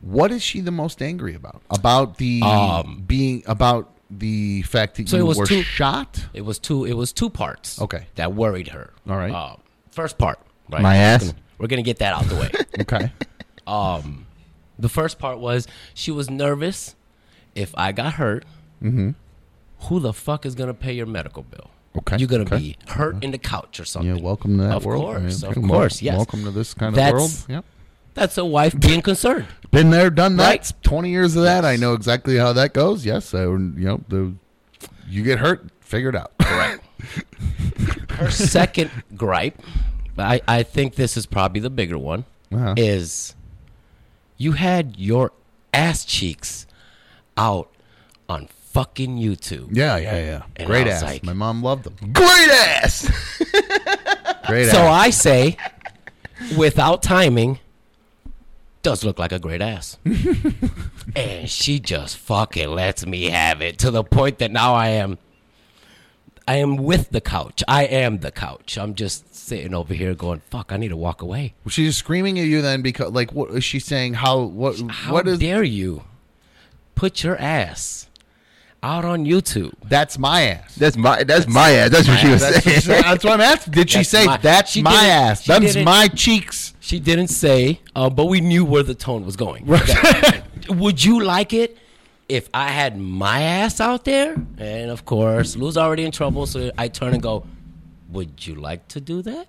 [0.00, 1.62] What is she the most angry about?
[1.70, 6.26] About the Um, being about the fact that So you it was were two- shot.
[6.34, 6.84] It was two.
[6.84, 7.80] It was two parts.
[7.80, 8.06] Okay.
[8.16, 8.92] That worried her.
[9.08, 9.32] All right.
[9.32, 9.56] Uh,
[9.90, 10.38] first part.
[10.70, 10.82] Right.
[10.82, 11.24] My ass?
[11.24, 12.50] gonna- We're gonna get that out the way.
[12.80, 13.12] Okay.
[13.66, 14.26] um,
[14.78, 16.96] the first part was she was nervous.
[17.54, 18.44] If I got hurt,
[18.82, 21.70] who the fuck is gonna pay your medical bill?
[21.98, 22.56] Okay, You're gonna okay.
[22.58, 24.16] be hurt in the couch or something.
[24.16, 25.04] Yeah, welcome to that of world.
[25.04, 26.16] Course, of course, yes.
[26.16, 27.30] Welcome to this kind of world.
[27.48, 27.64] Yep.
[28.14, 29.46] That's a wife being concerned.
[29.70, 30.46] Been there, done that.
[30.48, 30.72] Right.
[30.82, 31.64] Twenty years of that.
[31.64, 33.04] I know exactly how that goes.
[33.04, 34.32] Yes, so you know the
[35.08, 36.32] you get hurt, figure it out.
[36.40, 36.82] Correct.
[38.12, 39.60] Her second gripe,
[40.16, 42.74] I, I think this is probably the bigger one, Uh-huh.
[42.76, 43.34] is
[44.38, 45.32] you had your
[45.74, 46.66] ass cheeks
[47.36, 47.70] out
[48.28, 49.68] on fucking YouTube.
[49.72, 50.42] Yeah, yeah, yeah.
[50.56, 51.02] And Great ass.
[51.02, 51.94] like- My mom loved them.
[52.12, 53.08] Great ass.
[54.46, 55.06] Great So ass.
[55.06, 55.56] I say,
[56.56, 57.58] without timing,
[58.82, 59.96] does look like a great ass.
[61.16, 65.18] and she just fucking lets me have it to the point that now I am
[66.48, 67.62] I am with the couch.
[67.68, 68.76] I am the couch.
[68.76, 71.54] I'm just sitting over here going, fuck, I need to walk away.
[71.62, 74.14] Was she just screaming at you then because like what is she saying?
[74.14, 76.02] How what How what is dare you
[76.96, 78.08] put your ass
[78.82, 79.72] out on YouTube?
[79.88, 80.74] that's my ass.
[80.76, 81.90] That's my that's my ass.
[81.90, 83.02] That's what she was That's, she- saying.
[83.02, 83.72] that's what I'm asking.
[83.74, 85.44] Did she That's say my- that's she my ass?
[85.44, 86.74] That's my cheeks.
[86.80, 89.66] She didn't say, uh, but we knew where the tone was going.
[90.68, 91.78] Would you like it
[92.28, 94.34] if I had my ass out there?
[94.58, 97.46] And of course, Lou's already in trouble, so I turn and go,
[98.10, 99.46] Would you like to do that?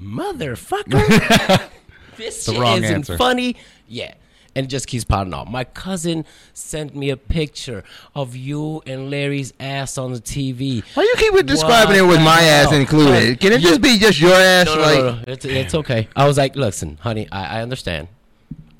[0.00, 1.62] Motherfucker.
[2.16, 3.16] this The shit wrong isn't answer.
[3.16, 3.56] funny.
[3.88, 4.14] Yeah.
[4.58, 5.46] And it just keeps pounding off.
[5.48, 10.82] My cousin sent me a picture of you and Larry's ass on the TV.
[10.94, 13.38] Why you keep describing it with my ass included?
[13.38, 14.66] Can it You- just be just your ass?
[14.66, 15.22] No, no, like no, no.
[15.28, 16.08] It's, it's okay.
[16.16, 18.08] I was like, listen, honey, I, I understand.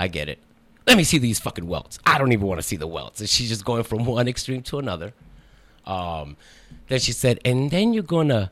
[0.01, 0.41] I get it.
[0.85, 2.01] Let me see these fucking welts.
[2.05, 3.21] I don't even want to see the welts.
[3.21, 5.13] And she's just going from one extreme to another.
[5.87, 6.37] Um,
[6.89, 8.51] then she said, and then you're gonna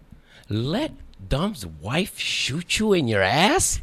[0.48, 0.93] let
[1.28, 3.81] Dumb's wife shoot you in your ass?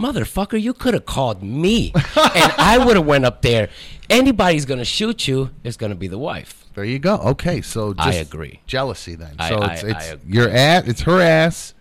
[0.00, 3.68] Motherfucker, you could have called me, and I would have went up there.
[4.08, 5.50] Anybody's gonna shoot you.
[5.62, 6.64] It's gonna be the wife.
[6.74, 7.16] There you go.
[7.18, 8.60] Okay, so just I agree.
[8.66, 9.34] Jealousy then.
[9.38, 10.32] I- So I- it's I agree.
[10.34, 10.84] your ass.
[10.86, 11.74] It's her ass.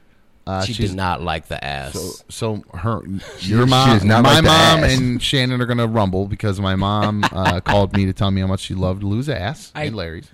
[0.47, 1.93] Uh, she she's did not like the ass.
[1.93, 3.01] So, so her,
[3.39, 4.97] your she mom, does not my like the mom, ass.
[4.99, 8.47] and Shannon are gonna rumble because my mom uh, called me to tell me how
[8.47, 10.29] much she loved Lou's ass I- and Larry's.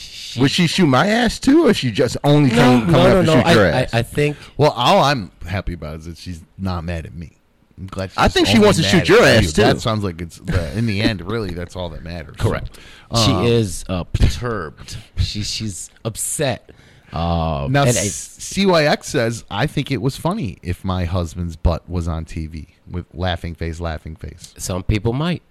[0.00, 2.98] She- would she shoot my ass too, or she just only no, come, come no,
[3.00, 3.32] up no, and no.
[3.42, 3.94] shoot your I, I, ass?
[3.94, 7.32] I think Well, all I'm happy about is that she's not mad at me.
[7.76, 8.10] I'm glad.
[8.10, 9.24] She's I think she wants to shoot at your you.
[9.24, 9.62] ass, too.
[9.62, 12.36] That sounds like it's the, in the end, really, that's all that matters.
[12.38, 12.78] Correct.
[13.14, 14.96] So, she um, is uh, perturbed.
[15.16, 16.70] She she's upset.
[17.12, 21.56] Um, Now, and I- S- CYX says, I think it was funny if my husband's
[21.56, 24.54] butt was on TV with laughing face, laughing face.
[24.58, 25.42] some people might.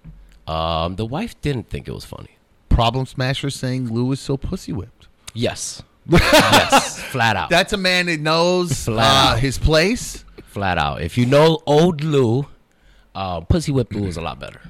[0.46, 2.30] Um, the wife didn't think it was funny.
[2.80, 5.06] Problem Smasher saying Lou is so pussy whipped.
[5.34, 5.82] Yes.
[6.08, 6.98] yes.
[6.98, 7.50] Flat out.
[7.50, 10.24] That's a man that knows uh, his place.
[10.44, 11.02] Flat out.
[11.02, 12.46] If you know old Lou,
[13.14, 14.62] uh, Pussy Whip Lou was a lot better.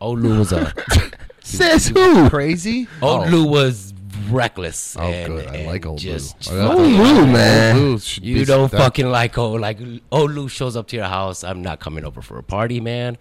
[0.00, 0.72] Old Lou was a
[1.42, 2.30] Says who?
[2.30, 2.86] Crazy.
[3.02, 3.28] old oh.
[3.28, 3.92] Lou was
[4.30, 4.96] reckless.
[4.96, 5.48] Oh, and, good.
[5.48, 6.68] I like old just Lou.
[6.68, 7.76] Fucking- Lou, man.
[7.76, 9.78] Old Lou You don't fucking like old like
[10.12, 11.42] old Lou shows up to your house.
[11.42, 13.18] I'm not coming over for a party, man.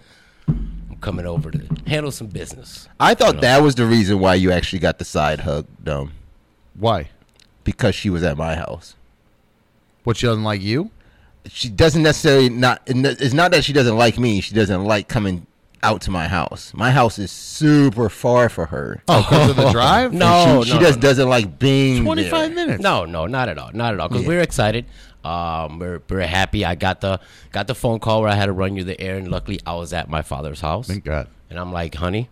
[0.97, 2.89] I'm coming over to handle some business.
[2.99, 6.13] I thought that was the reason why you actually got the side hug, dumb,
[6.73, 7.09] Why?
[7.63, 8.95] because she was at my house.
[10.03, 10.89] What she doesn't like you?
[11.45, 12.81] She doesn't necessarily not.
[12.87, 14.41] It's not that she doesn't like me.
[14.41, 15.45] She doesn't like coming
[15.83, 16.73] out to my house.
[16.73, 19.01] My house is super far for her.
[19.07, 20.13] Oh, because of the drive?
[20.17, 21.01] No, And she, she no, just no.
[21.01, 22.65] doesn't like being Twenty-five there.
[22.65, 22.83] minutes.
[22.83, 24.07] No, no, not at all, not at all.
[24.07, 24.27] Because Yeah.
[24.29, 24.85] we're excited.
[25.23, 26.63] Um, we're we're happy.
[26.63, 27.19] I got the
[27.51, 29.75] got the phone call where I had to run you the air, and luckily I
[29.75, 30.87] was at my father's house.
[30.87, 31.27] Thank God.
[31.49, 32.29] And I'm like, honey,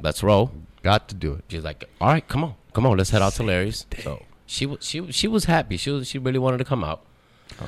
[0.00, 0.50] let's roll.
[0.82, 1.44] Got to do it.
[1.48, 3.86] She's like, all right, come on, come on, let's head out to Larry's.
[4.02, 5.76] So she was she she was happy.
[5.76, 7.02] She was she really wanted to come out.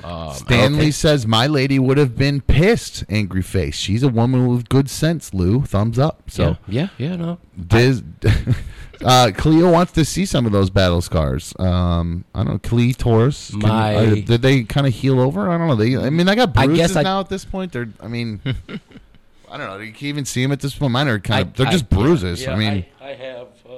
[0.03, 0.91] Um, Stanley okay.
[0.91, 3.05] says my lady would have been pissed.
[3.09, 3.77] Angry face.
[3.77, 5.33] She's a woman with good sense.
[5.35, 6.31] Lou, thumbs up.
[6.31, 7.39] So yeah, yeah, yeah, no.
[7.67, 8.03] Diz,
[9.05, 11.55] uh, Cleo wants to see some of those battle scars.
[11.59, 12.59] Um, I don't know.
[12.59, 13.51] Cleo Taurus.
[13.51, 15.49] can- My- uh, did they kind of heal over?
[15.51, 15.77] I don't know.
[15.77, 15.97] They.
[15.97, 17.73] I mean, I got I bruises guess I- now at this point.
[17.73, 17.89] They're.
[18.01, 18.41] I mean,
[19.51, 19.79] I don't know.
[19.79, 20.93] You can even see them at this point.
[20.93, 21.55] Mine are kind of.
[21.55, 22.43] They're I- just bruises.
[22.43, 22.85] yeah, I mean.
[23.01, 23.47] I, I have.
[23.69, 23.71] Uh,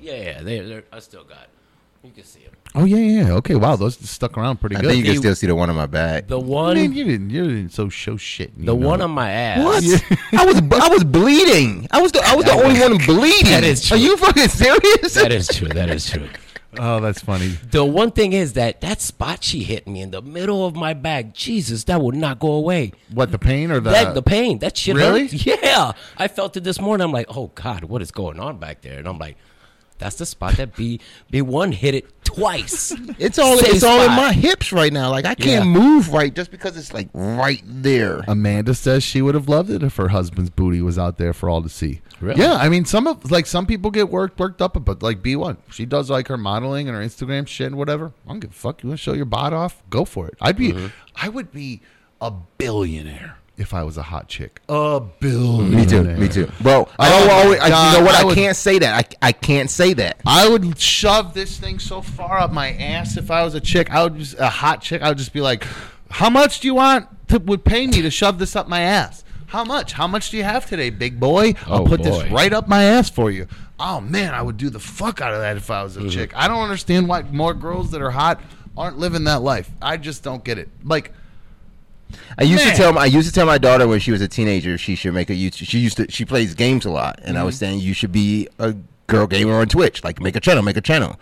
[0.00, 1.48] yeah, yeah, they, they're, I still got.
[2.02, 2.52] You can see them.
[2.74, 3.26] Oh yeah, yeah.
[3.26, 3.32] yeah.
[3.34, 3.54] Okay.
[3.54, 3.76] Wow.
[3.76, 4.88] Those stuck around pretty I good.
[4.90, 6.28] think you can The- still see the one on my back.
[6.28, 7.30] The one, mean, you didn't.
[7.30, 8.50] You didn't so show shit.
[8.56, 9.64] you the know one on my ass.
[9.64, 9.84] What?
[10.32, 11.86] I was I was bleeding.
[11.90, 13.50] I was the I was the only one bleeding.
[13.50, 13.96] That is true.
[13.96, 15.14] Are you fucking serious?
[15.14, 15.68] That is true.
[15.68, 16.28] That is true.
[16.78, 17.48] Oh, that's funny.
[17.48, 20.94] The one thing is that that spot she hit me in the middle of my
[20.94, 22.92] back, Jesus, that will not go away.
[23.12, 23.90] What the pain or the?
[23.90, 25.26] that the pain, that shit Really?
[25.28, 25.32] hurt.
[25.62, 27.04] Yeah, I felt it this morning.
[27.04, 28.98] I'm like, oh God, what is going on back there?
[28.98, 29.36] And I'm like,
[30.02, 31.00] that's the spot that B
[31.30, 32.94] B one hit it twice.
[33.18, 35.10] It's all Same it's all in my hips right now.
[35.10, 35.70] Like I can't Yeah.
[35.70, 38.22] move right just because it's like right there.
[38.26, 41.48] Amanda says she would have loved it if her husband's booty was out there for
[41.48, 42.00] all to see.
[42.20, 42.40] Really?
[42.40, 45.36] Yeah, I mean, some of like some people get worked worked up, but like B
[45.36, 48.12] one, she does like her modeling and her Instagram shit and whatever.
[48.26, 48.82] I don't give a fuck.
[48.82, 49.82] You want to show your bot off?
[49.90, 50.34] Go for it.
[50.40, 50.86] I'd be, mm-hmm.
[51.16, 51.80] I would be
[52.20, 54.60] a billionaire if I was a hot chick.
[54.68, 55.80] A billionaire.
[55.80, 56.02] Me too.
[56.04, 56.50] Me too.
[56.60, 57.60] Bro, I Oh don't my always.
[57.60, 58.14] I, you know what?
[58.14, 59.16] I I, would- can't say that.
[59.22, 60.20] I, I can't say that.
[60.26, 63.90] I would shove this thing so far up my ass if I was a chick.
[63.90, 65.00] I would just a hot chick.
[65.02, 65.64] I would just be like,
[66.10, 69.24] "How much do you want to would pay me to shove this up my ass?
[69.46, 69.92] How much?
[69.92, 71.54] How much do you have today, big boy?
[71.66, 72.10] I'll Oh, put boy.
[72.10, 73.46] this right up my ass for you."
[73.78, 76.08] Oh man, I would do the fuck out of that if I was a Mm-hmm.
[76.10, 76.32] chick.
[76.36, 78.40] I don't understand why more girls that are hot
[78.76, 79.70] aren't living that life.
[79.82, 80.68] I just don't get it.
[80.84, 81.12] Like,
[82.38, 82.74] I used Man.
[82.74, 84.94] to tell my I used to tell my daughter when she was a teenager she
[84.94, 85.66] should make a YouTube.
[85.68, 87.58] She used to she plays games a lot, and I was Mm-hmm.
[87.60, 88.74] saying you should be a
[89.06, 90.02] girl gamer on Twitch.
[90.04, 91.18] Like make a channel, make a channel.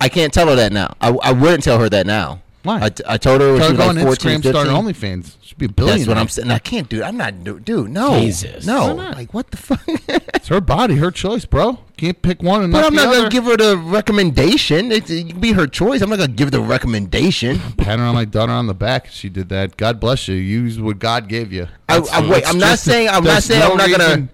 [0.00, 0.94] I can't tell her that now.
[1.00, 2.40] I, I wouldn't tell her that now.
[2.66, 2.80] Why?
[2.82, 4.66] I, t- I told her when she to was go like on 14, Instagram, start
[4.66, 4.76] 15.
[4.76, 5.36] an OnlyFans.
[5.42, 5.96] Should be a billion.
[5.98, 6.50] That's what I'm saying.
[6.50, 7.02] I can't do.
[7.02, 7.90] I'm not do, dude.
[7.90, 8.66] No, Jesus.
[8.66, 8.88] no.
[8.88, 9.16] Why not?
[9.16, 9.80] Like what the fuck?
[10.36, 11.78] It's her body, her choice, bro.
[11.96, 13.16] Can't pick one and but not I'm the not other.
[13.22, 14.92] gonna give her the recommendation.
[14.92, 16.02] It's, it can be her choice.
[16.02, 17.58] I'm not gonna give her the recommendation.
[17.78, 19.08] Pat her on my daughter on the back.
[19.08, 19.76] She did that.
[19.76, 20.36] God bless you.
[20.36, 21.66] Use what God gave you.
[21.88, 23.76] I, That's- I, wait, that's I'm not just- saying I'm not there's saying no I'm
[23.76, 24.28] not gonna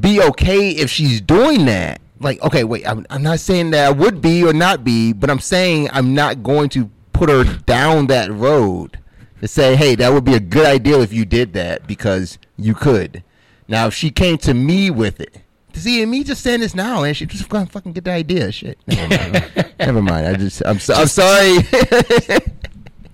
[0.00, 2.00] be okay if she's doing that.
[2.20, 5.30] Like, okay, wait, I'm, I'm not saying that I would be or not be, but
[5.30, 8.98] I'm saying I'm not going to put her down that road
[9.40, 12.74] to say, hey, that would be a good idea if you did that because you
[12.74, 13.22] could.
[13.66, 15.40] Now, if she came to me with it,
[15.72, 18.52] see, me just saying this now, and she just gonna fucking get the idea.
[18.52, 19.74] Shit, never mind.
[19.78, 20.26] never mind.
[20.26, 21.58] I just, I'm, so, I'm sorry.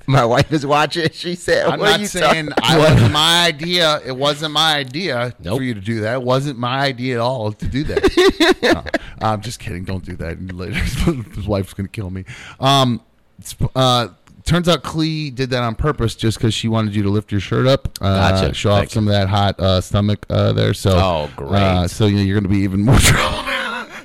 [0.07, 1.09] My wife is watching.
[1.13, 4.01] She said, I'm "What are not you saying talking I wasn't my idea.
[4.05, 5.59] It wasn't my idea Nope.
[5.59, 6.15] for you to do that.
[6.15, 8.91] It wasn't my idea at all to do that.
[9.21, 9.85] No, I'm just kidding.
[9.85, 10.41] Don't do that.
[10.53, 12.25] Later, his wife's gonna kill me.
[12.59, 13.01] Um,
[13.75, 14.09] uh,
[14.45, 17.41] turns out Clee did that on purpose just because she wanted you to lift your
[17.41, 18.55] shirt up, uh, Gotcha.
[18.55, 18.95] show off Thank you.
[18.95, 20.75] some of that hot uh, stomach uh, there.
[20.75, 21.61] So, Oh, great.
[21.61, 23.43] Uh, so you know, you're gonna be even more trouble.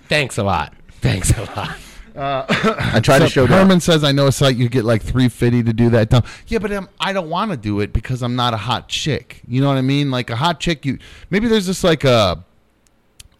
[0.08, 0.74] Thanks a lot.
[1.02, 1.78] Thanks a lot.
[2.18, 3.54] I tried to So show that.
[3.54, 6.24] Herman says, "I know a site you get like three fifty to do that." Dumb.
[6.48, 9.42] Yeah, but um, I don't want to do it because I'm not a hot chick.
[9.48, 10.12] You know what I mean?
[10.12, 10.98] Like a hot chick, you
[11.30, 12.44] maybe there's just like a,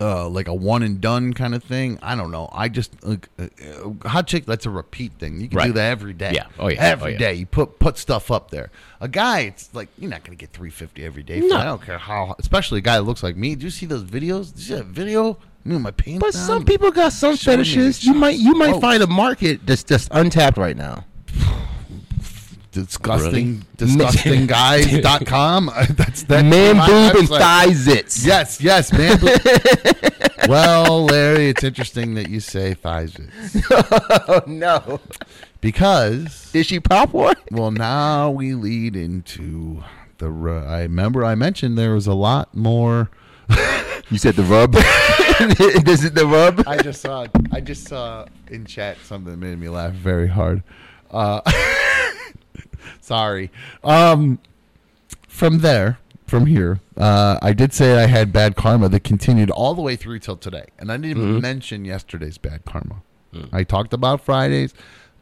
[0.02, 1.98] uh, like a one and done kind of thing.
[2.02, 2.50] I don't know.
[2.52, 4.46] I just like, uh, hot chick.
[4.46, 5.40] That's a repeat thing.
[5.40, 6.32] You can do that every day.
[6.34, 6.48] Yeah.
[6.60, 6.82] Oh, yeah.
[6.84, 7.18] Every Oh, yeah.
[7.18, 7.34] day.
[7.36, 8.72] You put put stuff up there.
[9.02, 11.40] A guy, it's like you're not gonna get three fifty every day.
[11.40, 11.58] No.
[11.58, 12.36] I don't care how.
[12.40, 13.56] Especially a guy that looks like me.
[13.56, 14.50] Do you see those videos?
[14.52, 15.38] Did you see that video?
[15.66, 16.46] With my pants But down?
[16.46, 18.04] some people got some Showing fetishes.
[18.06, 18.80] You might you might Oh.
[18.80, 21.06] find a market that's just untapped right now.
[22.76, 27.40] Disgusting disgustingguys.com that's that Man boob and website.
[27.40, 28.26] thigh zits.
[28.26, 29.40] yes yes man boob.
[30.50, 33.18] well larry it's interesting that you say thighs
[34.28, 35.00] Oh no.
[35.62, 37.36] because Did she pop one?
[37.52, 39.84] well now we lead into
[40.18, 40.28] the
[40.68, 43.10] i remember i mentioned there was a lot more
[44.12, 44.74] You said the rub.
[45.86, 46.64] this is the rub.
[46.68, 50.62] i just saw i just saw in chat something that made me laugh very hard
[51.12, 51.42] uh
[53.02, 53.52] sorry.
[53.84, 54.40] Um
[55.28, 59.76] from there from here uh i did say i had bad karma that continued all
[59.76, 60.66] the way through till today.
[60.80, 63.02] And i didn't even mention yesterday's bad karma.
[63.52, 64.74] I talked about fridays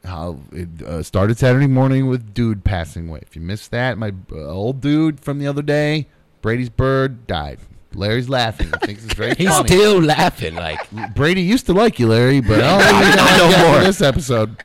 [0.05, 3.19] how it uh, started saturday morning with dude passing away.
[3.23, 6.07] If you missed that my uh, old dude from the other day
[6.41, 7.59] brady's bird died.
[7.95, 8.67] Larry's laughing.
[8.81, 9.67] He thinks it's very He's funny.
[9.67, 10.55] still laughing.
[10.55, 10.79] Like
[11.15, 13.55] brady used to like you larry but i don't think he's gonna No like you
[13.55, 13.83] after more.
[13.83, 14.63] this episode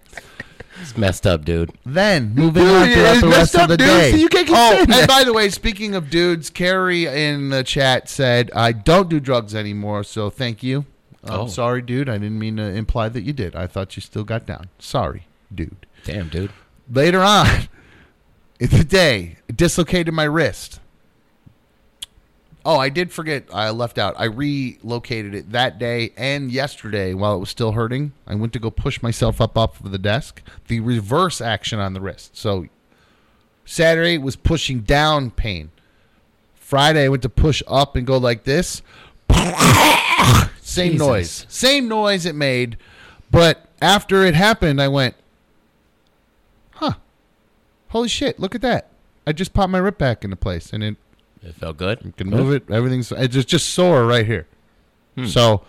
[0.81, 1.73] it's messed up, dude.
[1.85, 4.11] then moving Dude, on throughout the rest messed of up, the dude, day.
[4.13, 8.09] so you can't oh, and by the way, speaking of dudes, Carrie in the chat
[8.09, 10.87] said, "I don't do drugs anymore." So thank you.
[11.25, 11.47] I'm Oh.
[11.49, 12.09] sorry, dude.
[12.09, 13.55] I didn't mean to imply that you did.
[13.57, 14.69] I thought you still got down.
[14.79, 15.85] Sorry, dude.
[16.05, 16.53] Damn, dude.
[16.91, 17.69] Later on
[18.61, 20.81] in the day, dislocated my wrist.
[22.71, 23.45] Oh, I did forget.
[23.51, 24.15] I left out.
[24.19, 28.13] I relocated it that day and yesterday while it was still hurting.
[28.27, 30.43] I went to go push myself up off of the desk.
[30.67, 32.37] The reverse action on the wrist.
[32.37, 32.67] So
[33.65, 35.71] Saturday was pushing down pain.
[36.57, 38.83] Friday I went to push up and go like this.
[40.61, 40.99] Same Jesus.
[40.99, 41.47] noise.
[41.49, 42.77] Same noise it made.
[43.31, 45.15] But after it happened, I went,
[46.73, 46.97] huh.
[47.89, 48.91] Holy shit, look at that.
[49.27, 50.97] I just popped my rip back into place and it
[51.43, 52.01] It felt good.
[52.05, 52.71] You can move it.
[52.71, 54.47] Everything's it's just just sore right here.
[55.27, 55.63] So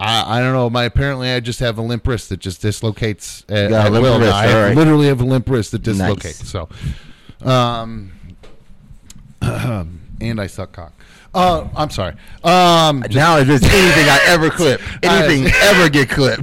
[0.00, 0.70] I, I don't know.
[0.70, 3.44] My apparently I just have a limp wrist that just dislocates.
[3.46, 4.18] Uh, got at limp will.
[4.20, 4.74] wrist, I have- all right.
[4.76, 5.96] literally have a limp wrist that Nice.
[5.98, 6.48] dislocates.
[6.48, 6.68] So,
[7.46, 8.12] um,
[9.42, 10.92] and I suck cock.
[11.34, 12.14] Uh, I'm sorry.
[12.42, 16.42] Um, now if there's anything I ever clip, anything ever get clipped.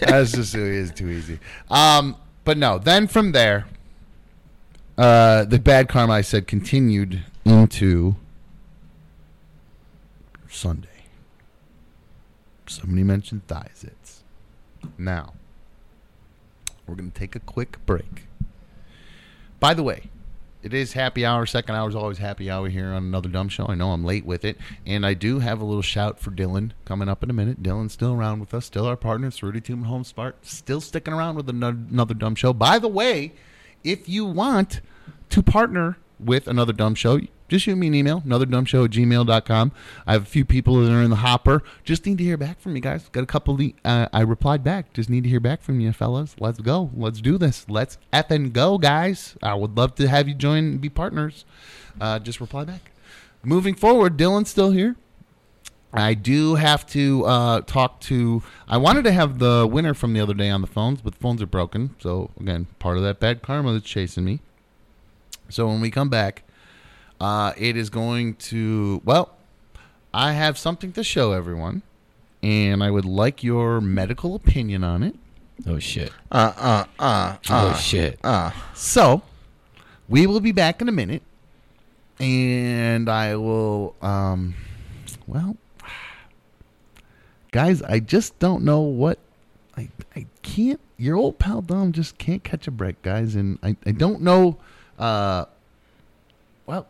[0.00, 1.38] That's just it is too easy.
[1.70, 2.14] Um,
[2.44, 2.78] but no.
[2.78, 3.66] Then from there,
[4.98, 8.16] uh, the bad karma I said continued into
[10.48, 10.88] Sunday.
[12.66, 14.20] Somebody mentioned thigh zits.
[14.96, 15.34] Now,
[16.86, 18.26] we're gonna take a quick break.
[19.58, 20.10] By the way,
[20.62, 21.46] it is happy hour.
[21.46, 23.66] Second hour is always happy hour here on another dumb show.
[23.66, 26.72] I know I'm late with it, and I do have a little shout for Dylan
[26.84, 27.62] coming up in a minute.
[27.62, 29.28] Dylan's still around with us, still our partner.
[29.28, 32.52] It's Rudy Home Smart, still sticking around with ano- another dumb show.
[32.52, 33.32] By the way,
[33.82, 34.80] if you want
[35.30, 37.20] to partner with another dumb show,
[37.50, 39.72] just shoot me an email, anotherdumbshow at gmail.com.
[40.06, 41.64] I have a few people that are in the hopper.
[41.82, 43.08] Just need to hear back from you guys.
[43.08, 43.58] Got a couple.
[43.84, 44.92] Uh, I replied back.
[44.92, 46.36] Just need to hear back from you, fellas.
[46.38, 46.90] Let's go.
[46.94, 47.66] Let's do this.
[47.68, 49.36] Let's effing go, guys.
[49.42, 51.44] I would love to have you join and be partners.
[52.00, 52.92] Uh, just reply back.
[53.42, 54.94] Moving forward, Dylan's still here.
[55.92, 58.44] I do have to uh, talk to.
[58.68, 61.18] I wanted to have the winner from the other day on the phones, but the
[61.18, 61.96] phones are broken.
[61.98, 64.40] So again, part of that bad karma that's chasing me.
[65.50, 66.42] So when we come back,
[67.20, 69.00] uh, it is going to.
[69.04, 69.36] Well,
[70.14, 71.82] I have something to show everyone,
[72.42, 75.14] and I would like your medical opinion on it.
[75.66, 76.10] Oh shit.
[76.32, 78.18] uh, uh, uh, Oh uh, shit.
[78.24, 78.50] uh.
[78.74, 79.22] So,
[80.08, 81.22] we will be back in a minute,
[82.18, 83.94] and I will.
[84.00, 84.54] Um,
[85.26, 85.56] well,
[87.52, 89.18] guys, I just don't know what.
[89.76, 90.80] I I can't.
[90.96, 94.58] Your old pal Dumb just can't catch a break, guys, and I I don't know.
[95.00, 95.46] Uh,
[96.66, 96.86] well.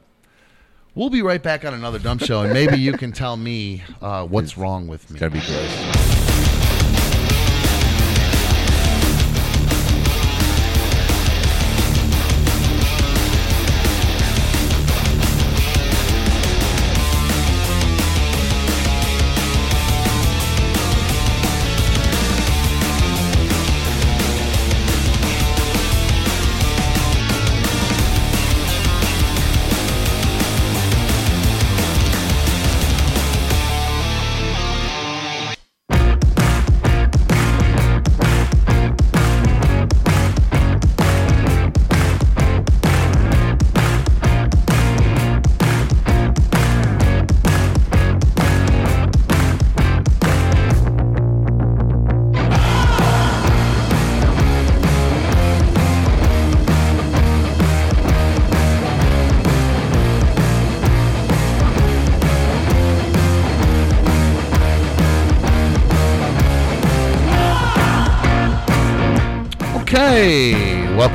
[0.96, 4.26] We'll be right back on another dumb show, and maybe you can tell me uh,
[4.26, 5.20] what's wrong with me.
[5.20, 6.09] Gotta be gross.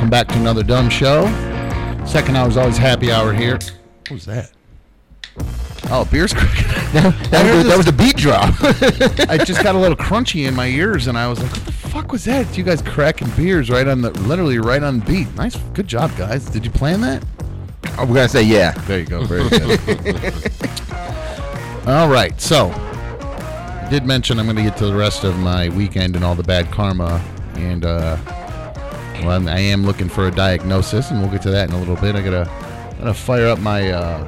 [0.05, 1.25] Welcome back to another dumb show.
[2.05, 3.53] Second hour is always happy hour here.
[3.53, 4.51] What was that?
[5.89, 6.65] Oh, beer's cracking.
[7.31, 8.53] That was, the, that was the beat drop.
[9.29, 11.71] I just got a little crunchy in my ears, and I was like, "What the
[11.71, 15.33] fuck was that?" You guys cracking beers right on the, literally right on beat.
[15.35, 16.45] Nice, good job, guys.
[16.45, 17.25] Did you plan that?
[17.97, 18.71] I'm gonna say yeah.
[18.85, 19.25] There you go.
[19.25, 19.79] Very good.
[21.87, 25.69] all right, so I did mention I'm going to get to the rest of my
[25.69, 27.21] weekend and all the bad karma,
[27.55, 28.17] and uh,
[29.23, 32.15] well, I'm- looking for a diagnosis, and we'll get to that in a little bit.
[32.15, 32.49] I gotta,
[32.99, 33.91] gotta fire up my.
[33.91, 34.27] Uh,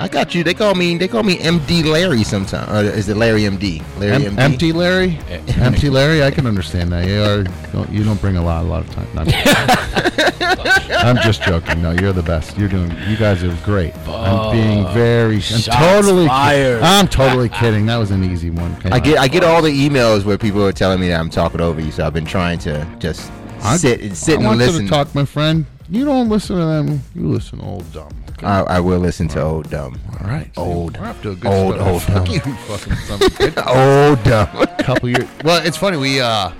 [0.00, 0.44] I got you.
[0.44, 0.96] They call me.
[0.96, 2.70] They call me MD Larry sometimes.
[2.70, 3.82] Or is it Larry MD?
[3.98, 4.38] Larry Em- MD.
[4.38, 5.18] empty Larry,
[5.56, 6.22] empty Larry.
[6.22, 7.04] I can understand that.
[7.08, 7.42] You are
[7.72, 9.08] don't, you don't bring a lot, a lot of time.
[9.14, 11.82] No, I'm, just I'm just joking.
[11.82, 12.56] No, you're the best.
[12.56, 12.90] You're doing.
[13.08, 13.92] You guys are great.
[14.06, 15.36] I'm being very.
[15.36, 16.28] I'm totally.
[16.28, 16.80] fired.
[16.82, 17.86] I'm totally kidding.
[17.86, 18.76] That was an easy one.
[18.80, 19.02] Come I on.
[19.02, 21.80] get I get all the emails where people are telling me that I'm talking over
[21.80, 23.32] you, so I've been trying to just
[23.62, 24.82] I- sit and sit I and want listen.
[24.82, 25.66] you to talk, my friend.
[25.90, 27.02] You don't listen to them.
[27.14, 28.10] You listen to old dumb.
[28.32, 28.46] Okay?
[28.46, 29.98] I, I will listen to old dumb.
[30.20, 30.50] All right.
[30.56, 30.98] Old.
[31.00, 31.88] We're up to a good Old, start.
[31.90, 32.34] old dumb.
[32.34, 33.68] you, fucking son of a.
[34.10, 34.66] Old dumb.
[34.80, 35.26] couple years.
[35.44, 35.96] Well, it's funny.
[35.96, 36.50] We uh,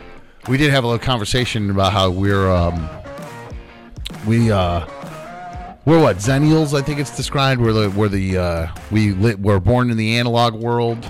[0.48, 2.88] we did have a little conversation about how we're um,
[4.26, 4.86] we uh,
[5.84, 6.76] we're what Xennials?
[6.76, 7.60] I think it's described.
[7.60, 11.04] We're the we're the uh, we li- we're born in the analog world.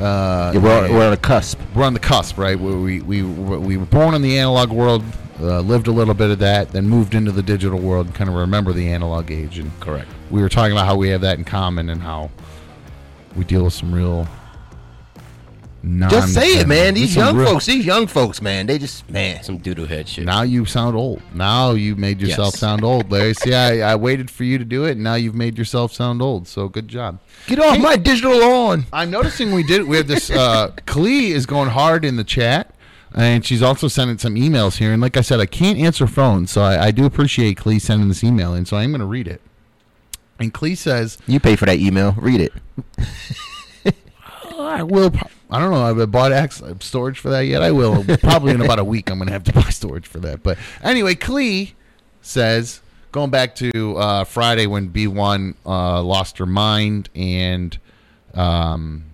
[0.00, 1.58] Uh, Yeah, we're, we're on a cusp.
[1.74, 2.58] we're on the cusp, right?
[2.58, 3.22] We we we,
[3.58, 5.04] we were born in the analog world,
[5.40, 8.28] uh, lived a little bit of that, then moved into the digital world, and kind
[8.28, 9.58] of remember the analog age.
[9.58, 10.08] And Correct.
[10.30, 12.30] we were talking about how we have that in common and how
[13.36, 14.26] we deal with some real
[15.84, 16.10] non.
[16.10, 16.94] Just say it, man.
[16.94, 19.42] These These young real- folks, these young folks, man, they just man.
[19.42, 20.24] Some doodoo head shit.
[20.24, 21.20] Now you sound old.
[21.34, 22.58] Now you made yourself Yes.
[22.60, 23.34] sound old, Larry.
[23.34, 26.22] See, I, I waited for you to do it, and now you've made yourself sound
[26.22, 26.48] old.
[26.48, 27.20] So good job.
[27.46, 28.86] Get off my digital lawn.
[28.92, 29.86] I'm noticing we did.
[29.86, 30.30] We have this.
[30.30, 32.74] Uh, Klee is going hard in the chat,
[33.14, 34.92] and she's also sending some emails here.
[34.92, 38.08] And like I said, I can't answer phones, so I, I do appreciate Klee sending
[38.08, 38.64] this email in.
[38.64, 39.40] So I'm going to read it.
[40.38, 42.12] And Klee says, You pay for that email.
[42.18, 42.52] Read it.
[44.56, 45.10] "Oh, "I will.
[45.10, 45.84] pro- I don't know.
[46.02, 47.62] I've bought X storage for that yet.
[47.62, 48.04] I will.
[48.18, 49.10] Probably in about a week.
[49.10, 50.42] I'm going to have to buy storage for that.
[50.42, 51.72] But anyway, Klee
[52.22, 52.80] says."
[53.12, 57.78] Going back to uh, Friday when B1 uh, lost her mind and
[58.34, 59.04] um,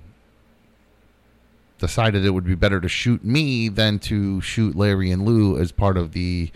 [1.78, 5.70] decided it would be better to shoot me than to shoot Larry and Lou as
[5.70, 6.50] part of the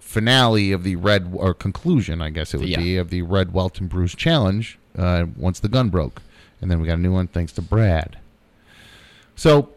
[0.00, 2.78] finale of the Red or conclusion, I guess it would Yeah.
[2.80, 6.22] be, of the Red Welt and Bruised Challenge uh, once the gun broke,
[6.60, 8.18] and then we got a new one thanks to Brad.
[9.38, 9.68] So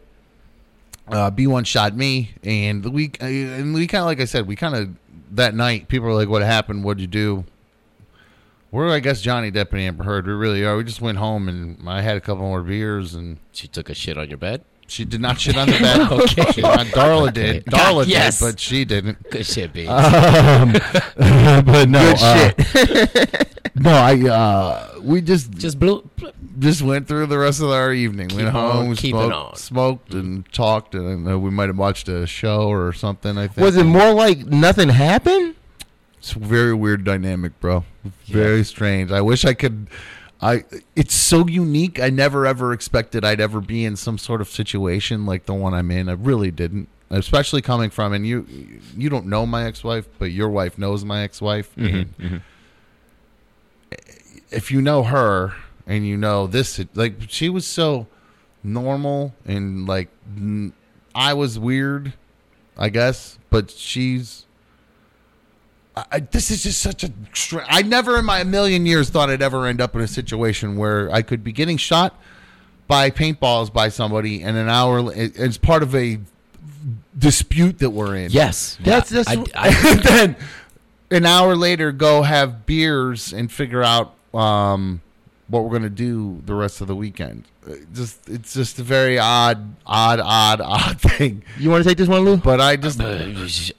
[1.06, 4.56] uh, B1 shot me, and we uh, and we kind of like I said, we
[4.56, 4.90] kind of
[5.36, 6.82] that night people were like, "What happened?
[6.82, 7.44] What'd you do?"
[8.72, 10.26] We're I guess Johnny Depp and Amber Heard.
[10.26, 10.76] We really are.
[10.76, 13.38] We just went home and I had a couple more beers and.
[13.52, 14.64] She took a shit on your bed.
[14.88, 16.00] She did not shit on the bed.
[16.10, 16.52] Okay.
[16.52, 17.64] She- uh, Darla did.
[17.66, 18.40] God, Darla yes.
[18.40, 19.30] did, but she didn't.
[19.30, 19.86] Good shit, B.
[19.86, 20.72] Um,
[21.16, 23.44] but no, Good uh,
[23.74, 26.08] no, I uh, we just just Just blew.
[26.58, 28.28] just went through the rest of our evening.
[28.28, 29.56] Keep went home, keeping smoked, on.
[29.56, 33.38] smoked, and talked, and uh, we might have watched a show or something.
[33.38, 35.54] I think Was it more like nothing happened?
[36.18, 37.84] It's a very weird dynamic, bro.
[38.26, 39.10] Very strange.
[39.10, 39.88] I wish I could.
[40.40, 40.64] I.
[40.94, 41.98] It's so unique.
[42.00, 45.72] I never ever expected I'd ever be in some sort of situation like the one
[45.74, 46.08] I'm in.
[46.08, 46.88] I really didn't.
[47.10, 48.46] Especially coming from and you.
[48.96, 51.70] You don't know my ex-wife, but your wife knows my ex-wife.
[51.76, 52.42] and
[54.52, 55.54] If you know her
[55.86, 58.06] and you know this, like she was so
[58.62, 60.72] normal and like n-
[61.14, 62.12] I was weird,
[62.76, 64.46] I guess, but she's
[65.96, 67.10] I, I- this is just such a.
[67.68, 71.10] I never in my million years thought I'd ever end up in a situation where
[71.12, 72.18] I could be getting shot
[72.88, 76.18] by paintballs by somebody, and an hour it's part of a
[77.18, 78.30] dispute that we're in.
[78.30, 78.78] Yes.
[78.82, 80.36] That's- that's- I, I, and then
[81.10, 85.00] an hour later, go have beers and figure out um,
[85.48, 87.44] what we're gonna do the rest of the weekend.
[87.66, 91.42] It just it's just a very odd, odd, odd, odd thing.
[91.58, 92.36] You want to take this one, Lou?
[92.36, 93.48] But I just uh, uh,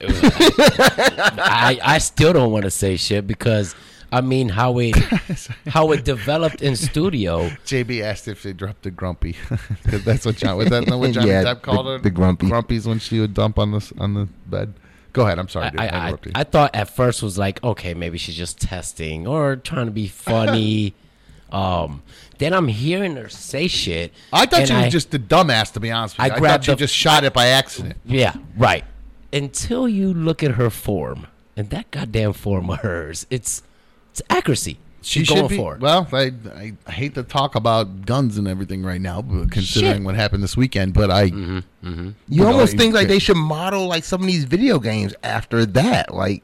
[1.38, 3.74] I, I still don't want to say shit because
[4.12, 4.94] I mean how it
[5.66, 7.48] how it developed in studio.
[7.66, 9.36] JB asked if they dropped a grumpy
[9.82, 12.46] because that's what John was that what Johnny Yeah, Depp called the- her the grumpy.
[12.46, 14.74] Grumpies when she would dump on the on the bed.
[15.14, 15.38] Go ahead.
[15.38, 15.66] I'm sorry.
[15.66, 15.80] I, dude.
[15.80, 16.16] I, I, I.
[16.34, 20.08] I thought at first was like, okay, maybe she's just testing or trying to be
[20.08, 20.94] funny.
[21.50, 22.02] um,
[22.38, 24.12] then I'm hearing her say shit.
[24.32, 25.72] I thought she was I- just a dumbass.
[25.72, 27.96] To be honest with I you, I, thought she the- just shot it by accident.
[28.04, 28.84] Yeah, right.
[29.32, 31.26] Until you look at her form,
[31.56, 33.62] and that goddamn form of hers, it's
[34.10, 34.78] it's accuracy.
[35.04, 35.56] She She's should going be.
[35.56, 35.80] for it.
[35.80, 39.96] Well, I, I I hate to talk about guns and everything right now, but considering
[39.96, 40.02] Shit.
[40.02, 40.94] what happened this weekend.
[40.94, 44.44] But I, You know, almost you- think like they should model like some of these
[44.44, 46.14] video games after that.
[46.14, 46.42] Like,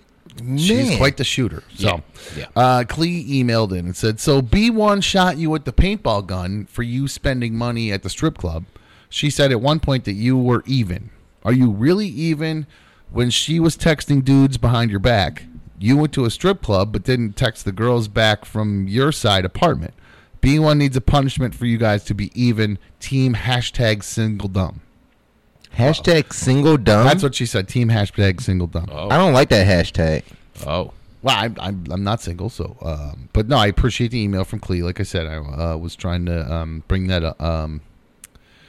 [0.57, 1.63] She's quite the shooter.
[1.75, 2.03] So,
[2.37, 6.67] Yeah, Uh, Clee emailed in and said, "So B1 shot you with the paintball gun
[6.71, 8.65] for you spending money at the strip club.
[9.09, 11.11] She said at one point that you were even.
[11.45, 12.67] Are you really even?
[13.11, 15.43] When she was texting dudes behind your back,
[15.81, 19.45] you went to a strip club but didn't text the girls back from your side
[19.45, 19.95] apartment.
[20.43, 22.79] B1 needs a punishment for you guys to be even.
[22.99, 24.81] Team hashtag single dumb.
[25.77, 27.05] hashtag single dumb.
[27.07, 27.69] That's what she said.
[27.69, 28.87] Team hashtag single dumb.
[28.91, 30.23] I don't like that hashtag.
[30.67, 30.93] oh,
[31.23, 34.61] Well, I'm, I'm I'm not single, so um, but no, I appreciate the email from
[34.61, 34.83] Clee.
[34.83, 37.41] Like I said, I uh, was trying to um, bring that up.
[37.43, 37.83] Um,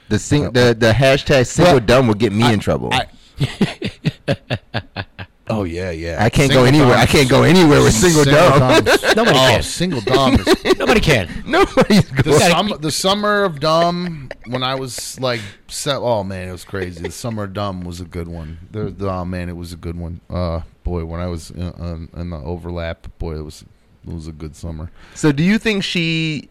[0.10, 2.90] The sing, the the hashtag single Well, dumb will get me in trouble.
[2.92, 3.08] I,
[5.52, 6.23] oh yeah, yeah.
[6.23, 6.91] I can't go anywhere.
[6.91, 6.99] dumb.
[6.99, 8.84] I can't go anywhere with single, dumb.
[8.84, 8.98] dumb.
[9.15, 9.64] Nobody oh, can.
[9.64, 10.36] single dumb.
[10.36, 11.44] Is, nobody can.
[11.45, 12.40] Nobody's the, going.
[12.40, 17.02] summer, the summer of dumb when I was like, se- oh man, it was crazy.
[17.02, 18.57] The summer of dumb was a good one.
[18.72, 20.22] The, the- oh man, it was a good one.
[20.30, 23.64] Uh, boy, when I was in, on in the overlap, boy, it was
[24.07, 24.91] it was a good summer.
[25.15, 26.49] So, do you think she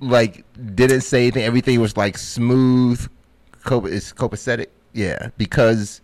[0.00, 0.44] like
[0.74, 1.44] didn't say anything?
[1.44, 3.06] Everything was like smooth.
[3.64, 4.68] Cop- is copacetic?
[4.92, 6.00] Yeah, because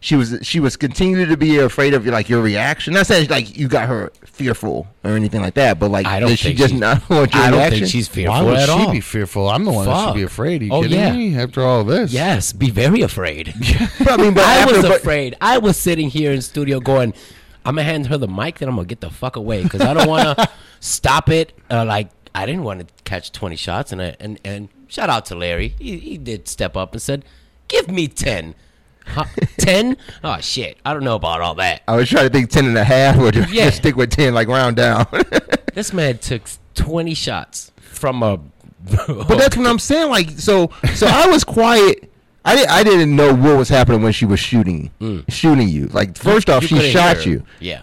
[0.00, 2.94] she was she was continuing to be afraid of like your reaction.
[2.94, 6.30] Not saying like you got her fearful or anything like that, but like I don't
[6.36, 7.78] she think just she- not want your I don't reaction?
[7.80, 8.92] think she's fearful Why would at she all.
[8.92, 9.48] be fearful?
[9.48, 10.62] I'm the one that should be afraid.
[10.62, 11.12] Are you Oh, kidding yeah.
[11.12, 11.36] me?
[11.38, 13.48] After all this, Yes, be very afraid.
[14.00, 15.36] I mean, but I after- was but- afraid.
[15.40, 17.14] I was sitting here in studio going,
[17.64, 19.92] I'm gonna hand her the mic, then I'm gonna get the fuck away because I
[19.94, 20.48] don't want to
[20.80, 21.52] stop it.
[21.70, 25.24] Uh, like I didn't want to catch 20 shots, and I, and and shout out
[25.26, 25.74] to Larry.
[25.80, 27.24] He, he did step up and said,
[27.66, 28.54] "Give me 10.
[29.06, 29.24] Huh?
[29.58, 29.96] 10?
[30.24, 30.78] Oh shit.
[30.84, 31.82] I don't know about all that.
[31.88, 33.66] I was trying to think 10 and a half or just, Yeah.
[33.66, 35.06] just stick with 10, like round down.
[35.74, 36.40] This man took
[36.74, 38.38] 20 shots from a
[39.06, 40.08] But that's what I'm saying.
[40.08, 42.10] Like, so, so I was quiet.
[42.46, 45.24] I, di- I didn't know what was happening when she was shooting, mm.
[45.30, 45.88] shooting you.
[45.88, 47.82] Like, first off, You she shot you, Yeah.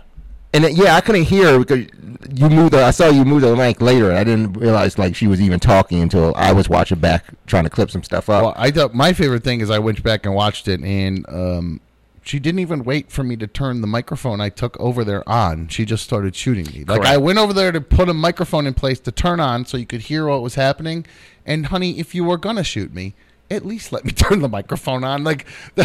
[0.54, 1.88] And then, yeah, I couldn't hear her because
[2.32, 2.74] you moved.
[2.74, 4.10] The, I saw you move the mic later.
[4.10, 7.64] and I didn't realize like she was even talking until I was watching back, trying
[7.64, 8.44] to clip some stuff up.
[8.44, 11.82] Well, I thought my favorite thing is I went back and watched it, and um,
[12.22, 15.68] she didn't even wait for me to turn the microphone I took over there on.
[15.70, 16.86] She just started shooting me.
[16.86, 17.14] Like Correct.
[17.14, 19.86] I went over there to put a microphone in place to turn on so you
[19.86, 21.06] could hear what was happening.
[21.46, 23.16] And honey, if you were gonna shoot me,
[23.54, 25.24] at least let me turn the microphone on.
[25.24, 25.46] Like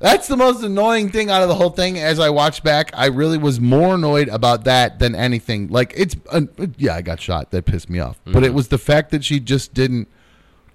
[0.00, 1.98] that's the most annoying thing out of the whole thing.
[1.98, 5.68] As I watch back, I really was more annoyed about that than anything.
[5.68, 6.42] Like it's uh,
[6.76, 7.50] yeah, I got shot.
[7.50, 8.18] That pissed me off.
[8.24, 10.08] But it was the fact that she just didn't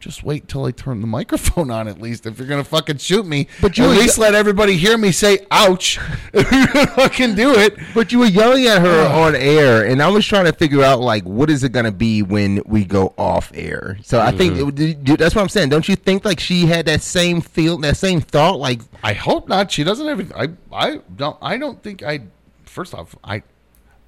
[0.02, 2.26] just wait till I turn the microphone on at least.
[2.26, 5.46] If you're gonna fucking shoot me, But you at least let everybody hear me say
[5.52, 5.98] "ouch."
[6.34, 7.78] fucking do it.
[7.94, 11.00] But you were yelling at her on air, and I was trying to figure out
[11.00, 13.98] like what is it going to be when we go off air.
[14.02, 14.82] So I think mm-hmm.
[14.82, 15.70] it, dude, that's what I'm saying.
[15.70, 18.60] Don't you think like she had that same feel, that same thought?
[18.60, 19.72] Like I hope not.
[19.72, 20.32] She doesn't have.
[20.34, 21.38] I I don't.
[21.42, 22.22] I don't think I.
[22.66, 23.44] First off, I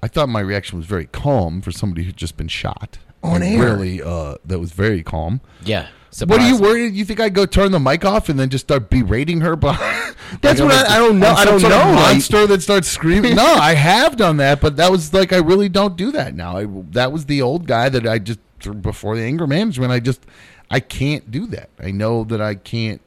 [0.02, 3.50] I thought my reaction was very calm for somebody who'd just been shot On Like,
[3.50, 3.64] air.
[3.74, 5.40] Really, uh, that was very calm.
[5.64, 5.88] Yeah.
[6.26, 6.94] What are you worried?
[6.94, 9.56] You think I'd go turn the mic off and then just start berating her?
[9.56, 9.76] But
[10.42, 11.26] That's Like, what I'm I- I don't know.
[11.28, 13.34] I'm I some don't sort of know, like- monster that starts screaming.
[13.44, 16.56] no, I have done that, but that was like I really don't do that now.
[16.58, 18.38] I, that was the old guy that I just
[18.80, 19.90] before the anger management.
[19.90, 20.24] I just
[20.70, 21.70] I can't do that.
[21.80, 23.00] I know that I can't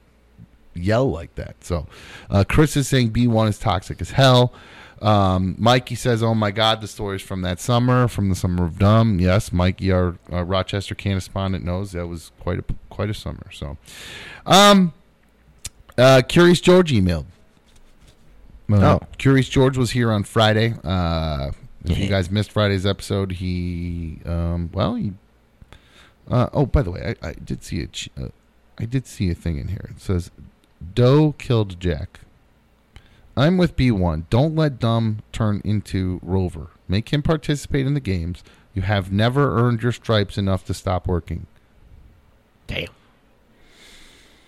[0.73, 1.56] yell like that.
[1.64, 1.88] So,
[2.30, 4.53] uh, Chris is saying B1 is toxic as hell.
[5.02, 8.80] Um, Mikey says, "Oh my God, the stories from that summer, from the summer of
[8.80, 13.48] dumb." Yes, Mikey, our, our Rochester correspondent, knows that was quite a quite a summer.
[13.52, 13.78] So,
[14.45, 14.94] um,
[15.98, 17.26] uh, Curious George emailed.
[18.72, 18.99] Uh, Oh.
[19.18, 20.74] Curious George was here on Friday.
[20.84, 21.52] Uh,
[21.86, 25.14] if you guys missed Friday's episode, he um, well, he.
[26.30, 28.30] Uh, oh, by the way, I, I did see a uh,
[28.78, 29.91] I did see a thing in here.
[29.95, 30.32] It says,
[30.95, 32.19] "Doe killed Jack."
[33.38, 34.23] I'm with B1.
[34.31, 36.69] Don't let Dumb turn into Rover.
[36.88, 38.43] Make him participate in the games.
[38.73, 41.45] You have never earned your stripes enough to stop working.
[42.65, 42.88] Damn.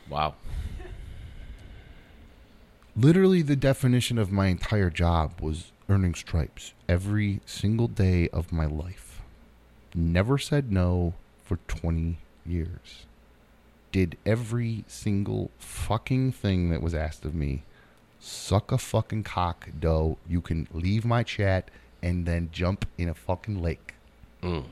[0.09, 0.33] Wow.
[2.95, 8.65] Literally, the definition of my entire job was earning stripes every single day of my
[8.65, 9.21] life.
[9.93, 11.13] Never said no
[11.45, 13.05] for 20 years.
[13.91, 17.63] Did every single fucking thing that was asked of me.
[18.19, 20.17] Suck a fucking cock, dough.
[20.27, 21.71] You can leave my chat
[22.03, 23.93] and then jump in a fucking lake.
[24.43, 24.65] Mm.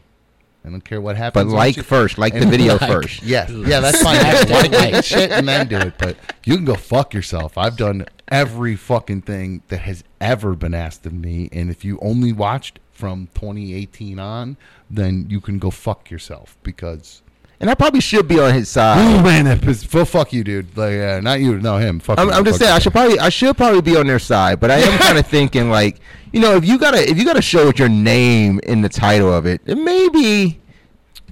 [0.66, 1.46] I don't care what happens.
[1.46, 3.24] But like you- first, like the video like- first.
[3.24, 4.20] Yeah, yeah, that's fine.
[4.20, 5.06] Smash like that like.
[5.06, 5.94] shit and then do it.
[5.98, 7.58] But you can go fuck yourself.
[7.58, 11.98] I've done every fucking thing that has ever been asked of me, and if you
[12.02, 14.58] only watched from 2018 on,
[14.90, 17.22] then you can go fuck yourself because.
[17.60, 19.00] And I probably should be on his side.
[19.00, 20.78] Oh man, that pissed, well, fuck you, dude.
[20.78, 22.00] Like, uh, not you, no him.
[22.00, 24.20] Fuck I'm, you, I'm just saying I should probably I should probably be on their
[24.20, 26.00] side, but I am kind of thinking like
[26.32, 29.34] you know if you gotta if you gotta show with your name in the title
[29.34, 30.60] of it, then maybe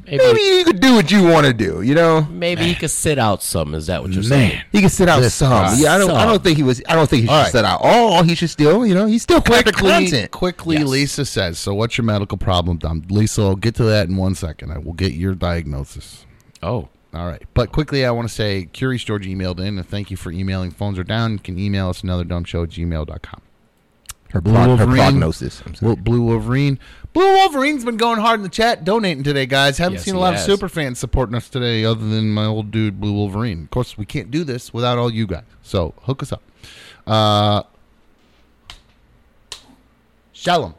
[0.05, 1.81] Maybe, maybe you could do what you want to do.
[1.81, 3.73] You know, maybe he could sit out some.
[3.73, 4.51] Is that what you're Man.
[4.51, 4.61] saying?
[4.71, 5.49] he could sit out This some.
[5.49, 5.75] guy.
[5.77, 7.51] Yeah, I don't I don't think he was I don't think he should All right.
[7.51, 8.21] sit out all.
[8.23, 10.31] He should still you know he's still quickly, content.
[10.31, 10.85] quickly Yes.
[10.87, 14.35] Lisa says, "So what's your medical problem, Dumb?" Lisa, I'll get to that in one
[14.35, 14.71] second.
[14.71, 16.25] I will get your diagnosis.
[16.61, 16.89] Oh.
[17.13, 17.41] All right.
[17.53, 20.69] But quickly, I want to say Curious George emailed in, and thank you for emailing.
[20.71, 21.31] Phones are down.
[21.33, 23.41] You can email us another dumb show at gmail.com.
[24.31, 24.95] Her, Blue prog- her Wolverine.
[24.97, 25.61] prognosis.
[25.65, 25.87] I'm sorry.
[25.93, 26.77] Well, Blue Wolverine.
[27.13, 29.77] Blue Wolverine's been going hard in the chat, donating today, guys.
[29.77, 30.41] Haven't Yes, seen a he lot has.
[30.41, 33.63] of super fans supporting us today, other than my old dude, Blue Wolverine.
[33.63, 35.43] Of course, we can't do this without all you guys.
[35.61, 36.41] So hook us up.
[37.07, 37.63] Uh,
[40.33, 40.75] Shalom.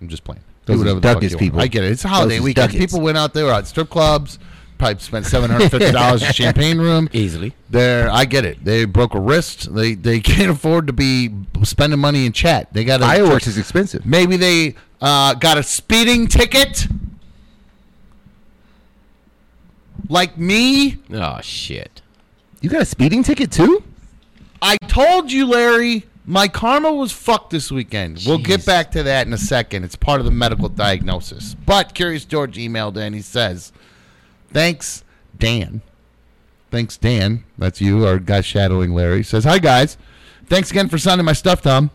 [0.00, 0.42] I'm just playing.
[0.66, 1.40] Those Do is whatever the fuck Duckus you want.
[1.40, 1.60] people.
[1.60, 1.92] I get it.
[1.92, 2.72] It's a holiday Those is weekend.
[2.72, 2.78] Duckus.
[2.78, 4.38] People went out there at strip clubs,
[4.78, 7.08] probably spent seven hundred fifty dollars in champagne room.
[7.12, 7.54] Easily.
[7.70, 8.64] They're, I get it.
[8.64, 9.74] They broke a wrist.
[9.74, 12.72] They they can't afford to be spending money in chat.
[12.72, 14.04] They got to Fireworks is expensive.
[14.06, 16.86] Maybe they uh, got a speeding ticket,
[20.08, 20.98] like me.
[21.12, 22.02] Oh shit.
[22.60, 23.82] You got a speeding ticket too?
[24.62, 26.06] I told you, Larry.
[26.26, 28.22] My karma was fucked this weekend.
[28.26, 29.84] We'll get back to that in a second.
[29.84, 31.54] It's part of the medical diagnosis.
[31.54, 33.12] But Curious George emailed in.
[33.12, 33.74] He says,
[34.54, 35.04] "Thanks,
[35.38, 35.82] Dan.
[36.70, 37.44] Thanks, Dan.
[37.58, 39.22] That's you, our guy shadowing Larry.
[39.22, 39.96] Says, hi guys.
[40.46, 41.90] Thanks again for signing my stuff, Tom.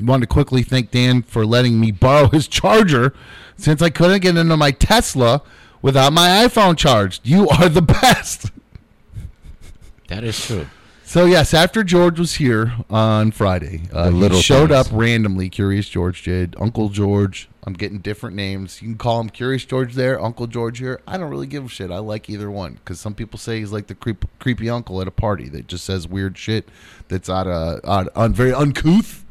[0.00, 3.12] Wanted to quickly thank Dan for letting me borrow his charger
[3.56, 5.42] since I couldn't get into my Tesla
[5.82, 7.26] without my iPhone charged.
[7.26, 8.50] You are the best.
[10.08, 10.66] That is true.
[11.10, 14.86] So yes, after George was here on Friday, uh, he showed things.
[14.86, 15.48] up randomly.
[15.48, 16.54] Curious George did.
[16.56, 17.48] Uncle George.
[17.64, 18.80] I'm getting different names.
[18.80, 21.00] You can call him Curious George there, Uncle George here.
[21.08, 21.90] I don't really give a shit.
[21.90, 25.08] I like either one because some people say he's like the creep, creepy uncle at
[25.08, 26.68] a party that just says weird shit
[27.08, 29.24] that's out of out, un, very uncouth.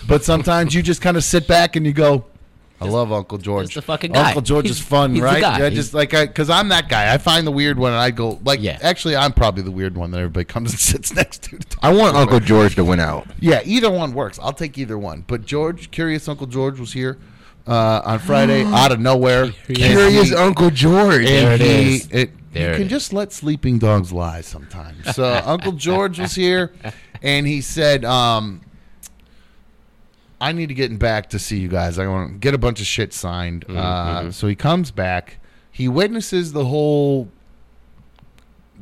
[0.08, 2.24] but sometimes you just kind of sit back and you go.
[2.86, 3.64] I love Uncle George.
[3.66, 4.26] just the fucking guy.
[4.28, 5.40] Uncle George He's- is fun, he's the right?
[5.40, 5.58] guy.
[5.58, 7.12] Yeah, He's- just like I, because I'm that guy.
[7.12, 8.60] I find the weird one, and I go like.
[8.60, 8.78] Yeah.
[8.82, 11.58] Actually, I'm probably the weird one that everybody comes and sits next to.
[11.58, 12.20] to talk I want to.
[12.20, 13.26] Uncle George to win out.
[13.40, 14.38] Yeah, either one works.
[14.42, 15.24] I'll take either one.
[15.26, 17.18] But George, curious Uncle George was here
[17.66, 19.46] uh, on Friday out of nowhere.
[19.46, 19.90] Here he is.
[19.92, 21.24] Curious he- Uncle George.
[21.26, 22.08] There and it he- is.
[22.10, 22.90] it- There you it can is.
[22.90, 25.14] just let sleeping dogs lie sometimes.
[25.14, 26.72] So Uncle George was here,
[27.22, 28.60] and he said, um,
[30.42, 31.98] "I need to get back to see you guys.
[31.98, 33.78] I want to get a bunch of shit signed." Mm-hmm.
[33.78, 35.38] Uh, so he comes back.
[35.70, 37.28] He witnesses the whole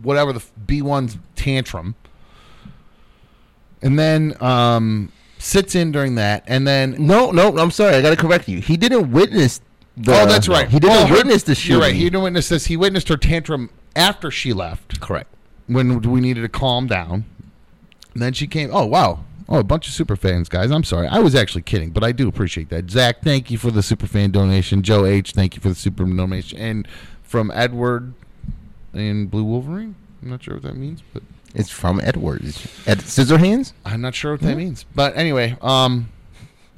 [0.02, 1.94] whatever the B one's tantrum,
[3.82, 7.94] and then um, sits in during that, and then No, no, I'm sorry.
[7.94, 8.60] I got to correct you.
[8.60, 9.60] He didn't witness
[9.96, 10.12] the.
[10.12, 10.68] oh, that's right.
[10.68, 11.72] He didn't Well, witness the shooting.
[11.72, 11.94] You're right.
[11.94, 12.66] He didn't witness this.
[12.66, 15.00] He witnessed her tantrum after she left.
[15.00, 15.28] Correct.
[15.66, 17.24] when we needed to calm down.
[18.14, 18.70] And then she came.
[18.72, 19.20] Oh wow!
[19.50, 20.70] Oh, a bunch of super fans, guys.
[20.70, 21.08] I'm sorry.
[21.08, 22.88] I was actually kidding, but I do appreciate that.
[22.88, 24.82] Zach, thank you for the super fan donation.
[24.82, 26.56] Joe H, thank you for the super donation.
[26.58, 26.86] And
[27.22, 28.14] from Edward
[28.92, 29.96] and Blue Wolverine.
[30.22, 31.22] I'm not sure what that means, but
[31.54, 32.66] It's from Edwards.
[32.86, 33.72] Ed Scissorhands.
[33.84, 34.84] I'm not sure what that means.
[34.94, 36.10] But anyway, um,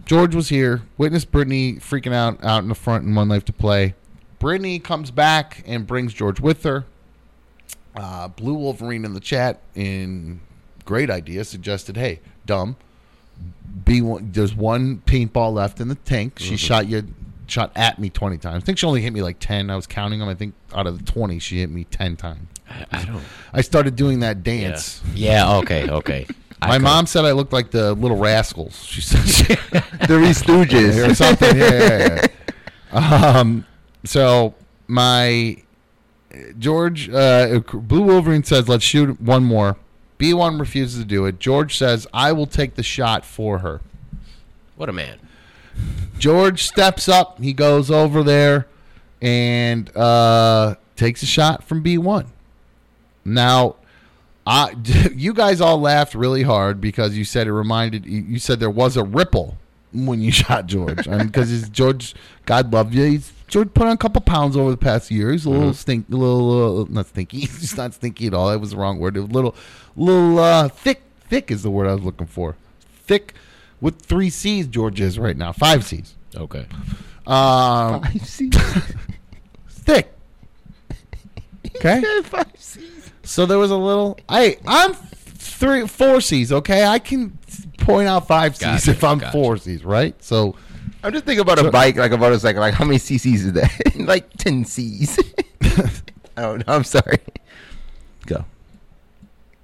[0.07, 0.83] George was here.
[0.97, 3.95] Witnessed Brittany freaking out out in the front in One Life to Play.
[4.39, 6.87] Brittany comes back and brings George with her.
[7.95, 10.41] Uh, Blue Wolverine in the chat in
[10.85, 12.77] great idea suggested, "Hey, dumb,
[13.85, 14.31] be one.
[14.33, 16.39] There's one paintball left in the tank.
[16.39, 17.07] She shot you,
[17.47, 18.63] shot at me 20 times.
[18.63, 19.71] I think she only hit me like 10.
[19.71, 20.29] I was counting them.
[20.29, 22.49] I think out of the 20, she hit me 10 times.
[22.69, 23.23] I, I don't.
[23.53, 25.03] I started doing that dance.
[25.15, 25.57] Yeah.
[25.59, 25.89] Okay.
[25.89, 26.27] Okay.
[26.63, 28.85] I My mom said I looked like the little rascals.
[28.85, 31.11] She said she, The Three Stooges.
[31.11, 31.57] or something.
[31.57, 32.27] Yeah, yeah, yeah.
[33.41, 33.67] Um,
[34.05, 34.55] so
[34.87, 35.57] my
[36.59, 39.77] George uh, Blue Wolverine says, "Let's shoot one more."
[40.23, 41.41] B one refuses to do it.
[41.41, 43.81] George says, "I will take the shot for her."
[44.77, 45.19] What a man.
[46.17, 47.41] George steps up.
[47.41, 48.69] He goes over there
[49.21, 52.27] and uh, takes a shot from B1.
[53.25, 53.75] Now,
[54.47, 54.77] I,
[55.13, 58.71] you guys all laughed really hard because you said it reminded you you said there
[58.71, 59.59] was a ripple
[59.93, 61.07] when you shot George.
[61.09, 62.15] I mean, because George,
[62.47, 65.31] God love you, he's George put on a couple pounds over the past year.
[65.31, 67.41] He's a little stink, a little uh, not stinky.
[67.41, 68.49] He's not stinky at all.
[68.49, 69.15] That was the wrong word.
[69.19, 69.55] A little,
[69.95, 71.03] little uh, thick.
[71.29, 72.57] Thick is the word I was looking for.
[73.05, 73.35] Thick
[73.83, 74.67] with three C's.
[74.67, 75.53] George is right now.
[75.53, 76.15] Five C's.
[76.35, 76.67] Okay.
[77.27, 78.55] Um, Five C's.
[79.69, 80.15] thick.
[81.77, 82.23] Okay.
[82.23, 83.13] Five C's.
[83.23, 84.19] So there was a little.
[84.31, 86.53] I I'm three four C's.
[86.53, 87.37] Okay, I can
[87.83, 89.33] point out five C's Gotcha, if I'm gotcha.
[89.33, 89.85] four C's.
[89.85, 90.15] Right.
[90.23, 90.57] So
[91.03, 92.61] I'm just thinking about a bike, like a motorcycle.
[92.61, 93.97] Like how many CCs is that?
[94.07, 95.19] like ten C's.
[96.37, 97.19] oh no, I'm sorry.
[98.27, 98.45] Go.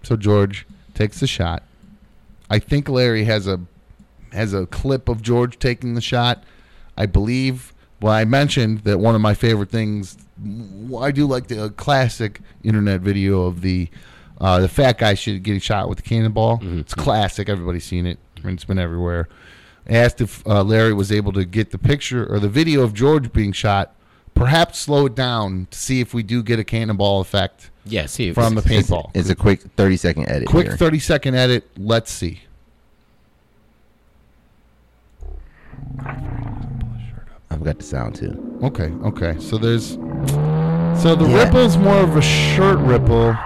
[0.02, 1.62] so George takes the shot.
[2.50, 3.60] I think Larry has a
[4.32, 6.42] has a clip of George taking the shot.
[6.96, 7.72] I believe.
[8.00, 10.16] Well, I mentioned that one of my favorite things.
[11.00, 13.88] I do like the classic internet video of the
[14.40, 16.60] uh, the fat guy should getting shot with the cannonball.
[16.62, 17.48] It's classic.
[17.48, 18.18] Everybody's seen it.
[18.36, 19.28] I mean, it's been everywhere.
[19.88, 22.94] I asked if uh, Larry was able to get the picture or the video of
[22.94, 23.94] George being shot.
[24.34, 28.06] Perhaps slow it down to see if we do get a cannonball effect Yeah.
[28.06, 29.10] From the It's, paintball.
[29.14, 30.46] it's a quick 30 second edit.
[30.46, 30.76] Quick here.
[30.76, 31.66] 30 second edit.
[31.76, 32.42] Let's see.
[37.50, 38.58] I've got the sound too.
[38.62, 39.36] Okay, okay.
[39.40, 39.92] So there's
[41.00, 41.44] so the Yeah.
[41.44, 43.36] ripple's more of a shirt ripple.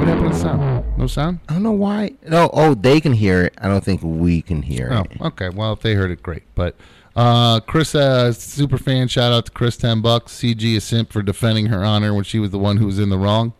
[0.00, 0.96] What happened to the sound?
[0.98, 1.40] No sound?
[1.48, 2.12] I don't know why.
[2.26, 3.54] No, oh, they can hear it.
[3.58, 5.20] I don't think we can hear Oh, it.
[5.20, 5.50] okay.
[5.50, 6.42] Well, if they heard it, great.
[6.54, 6.74] But
[7.14, 10.32] uh, Chris, uh, super fan, shout out to Chris, ten bucks.
[10.32, 13.10] CG a simp for defending her honor when she was the one who was in
[13.10, 13.52] the wrong.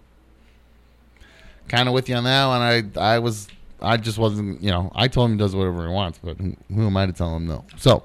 [1.69, 2.63] Kind of with you on that one.
[2.63, 2.85] I
[3.15, 3.47] I was
[3.83, 4.63] I just wasn't.
[4.63, 7.05] You know, I told him he does whatever he wants, but who, who am I
[7.05, 7.67] to tell him no?
[7.77, 8.05] So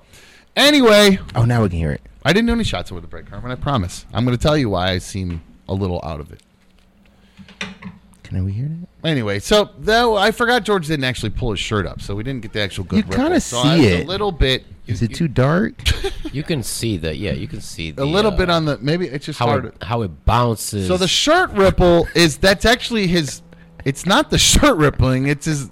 [0.57, 2.01] anyway, Oh, now we can hear it.
[2.25, 3.49] I didn't do any shots over the break, Carmen.
[3.49, 4.05] I promise.
[4.13, 6.41] I'm going to tell you why I seem a little out of it.
[8.25, 9.07] Can we hear that?
[9.07, 12.41] Anyway, so though I forgot George didn't actually pull his shirt up, so we didn't
[12.41, 12.97] get the actual good.
[12.97, 14.05] You kinda So see I it.
[14.05, 14.65] a little bit.
[14.87, 15.73] Is it too dark?
[16.31, 17.15] You can see that.
[17.17, 17.31] Yeah.
[17.31, 19.65] You can see the, a little uh, bit on the maybe it's just how hard.
[19.67, 20.85] it, how it bounces.
[20.87, 23.41] So the shirt ripple is that's actually his.
[23.85, 25.27] It's not the shirt rippling.
[25.27, 25.69] It's his.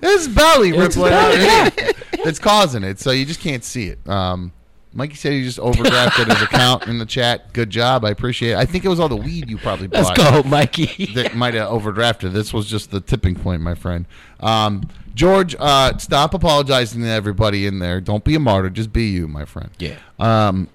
[0.00, 2.98] His belly It's rippling belly, underneath that's causing it.
[3.00, 3.98] So you just can't see it.
[4.08, 4.52] Um,
[4.96, 7.52] Mikey said he just overdrafted his account in the chat.
[7.52, 8.04] Good job.
[8.04, 8.56] I appreciate it.
[8.56, 11.12] I think it was all the weed you probably Let's bought go, Mikey.
[11.14, 12.32] that might have overdrafted.
[12.32, 14.06] This was just the tipping point, my friend.
[14.40, 18.00] Um, George, uh, stop apologizing to everybody in there.
[18.00, 18.70] Don't be a martyr.
[18.70, 19.70] Just be you, my friend.
[19.78, 19.96] yeah.
[20.18, 20.68] Um,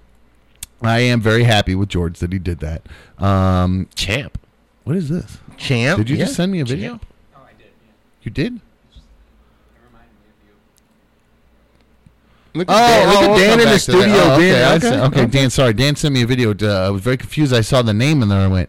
[0.82, 2.82] I am very happy with George that he did that.
[3.18, 4.38] Um, Champ.
[4.84, 5.38] what is this?
[5.56, 5.98] Champ.
[5.98, 6.24] Did you yeah.
[6.24, 6.90] just send me a video?
[6.90, 7.06] Champ.
[7.36, 7.66] Oh, I did.
[7.84, 7.92] Yeah.
[8.22, 8.54] You did?
[8.56, 8.60] It
[9.86, 10.54] reminded me of you.
[12.54, 13.98] Look at Dan, look at we'll Dan in the back to that.
[13.98, 14.14] studio.
[14.16, 14.72] Oh, okay, Dan.
[14.74, 14.96] I see.
[15.20, 15.50] okay, Dan.
[15.50, 16.54] Sorry, Dan sent me a video.
[16.54, 17.52] Uh, I was very confused.
[17.54, 18.68] I saw the name and then I went,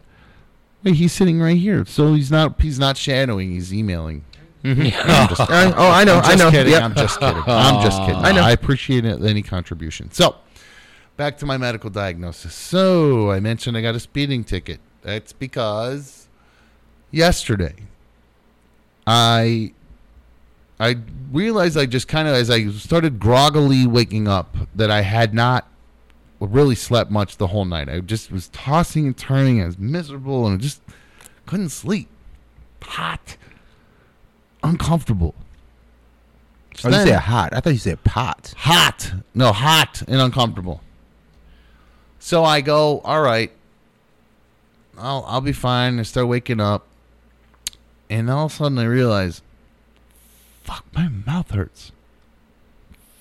[0.83, 2.61] "Wait, he's sitting right here." So he's not.
[2.61, 3.51] He's not shadowing.
[3.51, 4.23] He's emailing.
[4.63, 4.77] I'm
[5.27, 6.19] just- Uh, oh, I know.
[6.19, 6.49] I'm I know.
[6.51, 6.71] kidding.
[6.71, 6.81] Yep.
[6.83, 7.43] I'm just kidding.
[7.47, 8.15] I'm just kidding.
[8.15, 8.41] I know.
[8.43, 10.09] I appreciate it, any contribution.
[10.11, 10.35] So,
[11.17, 12.53] back to my medical diagnosis.
[12.55, 14.79] So, I mentioned I got a speeding ticket.
[15.01, 16.29] That's because
[17.11, 17.75] yesterday
[19.05, 19.73] I
[20.79, 20.97] I
[21.31, 25.67] realized I just kind of as I started groggily waking up that I had not
[26.39, 27.87] really slept much the whole night.
[27.89, 29.61] I just was tossing and turning.
[29.61, 30.81] I was miserable and I just
[31.45, 32.09] couldn't sleep.
[32.81, 33.37] Hot,
[34.63, 35.35] uncomfortable.
[36.83, 37.53] Oh, you Then- said hot.
[37.53, 38.53] I thought you said pot.
[38.57, 39.13] hot.
[39.33, 40.81] No, hot and uncomfortable.
[42.19, 43.51] So I go, all right.
[44.97, 45.99] I'll I'll be fine.
[45.99, 46.85] I start waking up,
[48.09, 49.41] and all of a sudden I realize,
[50.63, 51.91] fuck, my mouth hurts.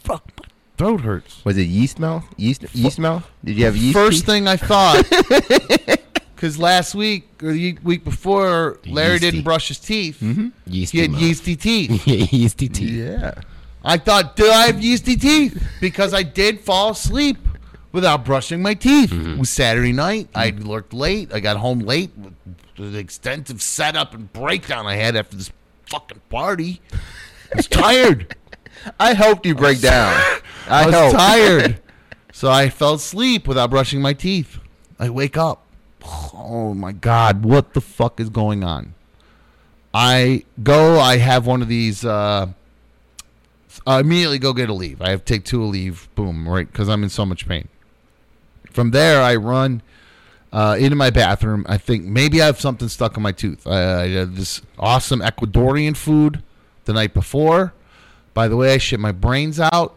[0.03, 1.45] Fuck, my throat hurts.
[1.45, 2.25] Was it yeast mouth?
[2.37, 3.29] Yeast yeast mouth?
[3.45, 3.95] Did you have yeast?
[3.95, 4.27] First teeth?
[4.27, 5.05] thing I thought,
[6.35, 9.31] because last week or the week before, Larry Yeasty.
[9.31, 10.19] didn't brush his teeth.
[10.21, 10.49] Mm-hmm.
[10.67, 11.21] Yeasty He had mouth.
[11.23, 12.07] yeasty teeth.
[12.07, 12.91] Yeah, yeasty teeth.
[12.91, 13.35] Yeah.
[13.85, 15.61] I thought, do I have yeasty teeth?
[15.81, 17.37] Because I did fall asleep
[17.91, 19.11] without brushing my teeth.
[19.11, 19.33] Mm-hmm.
[19.33, 20.29] It was Saturday night.
[20.35, 21.33] I worked late.
[21.33, 22.35] I got home late with
[22.93, 25.51] the extensive setup and breakdown I had after this
[25.91, 26.81] fucking party.
[27.55, 28.37] I was tired.
[28.99, 30.13] I helped you break down.
[30.69, 31.17] I I, was helped.
[31.17, 31.79] tired.
[32.35, 34.59] So I fell asleep without brushing my teeth.
[34.99, 35.65] I wake up.
[36.35, 38.95] Oh my God, what the fuck is going on?
[39.95, 42.05] I go, I have one of these.
[42.05, 42.49] Uh,
[43.87, 45.01] I immediately go get Aleve.
[45.03, 47.69] I have to take two Aleve, boom, right, because I'm in so much pain.
[48.71, 49.83] From there, I run
[50.53, 51.67] uh, into my bathroom.
[51.69, 53.67] I think maybe I have something stuck in my tooth.
[53.67, 56.43] I, I had this awesome Ecuadorian food
[56.85, 57.73] the night before.
[58.35, 59.97] By the way, I shit my brains out.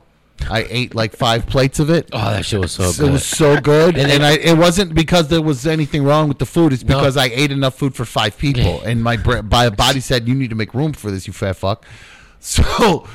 [0.50, 2.10] I ate like five plates of it.
[2.12, 3.08] Oh, that shit was so good.
[3.08, 6.28] it was so good, And and, then- I, it wasn't because there was anything wrong
[6.28, 6.74] with the food.
[6.74, 6.98] It's No.
[6.98, 9.16] because I ate enough food for five people, and my
[9.50, 11.86] my body said, "You need to make room for this, you fat fuck."
[12.40, 13.08] So,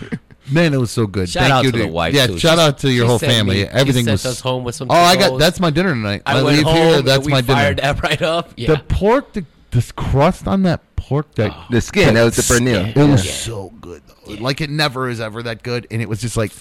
[0.51, 1.29] man, it was so good.
[1.29, 2.15] Shout Thank out you to the wife.
[2.15, 2.39] Yeah, too.
[2.39, 3.63] shout She- out to your whole family.
[3.63, 4.27] me- Everything she was.
[4.27, 4.89] us home with some.
[4.91, 6.23] oh, I got that's my dinner tonight.
[6.27, 6.75] I, I, leave home.
[6.75, 6.99] here.
[6.99, 7.93] and That's we my fired dinner.
[7.95, 8.51] that right up.
[8.57, 8.75] Yeah.
[8.75, 10.81] The pork, the this crust on that
[11.11, 12.15] pork, that The skin.
[12.15, 12.97] That was the pernil.
[12.97, 13.33] it was Yeah.
[13.33, 14.03] so good.
[14.07, 14.35] Though.
[14.35, 16.53] Like it never is ever that good, and it was just like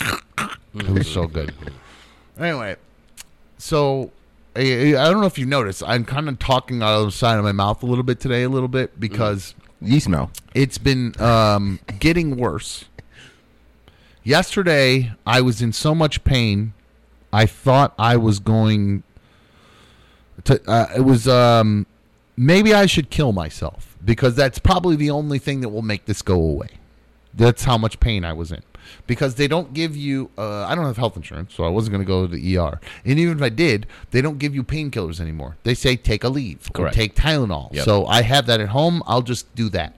[0.76, 1.54] it was so good.
[2.38, 2.76] Anyway,
[3.60, 4.12] so
[4.56, 4.62] I,
[4.98, 7.44] I don't know if you noticed, I'm kind of talking out of the side of
[7.44, 10.32] my mouth a little bit today, a little bit because Yeast mouth.
[10.56, 12.86] it's been um, getting worse.
[14.24, 16.74] Yesterday, I was in so much pain,
[17.32, 19.04] I thought I was going
[20.44, 20.60] to.
[20.70, 21.86] Uh, it was um,
[22.36, 26.22] maybe I should kill myself because that's probably the only thing that will make this
[26.22, 26.70] go away.
[27.34, 28.62] That's how much pain I was in.
[29.06, 32.04] Because they don't give you, uh, I don't have health insurance, so I wasn't going
[32.04, 32.80] to go to the ER.
[33.06, 35.58] And even if I did, they don't give you painkillers anymore.
[35.64, 36.96] They say take Aleve Correct.
[36.96, 37.72] or take Tylenol.
[37.74, 37.86] Yep.
[37.86, 39.04] So I have that at home.
[39.06, 39.96] I'll just do that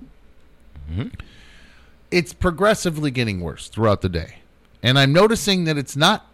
[2.12, 4.36] it's progressively getting worse throughout the day.
[4.84, 6.28] And I'm noticing that it's not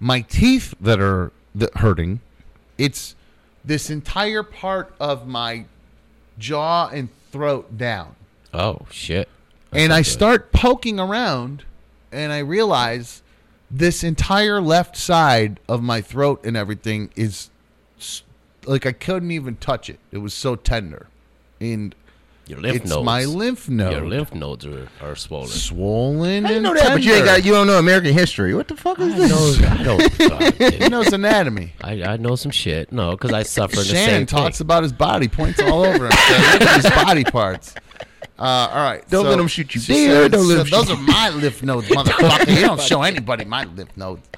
[0.00, 1.30] my teeth that are
[1.76, 2.20] hurting.
[2.76, 3.14] It's
[3.64, 5.66] this entire part of my
[6.38, 8.14] jaw and throat down.
[8.52, 9.28] oh shit.
[9.72, 11.64] and I start poking around
[12.10, 13.22] and I realize
[13.70, 17.48] this entire left side of my throat and everything is
[18.66, 19.98] like I couldn't even touch it.
[20.10, 21.08] It was so tender.
[21.60, 21.94] And
[22.52, 23.04] Your lymph it's nodes.
[23.06, 23.92] my lymph node.
[23.92, 25.48] Your lymph nodes are, are swollen.
[25.48, 26.44] swollen.
[26.44, 27.46] I didn't know that, but you ain't got.
[27.46, 28.54] You don't know American history.
[28.54, 29.58] What the fuck is I this?
[29.58, 29.68] know.
[29.68, 30.12] I don't.
[30.12, 31.72] fuck, He knows anatomy.
[31.80, 32.92] I, I know some shit.
[32.92, 34.66] No, because I suffer the Shannon same talks thing.
[34.66, 36.12] about his body, points all over him.
[36.12, 37.74] So look at his body parts.
[38.38, 39.08] Uh, all right.
[39.08, 41.30] Don't so let 'em shoot you she don't let so 'em Those shoot are my
[41.30, 42.54] lymph nodes, motherfucker.
[42.54, 44.28] you don't show anybody my lymph nodes.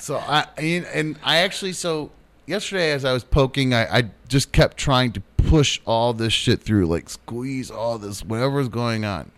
[0.00, 2.10] So I and, and I actually so
[2.46, 6.60] yesterday as I was poking, I, I just kept trying to push all this shit
[6.60, 9.30] through, like squeeze all this, whatever's going on.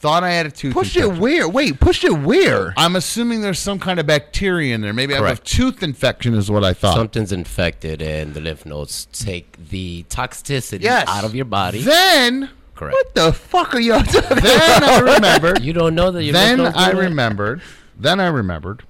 [0.00, 0.72] Thought I had a tooth.
[0.72, 1.46] Push it where?
[1.46, 2.72] Wait, push it where?
[2.78, 4.94] I'm assuming there's some kind of bacteria in there.
[4.94, 5.46] Maybe I have a Correct.
[5.46, 6.94] tooth infection, is what I thought.
[6.94, 11.06] Something's infected, and the lymph nodes take the toxicity yes.
[11.06, 11.82] out of your body.
[11.82, 12.94] Then, Correct.
[12.94, 15.60] What the fuck are y'all talking then I remembered.
[15.60, 17.02] You don't know that your then lymph nodes I do that?
[17.02, 17.62] remembered.
[17.98, 18.84] Then I remembered.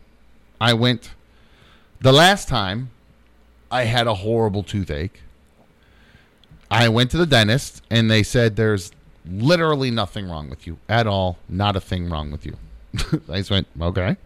[0.61, 1.11] I went
[2.01, 2.91] the last time
[3.69, 5.23] I had a horrible toothache,
[6.71, 8.93] I went to the dentist and they said there's
[9.29, 11.39] literally nothing wrong with you at all.
[11.49, 12.57] Not a thing wrong with you.
[13.29, 14.17] I just went, okay.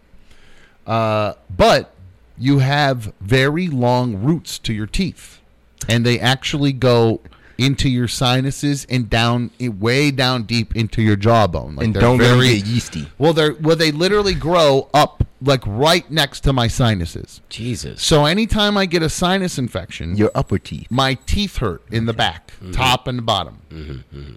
[0.85, 1.93] Uh, but
[2.37, 5.41] you have very long roots to your teeth,
[5.87, 7.21] and they actually go
[7.57, 11.75] into your sinuses and down eh, way down deep into your jawbone.
[11.75, 13.07] Like and they're don't very get yeasty.
[13.17, 17.41] well, they're well, they literally grow up like right next to my sinuses.
[17.49, 18.01] Jesus.
[18.01, 20.87] So anytime I get a sinus infection, Your upper teeth.
[20.89, 22.71] my teeth hurt in the back, mm-hmm.
[22.71, 23.61] top and bottom.
[23.69, 24.35] Mm-hmm, mm-hmm.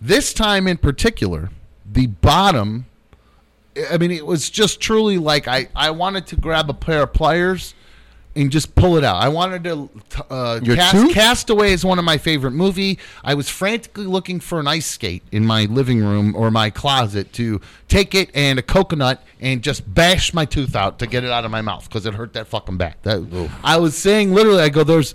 [0.00, 1.50] This time in particular,
[1.90, 2.86] the bottom.
[3.90, 7.12] I mean, it was just truly like I, I wanted to grab a pair of
[7.12, 7.74] pliers
[8.36, 9.16] and just pull it out.
[9.16, 9.88] I wanted to.
[10.30, 11.14] Uh, Your cast?
[11.14, 12.98] Castaway is one of my favorite movie.
[13.24, 17.32] I was frantically looking for an ice skate in my living room or my closet
[17.34, 21.30] to take it and a coconut and just bash my tooth out to get it
[21.30, 22.96] out of my mouth because it hurt that fucking bad.
[23.02, 25.14] That, I was saying literally, I go, there's,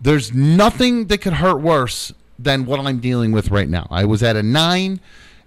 [0.00, 3.88] there's nothing that could hurt worse than what I'm dealing with right now.
[3.90, 5.00] I was at a nine,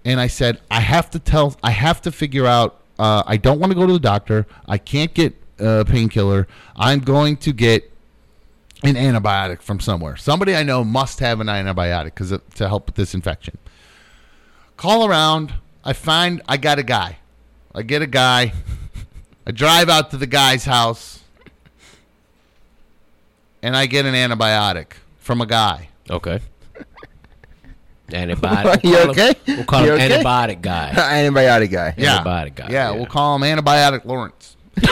[0.03, 2.79] and I said I have to tell, I have to figure out.
[2.99, 4.45] Uh, I don't want to go to the doctor.
[4.67, 6.47] I can't get a painkiller.
[6.75, 7.91] I'm going to get
[8.83, 10.17] an antibiotic from somewhere.
[10.17, 13.57] Somebody I know must have an antibiotic because to help with this infection.
[14.77, 15.53] Call around.
[15.83, 17.17] I find I got a guy.
[17.73, 18.53] I get a guy.
[19.47, 21.19] I drive out to the guy's house,
[23.63, 25.89] and I get an antibiotic from a guy.
[26.09, 26.39] Okay.
[28.09, 28.83] Antibiotic.
[28.83, 29.33] You we'll call okay?
[29.45, 30.23] Him, we'll call You him okay?
[30.23, 30.91] antibiotic guy.
[30.95, 31.93] Antibiotic guy.
[31.97, 32.91] Yeah, Antibiotic guy, Yeah, yeah.
[32.91, 34.57] we'll call him antibiotic Lawrence.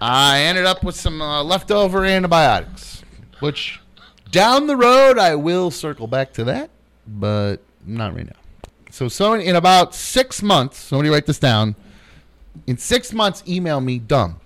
[0.00, 3.02] I ended up with some uh, leftover antibiotics,
[3.40, 3.80] which
[4.30, 6.70] down the road I will circle back to that,
[7.06, 8.32] but not right now.
[8.90, 11.76] So, so in about six months, somebody write this down.
[12.66, 14.40] In six months, email me dumb.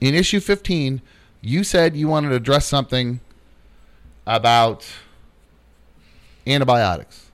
[0.00, 1.02] In issue 15,
[1.42, 3.20] you said you wanted to address something
[4.26, 4.86] about
[6.46, 7.30] antibiotics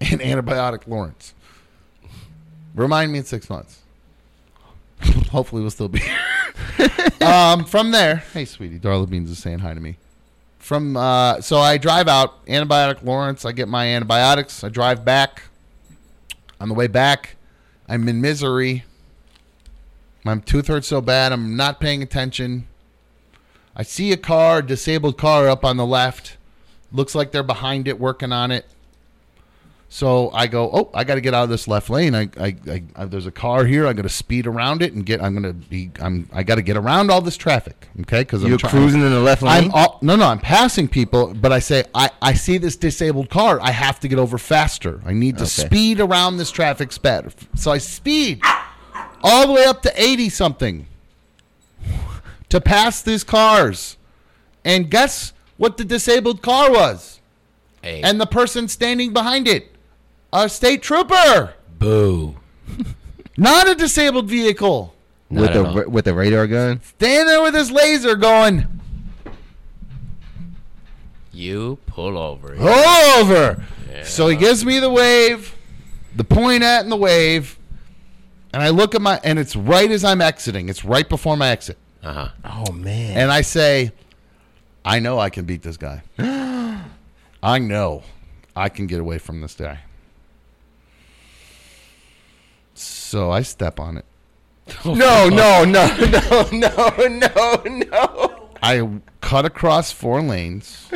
[0.00, 1.34] and antibiotic Lawrence.
[2.74, 3.81] Remind me in six months.
[5.30, 6.02] Hopefully, we'll still be
[7.20, 9.96] um, from there, hey, sweetie, Darla Beans is saying hi to me.
[10.58, 13.44] From uh, so I drive out antibiotic Lawrence.
[13.44, 14.62] I get my antibiotics.
[14.62, 15.42] I drive back.
[16.60, 17.36] On the way back,
[17.88, 18.84] I'm in misery.
[20.24, 21.32] My tooth hurts so bad.
[21.32, 22.68] I'm not paying attention.
[23.74, 26.36] I see a car, disabled car up on the left.
[26.92, 28.66] Looks like they're behind it, working on it.
[29.94, 32.14] So I go, oh, I got to get out of this left lane.
[32.14, 33.86] I, I, I, I there's a car here.
[33.86, 35.22] I'm going to speed around it and get.
[35.22, 35.90] I'm gonna be.
[36.00, 36.30] I'm.
[36.32, 37.88] I got to get around all this traffic.
[38.00, 39.64] Okay, because You're try- cruising in the left lane.
[39.64, 40.24] I'm all, no, no.
[40.24, 43.60] I'm passing people, but I say I, I see this disabled car.
[43.60, 45.02] I have to get over faster.
[45.04, 45.66] I need to Okay.
[45.66, 47.26] speed around this traffic spat.
[47.54, 48.40] So I speed
[49.22, 50.86] all the way up to eighty something
[52.48, 53.98] to pass these cars,
[54.64, 57.20] and guess what the disabled car was,
[57.82, 59.68] Hey, and the person standing behind it,
[60.32, 62.36] a state trooper, boo.
[63.36, 64.94] not a disabled vehicle.
[65.30, 65.74] with Not the at all.
[65.82, 66.80] ra- with the radar gun.
[66.82, 68.66] Standing there with his laser going.
[71.32, 72.54] You pull over.
[72.56, 73.64] Pull over.
[74.04, 75.54] So he gives me the wave,
[76.16, 77.58] the point at and the wave,
[78.52, 80.68] and I look at my and it's right as I'm exiting.
[80.68, 82.28] It's right before my exit, Uh huh.
[82.66, 83.16] Oh man.
[83.18, 83.92] and I say,
[84.84, 86.02] "I know I can beat this guy.
[87.42, 88.02] I know
[88.56, 89.80] I can get away from this guy."
[93.12, 94.06] So I step on it.
[94.86, 98.48] no, no, no, no, no, no, no.
[98.62, 98.88] I
[99.20, 100.88] cut across four lanes.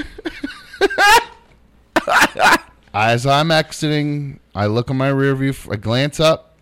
[2.94, 5.52] As I'm exiting, I look in my rear view.
[5.70, 6.56] I glance up.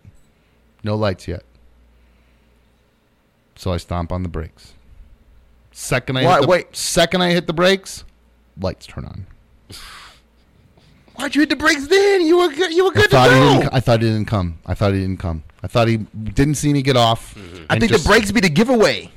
[0.83, 1.45] No lights yet.
[3.55, 4.73] So I stomp on the brakes.
[5.71, 6.75] Second I Why- hit the, wait.
[6.75, 8.03] second I hit the brakes,
[8.59, 9.25] lights turn on.
[11.15, 12.21] Why'd you hit the brakes then?
[12.25, 12.73] You were good.
[12.73, 13.59] You were I good to thought, he go.
[13.59, 14.59] didn't, I thought he didn't come.
[14.65, 15.43] I thought he didn't come.
[15.63, 17.35] I thought he didn't see me get off.
[17.35, 17.65] Mm-hmm.
[17.69, 19.11] I think just- the brakes be the giveaway.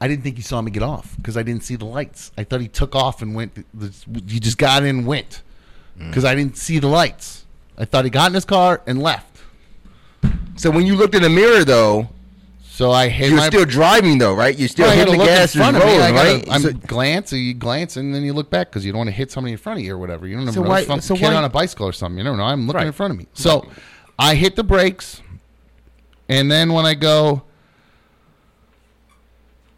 [0.00, 2.32] I didn't think he saw me get off because I didn't see the lights.
[2.36, 3.64] I thought he took off and went.
[4.28, 5.42] He just got in and went
[5.98, 6.08] mm.
[6.08, 7.46] because I didn't see the lights.
[7.78, 9.38] I thought he got in his car and left.
[10.56, 12.08] So when you looked in the mirror, though,
[12.74, 13.46] So I hit you're my.
[13.46, 14.58] still driving, though, right?
[14.58, 15.90] You're still I hitting the look in gas, and of me.
[15.92, 16.48] I rolling, gotta- right?
[16.50, 17.32] I'm So- glance.
[17.32, 19.58] You glance and then you look back because you don't want to hit somebody in
[19.58, 20.26] front of you or whatever.
[20.26, 22.18] You don't So know why- some so kid why- on a bicycle or something.
[22.18, 22.42] You don't know.
[22.42, 22.86] I'm looking Right.
[22.88, 23.28] in front of me.
[23.32, 23.68] So
[24.18, 25.22] I hit the brakes,
[26.28, 27.42] and then when I go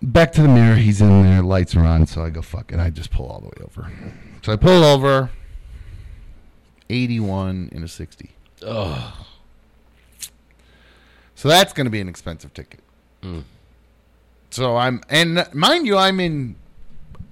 [0.02, 1.43] back to the mirror, he's in there.
[1.43, 2.06] Lights are on.
[2.06, 2.78] So I go fuck it.
[2.81, 3.93] I just pull all the way over.
[4.40, 5.28] So I pull over.
[6.89, 8.31] 81 in a 60.
[8.64, 9.12] Oh,
[11.35, 12.81] So that's going to be an expensive ticket.
[14.51, 16.56] So I'm, and mind you, I'm in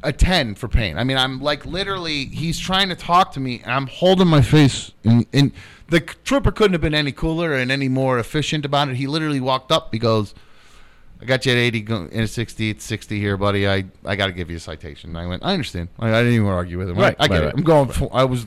[0.03, 0.99] a 10 for pain.
[0.99, 4.43] I mean, I'm like literally, he's trying to talk to me, and I'm holding my
[4.43, 4.93] face.
[5.05, 5.53] And, and
[5.89, 8.97] the trooper couldn't have been any cooler and any more efficient about it.
[8.97, 9.93] He literally walked up.
[9.93, 10.35] He goes,
[11.21, 12.71] I got you at 80 go- and a 60.
[12.71, 13.67] It's 60 here, buddy.
[13.67, 15.11] I, I got to give you a citation.
[15.11, 15.89] And I went, I understand.
[15.99, 16.97] I, I didn't even argue with him.
[16.97, 17.47] Right, I, I get right, it.
[17.47, 17.55] right.
[17.57, 17.89] I'm going.
[17.89, 18.47] For, I was.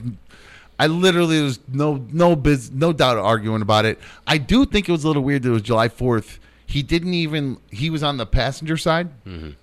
[0.78, 3.98] I literally was no no biz, no doubt arguing about it.
[4.28, 6.38] I do think it was a little weird that it was July 4th.
[6.68, 7.58] He didn't even.
[7.70, 9.08] He was on the passenger side.
[9.24, 9.46] Mm-hmm.
[9.48, 9.54] Is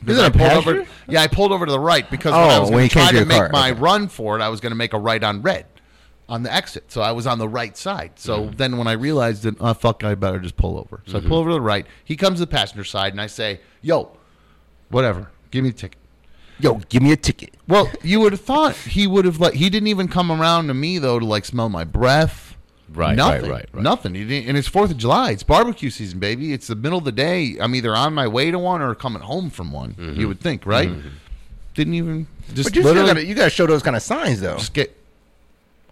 [0.00, 0.90] Because it I a pulled over, passenger?
[1.08, 2.94] yeah, I pulled over to the right because when Oh, I was when going to
[2.94, 3.80] try to to make car, my okay.
[3.80, 5.66] run for it, I was going to make a right on red
[6.28, 6.92] on the exit.
[6.92, 8.12] So I was on the right side.
[8.16, 8.56] So Mm-hmm.
[8.56, 11.02] then when I realized that, oh, fuck, I better just pull over.
[11.06, 11.32] So I pull mm-hmm.
[11.34, 11.86] over to the right.
[12.04, 14.16] He comes to the passenger side, and I say, yo,
[14.90, 15.98] whatever, give me the ticket.
[16.60, 17.54] Yo, give me a ticket.
[17.66, 20.74] Well, you would have thought he would have like he didn't even come around to
[20.74, 22.49] me though to like smell my breath.
[22.92, 23.82] Right, nothing, right, right, right.
[23.82, 24.16] nothing.
[24.16, 25.30] And it's Fourth of July.
[25.30, 26.52] It's barbecue season, baby.
[26.52, 27.56] It's the middle of the day.
[27.60, 29.92] I'm either on my way to one or coming home from one.
[29.94, 30.20] Mm-hmm.
[30.20, 30.90] You would think, right?
[31.74, 34.40] Didn't even just But you still literally gotta, you gotta show those kind of signs
[34.40, 34.56] though.
[34.56, 34.96] just get.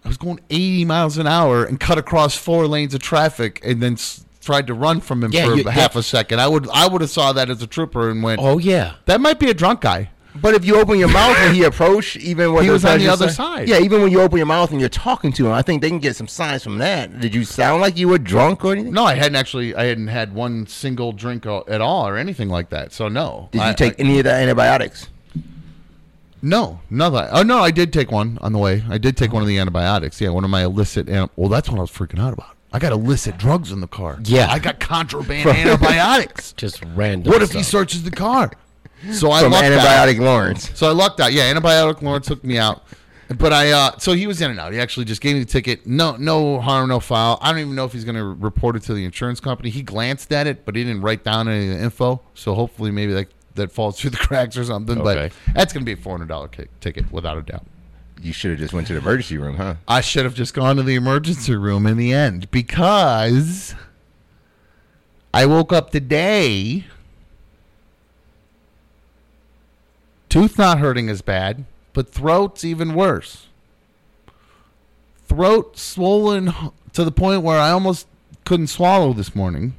[0.03, 3.81] I was going 80 miles an hour and cut across four lanes of traffic, and
[3.81, 5.99] then s- tried to run from him Yeah, for you- half yeah.
[5.99, 6.39] a second.
[6.41, 8.93] I would I would have saw that as a trooper and went, Oh yeah.
[9.05, 10.09] that might be a drunk guy.
[10.41, 13.05] But if you open your mouth when he approached, even when He was on the
[13.05, 13.67] passenger other side.
[13.67, 15.89] Yeah, even when you open your mouth and you're talking to him, I think they
[15.89, 17.19] can get some signs from that.
[17.19, 18.93] Did you sound like you were drunk or anything?
[18.93, 19.75] No, I hadn't actually.
[19.75, 22.93] I hadn't had one single drink at all or anything like that.
[22.93, 23.49] So no.
[23.51, 25.07] Did you I- take I- any of the antibiotics?
[26.41, 27.27] no, nothing.
[27.31, 28.83] Oh no, I did take one on the way.
[28.89, 30.21] I did take one of the antibiotics.
[30.21, 31.09] Yeah, one of my illicit.
[31.09, 32.55] An- well, that's what I was freaking out about.
[32.71, 34.19] I got illicit drugs in the car.
[34.23, 34.47] Yeah.
[34.49, 36.53] I got contraband antibiotics.
[36.53, 37.31] Just random.
[37.33, 38.51] What if he searches the car?
[39.13, 40.07] So I From lucked out.
[40.07, 40.71] antibiotic Lawrence.
[40.77, 41.31] So I lucked out.
[41.33, 42.83] Yeah, antibiotic Lawrence took me out.
[43.37, 44.73] But I, uh, so he was in and out.
[44.73, 45.85] He actually just gave me the ticket.
[45.85, 47.37] No, no harm, no foul.
[47.41, 49.69] I don't even know if he's going to report it to the insurance company.
[49.69, 52.21] He glanced at it, but he didn't write down any of the info.
[52.33, 54.99] So hopefully, maybe that that falls through the cracks or something.
[54.99, 55.31] Okay.
[55.45, 56.49] But that's going to be a four hundred dollar
[56.81, 57.65] ticket without a doubt.
[58.21, 59.75] You should have just went to the emergency room, huh?
[59.87, 63.75] I should have just gone to the emergency room in the end because
[65.33, 66.85] I woke up today.
[70.29, 73.47] Tooth not hurting as bad, but throat's even worse.
[75.27, 76.53] Throat swollen
[76.93, 78.07] to the point where I almost
[78.45, 79.75] couldn't swallow this morning.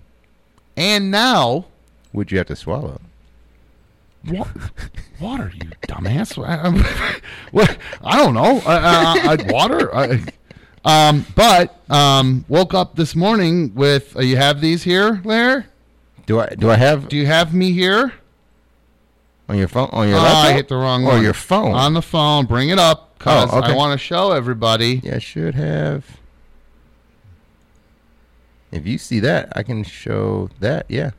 [0.76, 1.66] And now,
[2.12, 3.00] Would you have to swallow?
[4.24, 4.48] what?
[5.20, 6.36] Water, you dumbass!
[6.44, 7.20] I,
[7.52, 7.78] what?
[8.02, 8.60] I don't know.
[8.66, 9.94] I, I, I, water.
[9.94, 10.24] I,
[10.84, 14.16] um, but um, woke up this morning with.
[14.16, 15.66] Uh, you have these here, Lair?
[16.26, 18.12] Do I do I have Do you have me here?
[19.50, 20.44] On your phone on your Oh, laptop?
[20.46, 21.22] I hit the wrong or one.
[21.22, 21.72] your phone?
[21.72, 22.46] On the phone.
[22.46, 23.72] Bring it up because Oh, okay.
[23.72, 25.00] I want to show everybody.
[25.04, 26.04] yeah, I should have.
[28.72, 30.86] If you see that, I can show that.
[30.88, 31.10] Yeah.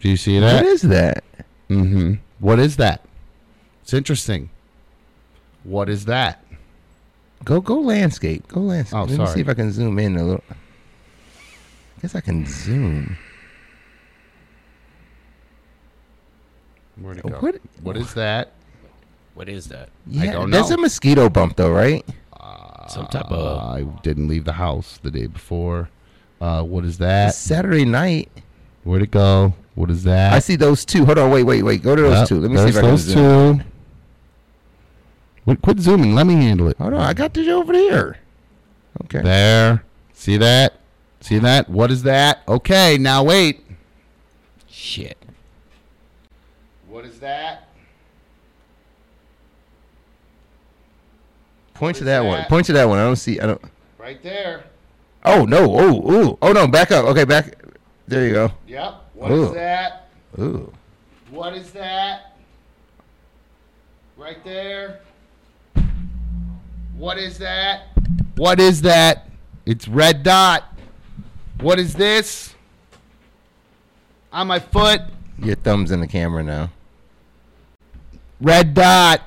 [0.00, 0.62] Do you see that?
[0.62, 1.24] What is that?
[1.70, 2.14] Mm-hmm.
[2.40, 3.04] What is that?
[3.82, 4.50] It's interesting.
[5.64, 6.44] What is that?
[7.44, 8.46] Go go landscape.
[8.48, 8.98] Go landscape.
[8.98, 9.28] Oh, Let me sorry.
[9.34, 10.44] see if I can zoom in a little.
[10.50, 13.16] I guess I can zoom.
[17.02, 17.30] Where'd it go?
[17.40, 18.52] What- what is that?
[19.34, 19.88] What is that?
[20.06, 20.76] Yeah, don't that's know.
[20.76, 22.04] a mosquito bump, though, right?
[22.88, 23.58] Some type Uh, of.
[23.76, 25.88] I didn't leave the house the day before.
[26.40, 27.34] Uh, what is that?
[27.34, 28.28] Saturday night.
[28.84, 29.54] Where'd it go?
[29.74, 30.32] What is that?
[30.34, 31.06] I see those two.
[31.06, 31.82] Hold on, wait, wait, wait.
[31.82, 32.40] Go to those Yep, two.
[32.40, 33.58] Let me see if I can those zoom.
[33.60, 33.64] two.
[35.46, 36.14] Wait, quit zooming.
[36.14, 36.76] Let me handle it.
[36.78, 38.18] Hold on, I got this over here.
[39.04, 39.22] Okay.
[39.22, 39.84] There.
[40.12, 40.74] See that?
[41.20, 41.70] See that?
[41.70, 42.42] What is that?
[42.46, 43.64] Okay, now wait.
[44.68, 45.16] Shit.
[46.92, 47.68] What is that?
[51.72, 52.44] Point to is that, one.
[52.44, 52.98] Point to that one.
[52.98, 53.40] I don't see.
[53.40, 53.62] I don't.
[53.96, 54.64] Right there.
[55.24, 55.74] Oh no!
[55.74, 56.38] Oh, ooh.
[56.42, 56.68] Oh no!
[56.68, 57.06] Back up.
[57.06, 57.56] Okay, back.
[58.06, 58.52] There you go.
[58.66, 58.94] Yep.
[59.14, 59.54] What is Ooh.
[59.54, 60.08] that?
[60.38, 60.72] Ooh.
[61.30, 62.36] What is that?
[64.18, 65.00] Right there.
[66.94, 67.84] What is that?
[68.36, 69.30] What is that?
[69.64, 70.64] It's red dot.
[71.62, 72.54] What is this?
[74.30, 75.00] On my foot.
[75.38, 76.68] Your thumb's in the camera now.
[78.42, 79.22] Red dot.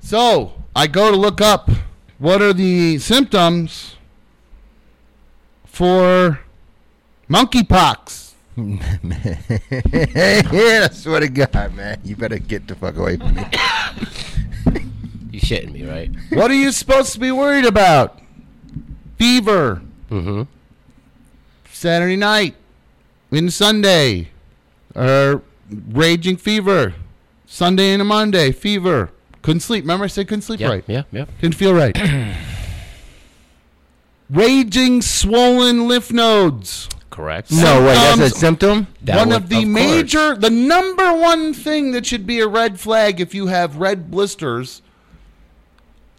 [0.00, 1.68] So I go to look up
[2.18, 3.96] what are the symptoms
[5.64, 6.38] for
[7.28, 8.34] monkeypox.
[8.56, 8.86] yeah,
[10.88, 13.44] I swear to God, man, you better get the fuck away from me.
[15.34, 16.12] You shitting me, right?
[16.30, 18.20] What are you supposed to be worried about?
[19.18, 19.82] Fever.
[20.08, 20.42] Mm-hmm.
[21.72, 22.54] Saturday night.
[23.32, 24.30] In Sunday.
[24.94, 26.94] Or raging fever.
[27.46, 28.52] Sunday and a Monday.
[28.52, 29.10] Fever.
[29.42, 29.84] Couldn't sleep.
[29.84, 30.84] Remember I said couldn't sleep Yeah, right.
[30.86, 31.26] yeah, yeah.
[31.40, 31.96] Didn't feel right.
[34.30, 36.88] raging swollen lymph nodes.
[37.10, 37.52] Correct.
[37.52, 37.94] No way.
[37.94, 38.88] That's a symptom.
[39.02, 39.72] That one would- of the of course.
[39.74, 44.10] major, the number one thing that should be a red flag if you have red
[44.10, 44.82] blisters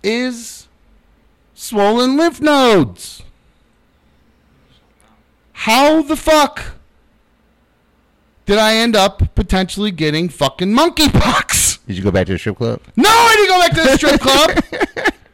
[0.03, 0.67] is
[1.53, 3.23] swollen lymph nodes.
[5.53, 6.75] How the fuck
[8.45, 11.79] did I end up potentially getting fucking monkeypox?
[11.87, 12.81] Did you go back to the strip club?
[12.95, 15.13] No, I didn't go back to the strip club.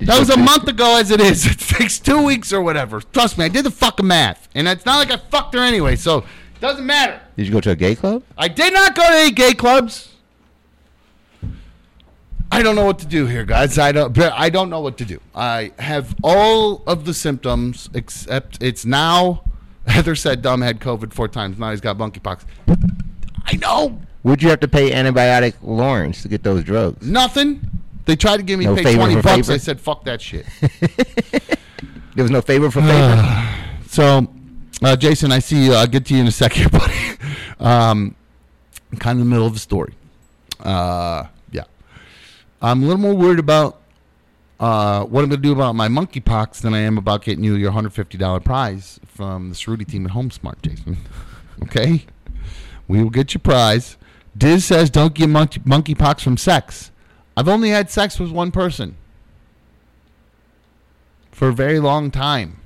[0.00, 1.46] That was a month ago as it is.
[1.50, 3.00] It takes two weeks or whatever.
[3.00, 4.48] Trust me, I did the fucking math.
[4.54, 7.20] And it's not like I fucked her anyway, so it doesn't matter.
[7.36, 8.22] Did you go to a gay club?
[8.36, 10.14] I did not go to any gay clubs.
[12.52, 13.78] I don't know what to do here, guys.
[13.78, 14.16] I don't.
[14.18, 15.20] I don't know what to do.
[15.34, 19.42] I have all of the symptoms except it's now.
[19.92, 21.58] Heather said Dumb had COVID four times.
[21.58, 22.44] Now he's got monkeypox.
[23.46, 27.06] I know Would you have to pay antibiotic Lawrence to get those drugs?
[27.06, 27.60] nothing.
[28.06, 29.36] They tried to give me No pay favor twenty for bucks.
[29.46, 29.52] favor?
[29.52, 30.46] I said fuck that shit.
[32.16, 33.48] There was no favor for favor.
[33.88, 34.28] So,
[34.84, 35.74] uh, Jason, I see you.
[35.74, 36.94] I'll get to you in a second, buddy.
[37.58, 38.14] Um,
[38.92, 39.94] I'm kind of in the middle of the story.
[40.60, 41.64] Uh, yeah.
[42.62, 43.80] I'm a little more worried about
[44.60, 47.54] uh, what I'm going to do about my monkeypox than I am about getting you
[47.54, 50.98] your $150 prize from the Cerruti team at HomeSmart, Jason.
[51.64, 52.04] okay?
[52.86, 53.96] We will get your prize.
[54.36, 56.90] Diz says don't get monkey, monkeypox from sex.
[57.36, 58.96] I've only had sex with one person
[61.30, 62.60] for a very long time.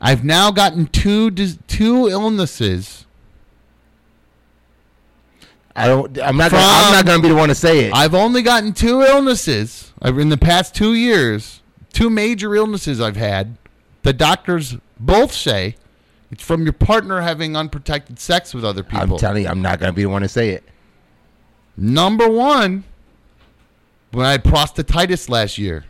[0.00, 3.05] I've now gotten two two illnesses.
[5.76, 6.18] I don't.
[6.20, 6.50] I'm not.
[6.50, 7.94] Gonna, I'm not going to be the one to say it.
[7.94, 11.60] I've only gotten two illnesses I've, in the past two years.
[11.92, 13.56] Two major illnesses I've had.
[14.02, 15.76] The doctors both say
[16.30, 19.14] it's from your partner having unprotected sex with other people.
[19.14, 20.64] I'm telling you, I'm not going to be the one to say it.
[21.76, 22.84] Number one,
[24.12, 25.84] when I had prostatitis last year.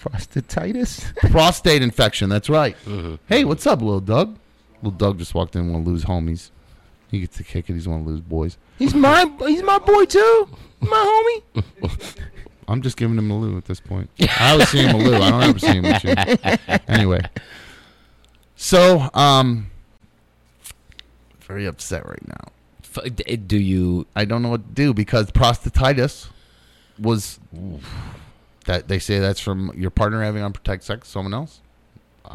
[0.00, 1.14] Prostatitis.
[1.30, 2.30] prostate infection.
[2.30, 2.76] That's right.
[2.84, 3.16] Mm-hmm.
[3.26, 4.38] Hey, what's up, little Doug?
[4.82, 5.70] Little Doug just walked in.
[5.70, 6.50] Want to lose homies?
[7.10, 7.74] He gets to kick it.
[7.74, 8.56] He's one of those boys.
[8.78, 9.30] He's my.
[9.40, 10.48] He's my boy too.
[10.80, 11.64] My homie.
[12.68, 14.08] I'm just giving him a loo at this point.
[14.38, 15.14] I always see him a loo.
[15.16, 16.78] I don't ever see him with you.
[16.88, 17.20] Anyway,
[18.56, 19.70] so um,
[21.40, 22.52] very upset right now.
[22.96, 24.06] F- d- Do you?
[24.14, 26.28] I don't know what to do because prostatitis
[26.98, 27.40] was
[28.66, 31.60] that they say that's from your partner having unprotected sex with someone else.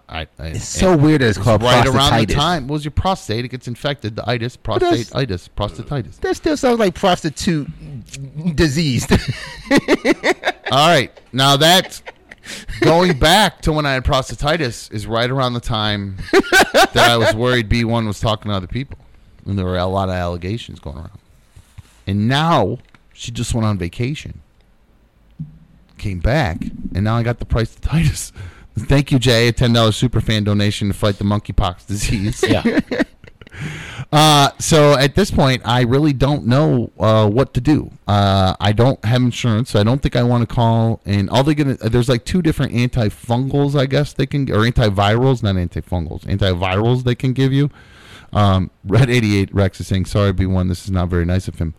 [0.10, 3.46] I, I It's so weird that it's called right around the time was your prostate.
[3.46, 4.16] It gets infected.
[4.16, 6.20] The itis, that's- prostatitis, prostatitis.
[6.20, 7.68] That still sounds like prostitute
[8.56, 9.12] diseased.
[10.72, 12.02] All right, now that
[12.82, 17.34] going back to when I had prostatitis is right around the time that I was
[17.36, 18.98] worried B1 was talking to other people,
[19.46, 21.20] and there were a lot of allegations going around.
[22.08, 22.80] And now
[23.14, 24.42] she just went on vacation,
[25.98, 26.62] came back,
[26.94, 28.32] and now I got the prostatitis.
[28.78, 29.48] Thank you, Jay.
[29.48, 32.44] A ten dollars super fan donation to fight the monkeypox disease.
[32.48, 32.80] Yeah.
[34.12, 37.92] Uh, so at this point, I really don't know uh, what to do.
[38.08, 39.72] Uh, I don't have insurance.
[39.72, 41.02] So I don't think I want to call.
[41.06, 45.44] And all they're gonna there's like two different antifungals, I guess they can, or antivirals,
[45.44, 47.70] not antifungals, antivirals they can give you.
[48.32, 51.48] Um, Red eighty eight Rex is saying, "Sorry, B one, this is not very nice
[51.48, 51.74] of him."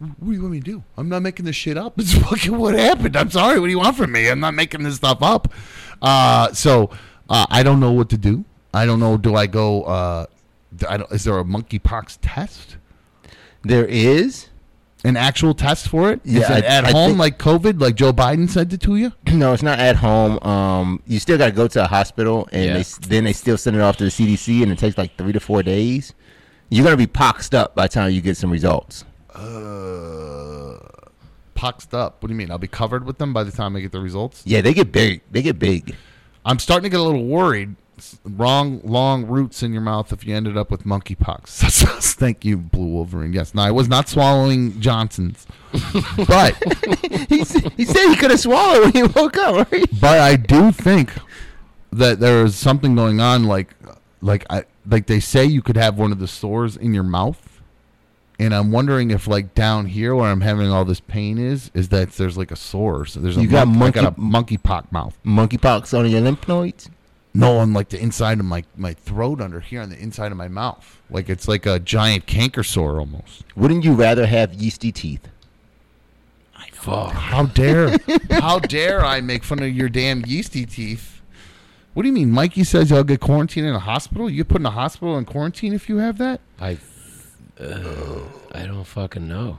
[0.00, 0.82] What do you want me to do?
[0.96, 1.94] I'm not making this shit up.
[1.98, 3.16] It's fucking what happened.
[3.16, 3.60] I'm sorry.
[3.60, 4.28] What do you want from me?
[4.28, 5.52] I'm not making this stuff up.
[6.00, 6.90] Uh, so
[7.28, 8.44] uh, I don't know what to do.
[8.72, 9.16] I don't know.
[9.18, 9.82] Do I go?
[9.82, 10.26] Uh,
[10.88, 12.76] I don't, is there a monkeypox test?
[13.62, 14.46] there is.
[15.04, 16.20] An actual test for it?
[16.24, 18.96] Is Yeah, it at I home think- like COVID, like Joe Biden sent it to
[18.96, 19.12] you?
[19.32, 20.38] No, it's not at home.
[20.46, 22.74] Um, you still got to go to a hospital, and Yeah.
[22.76, 25.32] they, then they still send it off to the CDC, and it takes like three
[25.32, 26.12] to four days.
[26.68, 29.04] You're gonna be poxed up by the time you get some results.
[29.34, 30.78] Uh,
[31.54, 32.22] poxed up.
[32.22, 32.50] What do you mean?
[32.50, 34.42] I'll be covered with them by the time I get the results?
[34.44, 35.22] Yeah, they get big.
[35.30, 35.94] They get big.
[36.44, 37.76] I'm starting to get a little worried.
[38.24, 41.48] Wrong, long roots in your mouth if you ended up with monkeypox.
[42.14, 43.34] Thank you, Blue Wolverine.
[43.34, 45.46] Yes, no, I was not swallowing Johnson's,
[46.26, 46.54] but
[47.28, 47.44] he, he
[47.84, 49.84] said he could have swallowed when he woke up, right?
[50.00, 51.12] but I do think
[51.92, 53.44] that there is something going on.
[53.44, 53.74] Like,
[54.22, 57.59] like I like they say you could have one of the sores in your mouth,
[58.40, 61.90] and I'm wondering if like down here where I'm having all this pain is is
[61.90, 63.04] that there's like a sore.
[63.06, 65.16] So there's a You got monk- I got a monkey- monkeypox mouth.
[65.24, 66.90] Monkeypox on your lymph nodes.
[67.32, 70.38] No, on like the inside of my my throat under here on the inside of
[70.38, 71.00] my mouth.
[71.10, 73.44] Like it's like a giant canker sore almost.
[73.54, 75.28] Wouldn't you rather have yeasty teeth?
[76.72, 77.12] Fuck.
[77.12, 77.96] How dare
[78.30, 81.20] how dare I make fun of your damn yeasty teeth?
[81.92, 82.30] What do you mean?
[82.30, 84.30] Mikey says y'all get quarantined in a hospital?
[84.30, 86.40] You get put in a hospital in quarantine if you have that?
[86.60, 86.78] I.
[87.60, 88.20] Uh,
[88.52, 89.58] I don't fucking know.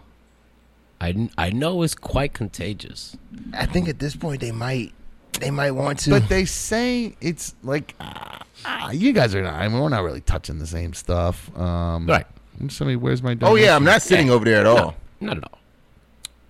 [1.00, 3.18] I, I know it's quite contagious.
[3.54, 4.94] I think at this point they might
[5.40, 6.12] they might want to.
[6.12, 9.54] But they say it's like ah, ah, you guys are not.
[9.56, 11.56] I mean, we're not really touching the same stuff.
[11.58, 12.26] Um, Right.
[12.70, 13.36] Somebody, where's my?
[13.42, 14.96] oh yeah, I'm not sitting over there at all.
[15.20, 15.58] Not at all.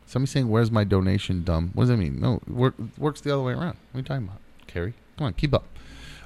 [0.07, 1.71] Somebody saying, "Where's my donation?" Dumb.
[1.73, 2.19] What does that mean?
[2.19, 3.77] No, work, works the other way around.
[3.91, 4.93] What are you talking about, Carrie?
[5.17, 5.63] Come on, keep up.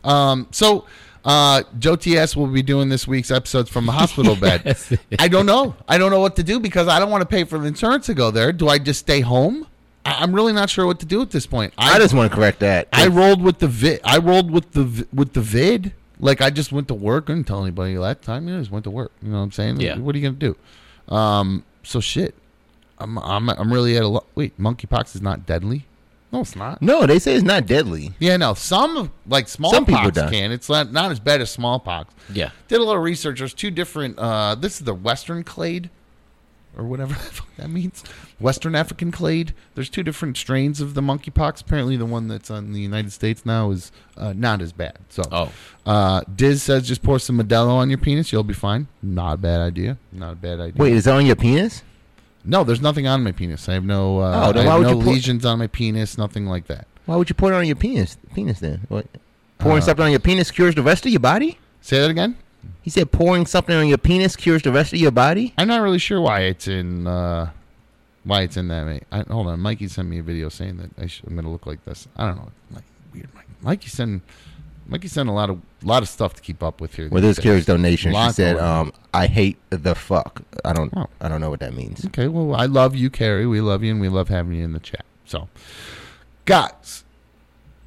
[0.04, 0.86] Um, so,
[1.26, 4.62] uh, Joe TS will be doing this week's episodes from the hospital bed.
[4.66, 4.94] Yes.
[5.20, 5.76] I don't know.
[5.88, 8.06] I don't know what to do because I don't want to pay for the insurance
[8.06, 8.52] to go there.
[8.54, 9.68] Do I just stay home?
[10.06, 11.74] I- I'm really not sure what to do at this point.
[11.78, 12.88] I just want to correct that.
[12.94, 14.02] I rolled with the vid.
[14.04, 15.94] I rolled with the vi- with the vid.
[16.20, 17.26] Like I just went to work.
[17.30, 18.48] I didn't tell anybody that time.
[18.48, 19.12] You I just went to work.
[19.22, 19.82] You know what I'm saying?
[19.82, 19.98] Yeah.
[19.98, 20.56] What are you gonna
[21.10, 21.14] do?
[21.14, 21.64] Um.
[21.84, 22.36] So shit.
[23.00, 24.58] I'm I'm I'm really at a lo- wait.
[24.60, 25.86] Monkeypox is not deadly.
[26.32, 26.82] No, it's not.
[26.82, 28.14] no, they say it's not deadly.
[28.20, 28.54] Yeah, no.
[28.56, 30.30] Some like smallpox die.
[30.30, 30.52] can.
[30.52, 32.14] It's not not as bad as smallpox.
[32.34, 32.50] Yeah.
[32.68, 33.40] Did a little research.
[33.40, 34.20] There's two different.
[34.20, 35.90] Uh, this is the Western clade,
[36.78, 37.16] or whatever
[37.58, 38.04] that means.
[38.38, 39.54] Western African clade.
[39.76, 41.62] There's two different strains of the monkeypox.
[41.62, 44.98] Apparently, the one that's on the United States now is uh, not as bad.
[45.08, 45.52] So, Oh.
[45.86, 48.34] uh, Diz says just pour some Modelo on your penis.
[48.34, 48.88] You'll be fine.
[49.02, 49.98] Not a bad idea.
[50.12, 50.74] Not a bad idea.
[50.82, 51.82] Wait, is that on your penis?
[52.46, 53.68] No, there's nothing on my penis.
[53.70, 54.20] I have no.
[54.20, 56.18] Uh, Oh, then I why have would no you pour- lesions on my penis.
[56.18, 56.88] Nothing like that.
[57.06, 58.18] Why would you pour it on your penis?
[58.34, 58.82] Penis then?
[58.90, 59.06] What?
[59.60, 61.60] Pouring Uh, something on your penis cures the rest of your body?
[61.82, 62.36] Say that again.
[62.82, 65.54] He said pouring something on your penis cures the rest of your body.
[65.58, 67.52] I'm not really sure why it's in uh,
[68.24, 69.04] why it's in that.
[69.12, 71.52] I, hold on, Mikey sent me a video saying that I should, I'm going to
[71.52, 72.08] look like this.
[72.18, 73.30] I don't know, like weird.
[73.36, 73.46] Mike.
[73.62, 74.24] Mikey sent
[74.88, 77.10] Mikey sent a lot of lot of stuff to keep up with here.
[77.10, 77.66] Well, this days.
[77.66, 78.14] donation.
[78.14, 80.94] She said, um, "I hate the fuck." I don't.
[80.96, 81.08] Oh.
[81.20, 82.06] I don't know what that means.
[82.06, 83.48] Okay, well, I love you, Carrie.
[83.48, 85.06] We love you, and we love having you in the chat.
[85.26, 85.50] So,
[86.46, 87.04] guys,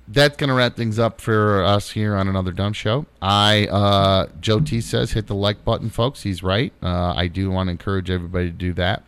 [0.08, 3.06] that's gonna wrap things up for us here on another dumb show.
[3.22, 6.22] I uh, Joe T says hit the like button, folks.
[6.22, 6.72] He's right.
[6.82, 9.04] Uh, I do want to encourage everybody to do that.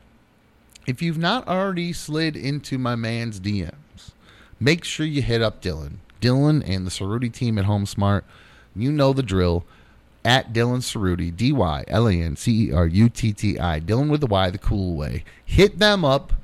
[0.87, 4.13] If you've not already slid into my man's DMs,
[4.59, 5.97] make sure you hit up Dylan.
[6.21, 8.25] Dylan and the Cerutti team at Home Smart.
[8.75, 9.65] You know the drill.
[10.23, 13.81] At Dylan Cerutti, D Y L A N C E R U T T I.
[13.81, 15.25] Dylan with the Y, the cool way.
[15.45, 16.35] Hit them up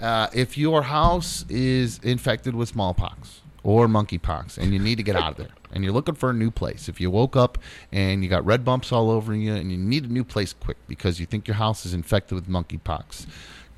[0.00, 5.16] uh, if your house is infected with smallpox or monkeypox and you need to get
[5.16, 6.88] out of there and you're looking for a new place.
[6.88, 7.58] If you woke up
[7.90, 10.76] and you got red bumps all over you and you need a new place quick
[10.86, 13.26] because you think your house is infected with monkeypox,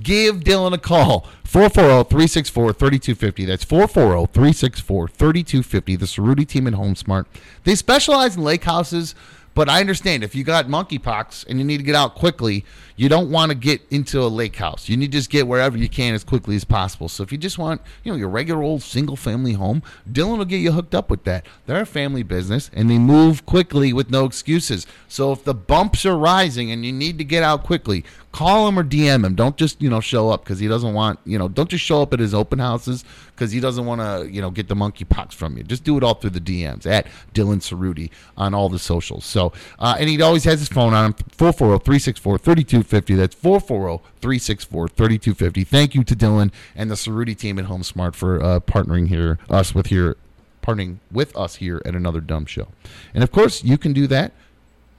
[0.03, 1.27] give Dylan a call.
[1.27, 3.47] oh, 440-364-3250.
[3.47, 5.99] That's oh, 440-364-3250.
[5.99, 7.27] The Cerutti team at HomeSmart.
[7.65, 9.15] They specialize in lake houses,
[9.55, 12.65] but I understand if you got monkeypox and you need to get out quickly,
[12.97, 14.89] you don't want to get into a lake house.
[14.89, 17.09] You need to just get wherever you can as quickly as possible.
[17.09, 20.45] So if you just want, you know, your regular old single family home, Dylan will
[20.47, 21.47] get you hooked up with that.
[21.67, 24.87] They're a family business and they move quickly with no excuses.
[25.09, 28.79] So if the bumps are rising and you need to get out quickly, call him
[28.79, 29.35] or DM him.
[29.35, 32.03] Don't just, you know, show up because he doesn't want, you know, don't just show
[32.03, 35.33] up at his open houses because he doesn't want to, you know, get the monkeypox
[35.33, 35.63] from you.
[35.63, 39.25] Just do it all through the DMs at Dylan Cerutti on all the socials.
[39.25, 42.39] So, uh, and he always has his phone on him 440 364
[42.87, 43.15] 3250.
[43.15, 45.65] That's 440 364 3250.
[45.65, 49.39] Thank you to Dylan and the Cerutti team at Home Smart for uh, partnering here,
[49.51, 50.17] us with here,
[50.63, 52.69] partnering with us here at another dumb show.
[53.15, 54.33] And of course, you can do that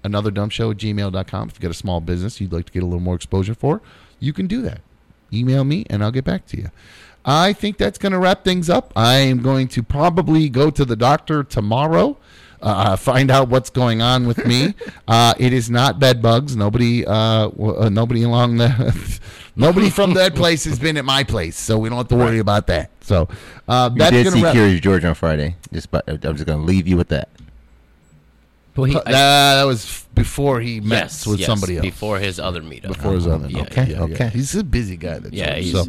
[0.07, 1.49] another dumb show at gmail.com.
[1.49, 3.81] If you've got a small business you'd like to get a little more exposure for,
[4.19, 4.81] you can do that.
[5.31, 6.71] Email me and I'll get back to you.
[7.25, 8.93] I think that's going to wrap things up.
[8.95, 12.17] I am going to probably go to the doctor tomorrow,
[12.61, 14.73] uh, find out what's going on with me.
[15.07, 16.55] uh, it is not bed bugs.
[16.55, 19.19] Nobody, uh, w- uh, nobody along the,
[19.55, 22.39] nobody from that place has been at my place, so we don't have to worry
[22.39, 22.89] about that.
[23.01, 23.27] So
[23.67, 24.53] uh, You that's did going see to wrap.
[24.53, 25.55] Curious George on Friday.
[25.71, 27.29] Just, but I'm just gonna leave you with that.
[28.75, 31.85] Well, he, Uh, that was f- before he met yes, with yes, somebody else.
[31.85, 32.89] before his other meetup.
[32.89, 33.47] before his other.
[33.49, 34.25] Yeah, Okay, yeah, okay.
[34.25, 34.29] yeah.
[34.29, 35.17] He's a busy guy.
[35.17, 35.59] That's Yeah, all.
[35.61, 35.85] he's- so,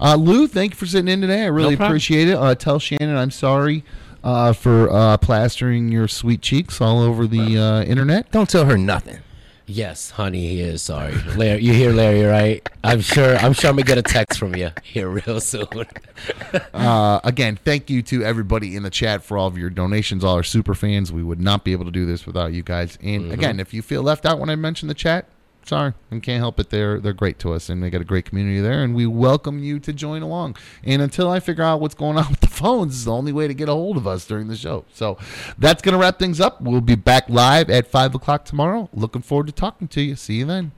[0.00, 1.42] uh, Lou, thank you for sitting in today.
[1.42, 1.92] I really No problem.
[1.94, 2.34] appreciate it.
[2.36, 3.82] Uh, tell Shannon I'm sorry
[4.24, 8.30] uh, for uh, plastering your sweet cheeks all over the uh, internet.
[8.30, 9.18] Don't tell her nothing.
[9.70, 11.12] Yes, honey, he is sorry.
[11.36, 12.66] Larry, you hear Larry, right?
[12.82, 13.36] I'm sure.
[13.36, 15.66] I'm sure I'm gonna get a text from you here real soon.
[16.74, 20.34] Uh, again, thank you to everybody in the chat for all of your donations, all
[20.34, 21.12] our super fans.
[21.12, 22.96] We would not be able to do this without you guys.
[23.02, 23.32] And Mm-hmm.
[23.32, 25.26] again, if you feel left out when I mention the chat,
[25.68, 26.70] sorry, I can't help it.
[26.70, 29.58] They're they're great to us, and they got a great community there, and we welcome
[29.62, 30.56] you to join along.
[30.82, 33.46] And until I figure out what's going on with the phones, is the only way
[33.46, 34.84] to get a hold of us during the show.
[34.92, 35.18] So
[35.58, 36.60] that's gonna wrap things up.
[36.60, 38.88] We'll be back live at five o'clock tomorrow.
[38.92, 40.16] Looking forward to talking to you.
[40.16, 40.72] See you then.